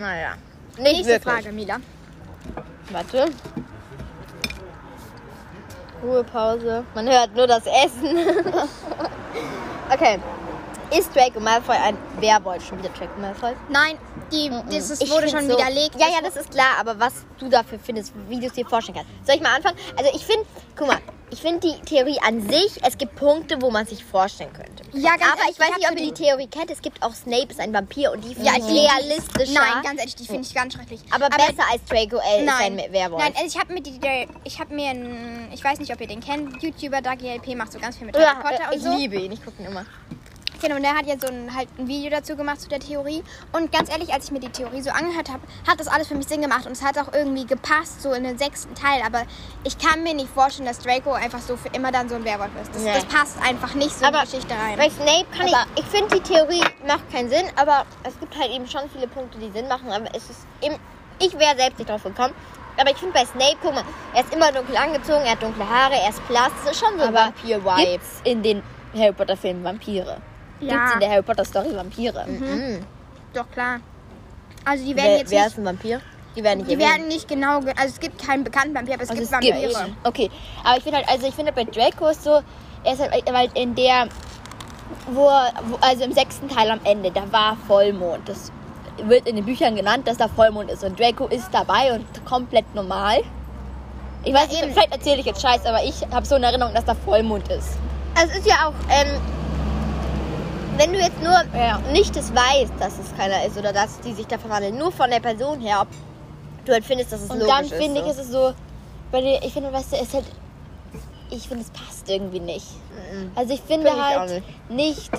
Naja. 0.00 0.34
Nicht 0.76 0.82
Nächste 0.84 1.06
wirklich. 1.08 1.34
Frage, 1.34 1.52
Mila. 1.52 1.76
Warte. 2.90 3.26
Ruhepause. 6.02 6.84
Man 6.94 7.08
hört 7.08 7.34
nur 7.34 7.46
das 7.46 7.64
Essen. 7.66 8.18
okay. 9.92 10.18
Ist 10.96 11.14
Draco 11.14 11.38
Malfoy 11.38 11.76
ein 11.76 11.98
Werwolf? 12.18 12.66
Schon 12.66 12.78
wieder 12.78 12.88
Draco 12.90 13.20
Malfoy? 13.20 13.52
Nein, 13.68 13.98
die, 14.32 14.50
das 14.70 14.90
ist, 14.90 15.10
wurde 15.10 15.28
schon 15.28 15.46
so, 15.46 15.56
widerlegt. 15.56 16.00
Ja, 16.00 16.06
ja, 16.08 16.20
das 16.22 16.36
ist 16.36 16.50
klar, 16.50 16.76
aber 16.80 16.98
was 16.98 17.12
du 17.38 17.48
dafür 17.48 17.78
findest, 17.78 18.14
wie 18.28 18.40
du 18.40 18.46
es 18.46 18.54
dir 18.54 18.64
vorstellen 18.64 18.96
kannst. 18.96 19.26
Soll 19.26 19.36
ich 19.36 19.42
mal 19.42 19.54
anfangen? 19.54 19.76
Also 19.96 20.10
ich 20.14 20.24
finde, 20.24 20.46
guck 20.76 20.86
mal, 20.86 20.98
ich 21.30 21.40
finde 21.40 21.60
die 21.60 21.80
Theorie 21.82 22.18
an 22.26 22.40
sich, 22.48 22.78
es 22.82 22.96
gibt 22.98 23.14
Punkte, 23.16 23.60
wo 23.60 23.70
man 23.70 23.86
sich 23.86 24.04
vorstellen 24.04 24.52
könnte. 24.52 24.84
Ja, 24.92 25.10
ganz 25.16 25.32
aber 25.32 25.40
ehrlich, 25.42 25.50
ich 25.52 25.60
weiß 25.60 25.68
ich 25.70 25.76
nicht, 25.76 25.90
ob 25.90 25.98
ihr 25.98 26.12
die 26.12 26.22
Theorie 26.24 26.46
kennt. 26.46 26.70
Es 26.70 26.80
gibt 26.80 27.02
auch 27.02 27.14
Snape 27.14 27.48
ist 27.50 27.60
ein 27.60 27.72
Vampir 27.72 28.12
und 28.12 28.24
die 28.24 28.34
finde 28.34 28.50
Ja, 28.50 28.56
ich 28.56 28.64
ich 28.64 28.88
realistischer. 28.90 29.52
Nein, 29.60 29.82
ganz 29.82 30.00
ehrlich, 30.00 30.16
die 30.16 30.26
finde 30.26 30.42
ich 30.42 30.54
ganz 30.54 30.74
schrecklich. 30.74 31.00
aber, 31.10 31.28
besser 31.28 31.64
als 31.70 31.84
Draco 31.88 32.16
L 32.16 32.40
ist 32.40 32.46
Nein, 32.46 32.80
ein 32.80 32.92
Werwolf. 32.92 33.22
Nein, 33.22 33.34
also 33.36 33.46
ich 33.46 33.58
habe 33.58 33.72
mir 33.74 33.82
die, 33.82 34.00
ich 34.44 34.58
habe 34.58 34.74
mir, 34.74 34.90
einen, 34.90 35.48
ich 35.52 35.62
weiß 35.62 35.78
nicht, 35.80 35.92
ob 35.92 36.00
ihr 36.00 36.06
den 36.06 36.20
kennt, 36.20 36.62
YouTuber 36.62 37.00
Dagi 37.02 37.34
LP 37.36 37.54
macht 37.56 37.72
so 37.72 37.78
ganz 37.78 37.96
viel 37.96 38.06
mit 38.06 38.16
ja, 38.16 38.34
Harry 38.34 38.42
Potter 38.56 38.70
und 38.70 38.76
ich 38.76 38.82
so. 38.82 38.96
liebe 38.96 39.16
ihn, 39.16 39.32
ich 39.32 39.44
gucke 39.44 39.62
ihn 39.62 39.68
immer. 39.68 39.84
Genau, 40.60 40.74
und 40.76 40.82
der 40.82 40.94
hat 40.96 41.06
ja 41.06 41.14
so 41.20 41.28
ein, 41.28 41.54
halt 41.54 41.68
ein 41.78 41.86
Video 41.86 42.10
dazu 42.10 42.34
gemacht 42.36 42.60
zu 42.60 42.68
der 42.68 42.80
Theorie. 42.80 43.22
Und 43.52 43.70
ganz 43.70 43.90
ehrlich, 43.90 44.12
als 44.12 44.24
ich 44.26 44.32
mir 44.32 44.40
die 44.40 44.48
Theorie 44.50 44.82
so 44.82 44.90
angehört 44.90 45.28
habe, 45.28 45.40
hat 45.68 45.78
das 45.78 45.86
alles 45.86 46.08
für 46.08 46.16
mich 46.16 46.26
Sinn 46.26 46.42
gemacht. 46.42 46.66
Und 46.66 46.72
es 46.72 46.82
hat 46.82 46.98
auch 46.98 47.12
irgendwie 47.12 47.46
gepasst, 47.46 48.02
so 48.02 48.12
in 48.12 48.24
den 48.24 48.38
sechsten 48.38 48.74
Teil. 48.74 49.02
Aber 49.06 49.22
ich 49.64 49.78
kann 49.78 50.02
mir 50.02 50.14
nicht 50.14 50.28
vorstellen, 50.28 50.66
dass 50.66 50.80
Draco 50.80 51.12
einfach 51.12 51.40
so 51.40 51.56
für 51.56 51.68
immer 51.68 51.92
dann 51.92 52.08
so 52.08 52.16
ein 52.16 52.24
Werwolf 52.24 52.50
ist. 52.60 52.74
Das, 52.74 52.82
Nee. 52.82 52.92
das 52.94 53.04
passt 53.04 53.40
einfach 53.42 53.74
nicht 53.74 53.92
so 53.92 54.00
in 54.06 54.14
Aber 54.14 54.24
die 54.24 54.30
Geschichte 54.32 54.54
rein. 54.54 54.76
Bei 54.76 54.90
Snape 54.90 55.26
kann 55.36 55.48
Aber- 55.48 55.66
ich, 55.76 55.84
ich 55.84 55.86
finde 55.90 56.16
die 56.16 56.22
Theorie 56.22 56.64
macht 56.86 57.10
keinen 57.12 57.28
Sinn, 57.30 57.44
aber 57.56 57.84
es 58.02 58.18
gibt 58.18 58.36
halt 58.36 58.50
eben 58.50 58.66
schon 58.66 58.82
viele 58.92 59.06
Punkte, 59.06 59.38
die 59.38 59.50
Sinn 59.52 59.68
machen, 59.68 59.90
aber 59.92 60.06
es 60.14 60.28
ist 60.30 60.40
eben, 60.60 60.76
ich 61.20 61.38
wäre 61.38 61.56
selbst 61.56 61.78
nicht 61.78 61.88
drauf 61.90 62.02
gekommen. 62.02 62.34
Aber 62.80 62.90
ich 62.90 62.96
finde 62.96 63.14
bei 63.14 63.24
Snape, 63.24 63.56
guck 63.62 63.74
mal, 63.74 63.84
er 64.14 64.22
ist 64.22 64.32
immer 64.34 64.52
dunkel 64.52 64.76
angezogen, 64.76 65.22
er 65.24 65.32
hat 65.32 65.42
dunkle 65.42 65.68
Haare, 65.68 65.94
er 65.94 66.10
ist 66.10 66.26
blass, 66.28 66.50
das 66.64 66.72
ist 66.72 66.80
schon 66.84 66.96
so 66.98 67.06
ein 67.06 67.14
Vampir-Vibe. 67.14 68.00
in 68.24 68.42
den 68.42 68.62
Harry 68.96 69.12
Potter 69.12 69.36
Filmen 69.36 69.64
Vampire? 70.60 70.70
Gibt's 70.70 70.90
Ja. 70.90 70.94
in 70.94 71.00
der 71.00 71.10
Harry 71.10 71.22
Potter 71.22 71.44
Story 71.44 71.74
Vampire? 71.76 72.24
Mhm. 72.26 72.84
Doch, 73.34 73.50
klar. 73.50 73.80
Also 74.64 74.84
die 74.84 74.96
werden 74.96 75.06
Wer, 75.06 75.18
jetzt 75.18 75.30
wer 75.30 75.38
nicht... 75.44 75.52
ist 75.52 75.58
ein 75.58 75.64
Vampir? 75.64 76.00
Die 76.36 76.44
werden 76.44 76.58
nicht 76.58 76.70
Die 76.70 76.74
erwähnt. 76.74 76.90
werden 76.90 77.08
nicht 77.08 77.28
genau... 77.28 77.60
ge- 77.60 77.74
Also 77.76 77.88
es 77.94 78.00
gibt 78.00 78.24
keinen 78.24 78.44
bekannten 78.44 78.74
Vampir, 78.74 78.94
aber 78.94 79.02
es 79.04 79.10
Also 79.10 79.22
gibt 79.22 79.32
es 79.32 79.40
gibt 79.40 79.74
Vampire. 79.74 79.90
Okay, 80.04 80.30
aber 80.64 80.76
ich 80.76 80.82
finde 80.82 80.98
halt, 80.98 81.08
also 81.08 81.26
ich 81.26 81.34
finde 81.34 81.52
bei 81.52 81.64
Draco 81.64 82.08
ist 82.08 82.22
so, 82.24 82.40
er 82.84 82.92
ist 82.92 83.00
halt, 83.00 83.12
weil 83.32 83.48
in 83.54 83.74
der, 83.74 84.08
wo, 85.10 85.22
wo, 85.24 85.76
also 85.80 86.04
im 86.04 86.12
sechsten 86.12 86.48
Teil 86.48 86.70
am 86.70 86.80
Ende, 86.84 87.10
da 87.10 87.22
war 87.32 87.56
Vollmond. 87.66 88.28
Das 88.28 88.52
wird 89.04 89.28
in 89.28 89.36
den 89.36 89.44
Büchern 89.44 89.74
genannt, 89.76 90.06
dass 90.06 90.16
da 90.16 90.28
Vollmond 90.28 90.70
ist 90.70 90.84
und 90.84 90.98
Draco 90.98 91.26
ist 91.28 91.48
dabei 91.52 91.92
und 91.94 92.04
komplett 92.24 92.72
normal. 92.74 93.20
Ich 94.24 94.34
weiß 94.34 94.48
nicht, 94.48 94.60
vielleicht 94.64 94.92
erzähle 94.92 95.20
ich 95.20 95.26
jetzt 95.26 95.40
Scheiß, 95.40 95.64
aber 95.64 95.82
ich 95.84 96.02
habe 96.12 96.26
so 96.26 96.34
in 96.36 96.42
Erinnerung, 96.42 96.74
dass 96.74 96.84
da 96.84 96.94
Vollmond 96.94 97.48
ist. 97.50 97.78
Es 98.22 98.36
ist 98.36 98.46
ja 98.46 98.66
auch, 98.68 98.74
ähm, 98.90 99.08
wenn 100.78 100.92
du 100.92 100.98
jetzt 100.98 101.20
nur 101.22 101.34
Ja. 101.58 101.78
nicht 101.92 102.16
es 102.16 102.32
weißt, 102.34 102.72
dass 102.78 102.94
es 102.98 103.14
keiner 103.16 103.44
ist 103.44 103.56
oder 103.58 103.72
dass 103.72 104.00
die 104.00 104.14
sich 104.14 104.26
da 104.26 104.38
verwandeln, 104.38 104.78
nur 104.78 104.92
von 104.92 105.10
der 105.10 105.20
Person 105.20 105.60
her, 105.60 105.80
ob 105.82 105.88
du 106.64 106.72
halt 106.72 106.84
findest, 106.84 107.12
dass 107.12 107.22
es 107.22 107.30
Und 107.30 107.40
logisch 107.40 107.54
dann 107.54 107.64
ist. 107.64 107.74
finde 107.74 108.00
ich, 108.00 108.04
so. 108.06 108.10
ist 108.12 108.18
es 108.18 108.28
so, 108.30 108.52
der, 109.12 109.42
ich 109.42 109.52
finde, 109.52 109.72
weißt 109.72 109.92
du, 109.92 109.96
es 109.96 110.02
ist 110.02 110.14
halt, 110.14 110.24
ich 111.30 111.46
finde, 111.48 111.64
es 111.64 111.70
passt 111.70 112.08
irgendwie 112.08 112.40
nicht. 112.40 112.66
Mhm. 113.12 113.32
Also 113.34 113.52
ich 113.54 113.60
finde 113.60 113.88
ich 113.88 113.92
auch 113.94 113.98
halt 114.20 114.42
nicht. 114.70 115.10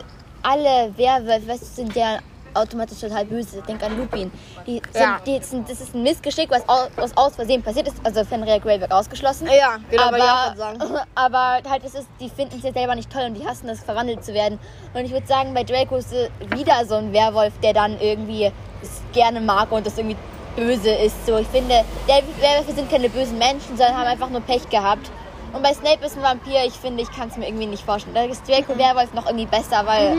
alle 0.42 0.92
Werwölfe, 0.98 1.48
weißt 1.48 1.62
du, 1.62 1.66
sind 1.68 1.96
ja 1.96 2.20
automatisch 2.54 3.00
total 3.00 3.26
böse. 3.26 3.62
Denk 3.68 3.84
an 3.84 3.98
Lupin. 3.98 4.32
Die 4.66 4.82
sind, 4.92 4.96
Ja. 4.96 5.20
die 5.26 5.40
sind, 5.44 5.70
das 5.70 5.82
ist 5.82 5.94
ein 5.94 6.04
Missgeschick, 6.04 6.50
was 6.50 6.68
aus, 6.68 6.90
was 6.96 7.16
aus 7.18 7.36
Versehen 7.36 7.62
passiert 7.62 7.88
ist. 7.88 7.98
Also 8.04 8.24
Fenrir 8.24 8.60
Greyback 8.60 8.92
ausgeschlossen. 8.92 9.48
Ja, 9.48 9.78
genau, 9.90 10.04
aber, 10.04 10.56
sagen. 10.56 10.80
aber 11.16 11.60
halt, 11.70 11.84
es 11.86 11.96
ist, 11.96 12.08
die 12.20 12.30
finden 12.30 12.58
es 12.58 12.64
ja 12.64 12.74
selber 12.74 12.96
nicht 12.96 13.12
toll 13.12 13.24
und 13.24 13.34
die 13.36 13.46
hassen 13.46 13.70
es, 13.70 13.84
verwandelt 13.84 14.24
zu 14.24 14.34
werden. 14.34 14.60
Und 14.94 15.06
ich 15.06 15.12
würde 15.12 15.28
sagen, 15.28 15.54
bei 15.54 15.64
Draco 15.64 15.96
ist 15.98 16.12
wieder 16.12 16.86
so 16.86 16.96
ein 16.96 17.14
Werwolf, 17.14 17.54
der 17.62 17.74
dann 17.74 18.00
irgendwie 18.00 18.52
es 18.82 19.02
gerne 19.14 19.42
mag 19.42 19.72
und 19.72 19.86
das 19.86 19.98
irgendwie 19.98 20.18
böse 20.56 20.92
ist. 20.92 21.26
So, 21.26 21.38
ich 21.38 21.48
finde, 21.48 21.84
Werwölfe 22.08 22.74
sind 22.74 22.90
keine 22.90 23.10
bösen 23.10 23.38
Menschen, 23.38 23.78
sondern 23.78 23.98
haben 23.98 24.08
einfach 24.08 24.30
nur 24.30 24.42
Pech 24.42 24.68
gehabt. 24.70 25.10
Und 25.54 25.64
bei 25.64 25.74
Snape 25.74 26.06
ist 26.06 26.16
ein 26.18 26.24
Vampir, 26.24 26.64
ich 26.66 26.74
finde, 26.74 27.02
ich 27.04 27.12
kann 27.12 27.30
es 27.30 27.38
mir 27.38 27.48
irgendwie 27.48 27.66
nicht 27.66 27.84
vorstellen. 27.84 28.14
Da 28.16 28.24
ist 28.26 28.48
Draco 28.48 28.78
Werwolf 28.78 29.14
noch 29.14 29.26
irgendwie 29.26 29.48
besser, 29.48 29.86
weil 29.86 30.16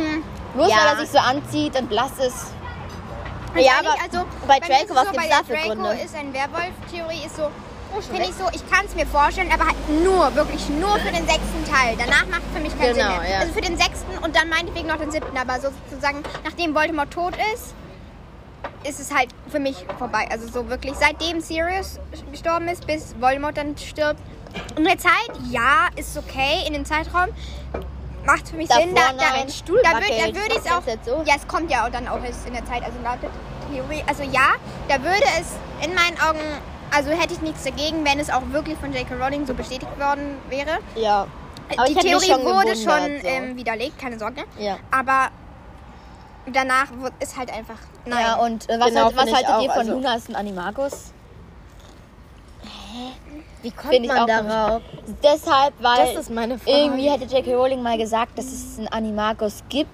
bloß 0.54 0.68
Ja. 0.68 0.76
weil 0.76 0.86
er 0.94 0.96
sich 1.00 1.10
so 1.10 1.18
anzieht 1.18 1.78
und 1.78 1.88
blass 1.88 2.12
ist. 2.18 2.52
Und 3.54 3.60
Ja, 3.60 3.72
aber 3.80 3.94
also, 4.02 4.24
bei 4.46 4.58
Draco, 4.58 4.72
ist 4.82 4.90
es 4.90 4.96
was 4.96 5.04
so, 5.06 5.10
gibt's 5.12 5.28
bei 5.28 5.28
da 5.28 5.44
für 5.44 5.52
Draco 5.54 5.68
Gründe? 5.68 6.02
ist 6.04 6.14
ein 6.16 6.32
Werwolf-Theorie, 6.32 7.26
ist 7.26 7.36
so, 7.36 7.50
finde 8.10 8.22
ich 8.24 8.34
so, 8.34 8.44
ich 8.52 8.70
kann 8.70 8.84
es 8.86 8.94
mir 8.94 9.06
vorstellen, 9.06 9.50
aber 9.52 9.66
halt 9.66 9.76
nur, 10.04 10.34
wirklich 10.34 10.68
nur 10.68 10.96
für 10.98 11.12
den 11.12 11.26
sechsten 11.26 11.64
Teil. 11.70 11.96
Danach 11.98 12.26
macht 12.26 12.42
es 12.48 12.56
für 12.56 12.62
mich 12.62 12.78
keinen 12.78 12.94
Genau, 12.94 13.10
Sinn 13.12 13.20
mehr. 13.22 13.30
ja. 13.30 13.38
Also 13.40 13.52
für 13.52 13.60
den 13.60 13.76
sechsten 13.76 14.18
und 14.22 14.34
dann 14.36 14.48
meinetwegen 14.48 14.88
noch 14.88 14.98
den 14.98 15.10
siebten, 15.10 15.36
aber 15.36 15.54
sozusagen, 15.60 16.22
nachdem 16.44 16.74
Voldemort 16.74 17.10
tot 17.12 17.34
ist, 17.54 17.74
ist 18.84 19.00
es 19.00 19.14
halt 19.14 19.28
für 19.48 19.58
mich 19.58 19.84
vorbei. 19.98 20.26
Also 20.30 20.46
so 20.48 20.68
wirklich, 20.68 20.94
seitdem 20.98 21.40
Sirius 21.40 21.98
gestorben 22.30 22.68
ist, 22.68 22.86
bis 22.86 23.14
Voldemort 23.20 23.56
dann 23.56 23.76
stirbt. 23.76 24.20
In 24.76 24.84
der 24.84 24.98
Zeit, 24.98 25.30
ja, 25.50 25.88
ist 25.96 26.16
okay. 26.16 26.66
In 26.66 26.72
dem 26.72 26.84
Zeitraum 26.84 27.28
macht 28.24 28.44
es 28.44 28.50
für 28.50 28.56
mich 28.56 28.68
Davor 28.68 28.82
Sinn. 28.84 28.94
Da, 28.94 29.12
da, 29.12 29.30
nein. 29.36 29.48
Stuhl 29.48 29.80
da, 29.82 29.90
würd, 29.92 30.02
wackelt. 30.02 30.20
da 30.36 30.40
würde 30.40 30.54
ich 30.54 30.64
es 30.64 30.70
auch. 30.72 30.86
jetzt 30.86 31.04
so? 31.06 31.22
Ja, 31.26 31.34
es 31.36 31.46
kommt 31.46 31.70
ja 31.70 31.86
auch 31.86 31.90
dann 31.90 32.08
auch 32.08 32.22
erst 32.22 32.46
in 32.46 32.54
der 32.54 32.64
Zeit, 32.64 32.82
also 32.84 32.96
laut 33.02 33.18
der 33.22 33.30
Theorie. 33.72 34.02
Also 34.06 34.22
ja, 34.24 34.54
da 34.88 35.00
würde 35.02 35.24
es 35.40 35.86
in 35.86 35.94
meinen 35.94 36.18
Augen, 36.20 36.40
also 36.90 37.10
hätte 37.10 37.34
ich 37.34 37.40
nichts 37.42 37.62
dagegen, 37.64 38.04
wenn 38.04 38.18
es 38.18 38.30
auch 38.30 38.42
wirklich 38.50 38.76
von 38.78 38.92
J.K. 38.92 39.14
Rowling 39.14 39.46
so 39.46 39.54
bestätigt 39.54 39.98
worden 39.98 40.36
wäre. 40.48 40.78
Ja. 40.96 41.26
Aber 41.76 41.84
Die 41.86 41.94
Theorie 41.94 42.26
schon 42.26 42.44
wurde 42.44 42.72
gewundert, 42.74 42.78
schon 42.78 43.20
so. 43.22 43.26
ähm, 43.28 43.56
widerlegt, 43.56 43.98
keine 43.98 44.18
Sorge. 44.18 44.42
Ja. 44.58 44.76
Aber 44.90 45.28
danach 46.52 46.86
wird- 46.98 47.12
ist 47.20 47.36
halt 47.38 47.52
einfach. 47.52 47.76
Nein. 48.06 48.20
Ja, 48.20 48.34
und 48.36 48.68
äh, 48.68 48.80
was, 48.80 48.88
Genau, 48.88 49.04
halt, 49.04 49.16
was 49.16 49.32
haltet 49.32 49.50
auch, 49.50 49.62
ihr 49.62 49.70
von 49.70 49.78
also- 49.80 49.92
Luna 49.92 50.14
ist 50.16 50.28
ein 50.28 50.34
Animagus? 50.36 51.12
Wie 53.62 53.70
kommt 53.70 54.06
man 54.06 54.26
darauf? 54.26 54.82
Deshalb, 55.22 55.74
weil 55.80 56.14
Das 56.14 56.22
ist 56.22 56.30
meine 56.30 56.58
Frage. 56.58 56.70
irgendwie 56.78 57.10
hätte 57.10 57.24
J.K. 57.24 57.54
Rowling 57.54 57.82
mal 57.82 57.98
gesagt, 57.98 58.38
dass 58.38 58.46
es 58.46 58.78
einen 58.78 58.88
Animagus 58.88 59.62
gibt 59.68 59.90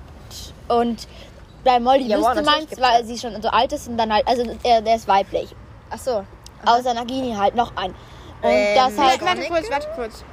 und 0.68 1.06
bei 1.64 1.80
Molly 1.80 2.04
Ja, 2.06 2.18
wüsste 2.18 2.42
man 2.42 2.60
gibt's 2.60 2.80
weil 2.80 3.04
sie 3.04 3.18
schon 3.18 3.40
so 3.42 3.48
alt 3.48 3.72
ist 3.72 3.88
und 3.88 3.96
dann 3.98 4.12
halt, 4.12 4.26
also 4.28 4.44
er, 4.62 4.82
der 4.82 4.94
ist 4.96 5.08
weiblich. 5.08 5.54
Ach 5.90 5.98
so. 5.98 6.24
Außer 6.64 6.94
Nagini 6.94 7.34
halt 7.34 7.54
noch 7.56 7.72
ein. 7.76 7.90
Und 8.42 8.50
Ähm, 8.50 8.74
das 8.76 8.98
halt, 8.98 9.20
warte, 9.22 9.42
kurz, 9.48 9.70
warte 9.70 9.88
kurz. 9.96 10.24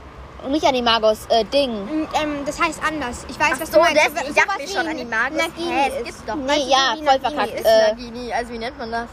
nicht 0.49 0.65
Animagus, 0.65 1.25
äh, 1.29 1.43
Ding. 1.45 1.71
Mm, 1.85 2.07
Ähm, 2.21 2.45
das 2.45 2.61
heißt 2.61 2.81
anders. 2.87 3.25
Ich 3.29 3.39
weiß, 3.39 3.51
Ach 3.55 3.61
was 3.61 3.67
so, 3.71 3.77
du 3.77 3.79
meinst. 3.83 3.97
das- 4.15 4.29
ich 4.29 4.35
dachte 4.35 4.61
mir 4.61 4.67
schon, 4.67 4.87
Animagus. 4.87 5.37
Nagini 5.37 5.71
Hä, 5.71 5.91
es 6.03 6.09
ist. 6.09 6.23
doch. 6.27 6.35
Nee, 6.35 6.65
ja, 6.67 6.95
voll 6.95 7.03
Nagini 7.03 7.19
verkackt. 7.21 7.53
Ist 7.59 7.65
Äh, 7.65 7.89
Nagini, 7.91 8.33
also 8.33 8.51
wie 8.53 8.57
nennt 8.59 8.77
man 8.77 8.91
das? 8.91 9.07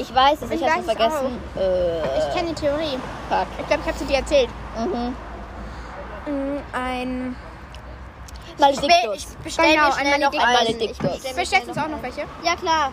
Ich 0.00 0.14
weiß 0.14 0.42
es, 0.42 0.50
Ich 0.50 0.60
ich 0.60 0.66
hab's 0.66 0.78
weiß 0.78 0.84
vergessen. 0.96 1.38
Äh, 1.56 2.18
Ich 2.18 2.34
kenne 2.34 2.48
die 2.48 2.54
Theorie. 2.54 2.98
fuck. 3.28 3.46
Ich 3.58 3.66
glaube, 3.66 3.82
ich 3.82 3.88
habe 3.88 3.98
sie 3.98 4.04
dir 4.06 4.16
erzählt. 4.16 4.48
Mhm. 4.78 5.14
Mm, 6.26 6.58
Ein. 6.72 7.36
Maledictus. 8.58 9.36
bestell 9.42 9.70
Genau, 9.72 9.86
mir 9.86 9.92
schnell 9.92 10.12
ein 10.14 10.20
noch 10.20 10.32
Maledictus. 10.32 10.42
einen. 10.44 10.52
Maledictus. 10.52 10.96
Ich 10.98 10.98
bestell 10.98 11.30
mir 11.30 11.34
Verstellst 11.34 11.66
du 11.66 11.70
uns 11.72 11.78
auch 11.80 11.88
noch 11.88 12.02
welche? 12.02 12.20
Ja, 12.42 12.56
klar. 12.56 12.92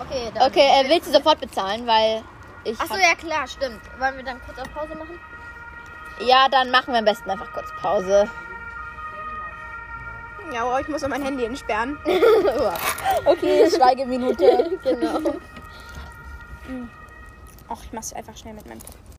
Okay, 0.00 0.30
dann. 0.34 0.48
Okay, 0.48 0.66
äh, 0.80 0.88
willst 0.88 1.08
du 1.08 1.12
sofort 1.12 1.40
bezahlen, 1.40 1.86
weil 1.86 2.22
ich. 2.64 2.78
Ach 2.80 2.86
so, 2.86 2.94
hab- 2.94 3.00
ja 3.00 3.14
klar, 3.16 3.46
stimmt. 3.48 3.80
Wollen 3.98 4.16
wir 4.16 4.24
dann 4.24 4.40
kurz 4.44 4.58
auf 4.58 4.72
Pause 4.74 4.94
machen? 4.96 5.18
ja, 6.20 6.48
dann 6.50 6.70
machen 6.70 6.92
wir 6.92 6.98
am 6.98 7.04
besten 7.06 7.30
einfach 7.30 7.50
kurz 7.52 7.68
Pause. 7.80 8.28
Ja, 10.52 10.64
oh, 10.64 10.76
ich 10.78 10.88
muss 10.88 11.02
auch 11.04 11.08
mein 11.08 11.22
Handy 11.22 11.44
entsperren. 11.44 11.96
Okay, 13.24 13.70
Schweigeminute. 13.70 14.78
genau. 14.82 15.34
Ach, 17.68 17.82
ich 17.84 17.92
mach's 17.92 18.12
einfach 18.12 18.36
schnell 18.36 18.54
mit 18.54 18.66
meinem 18.66 18.82
Kopf. 18.82 19.00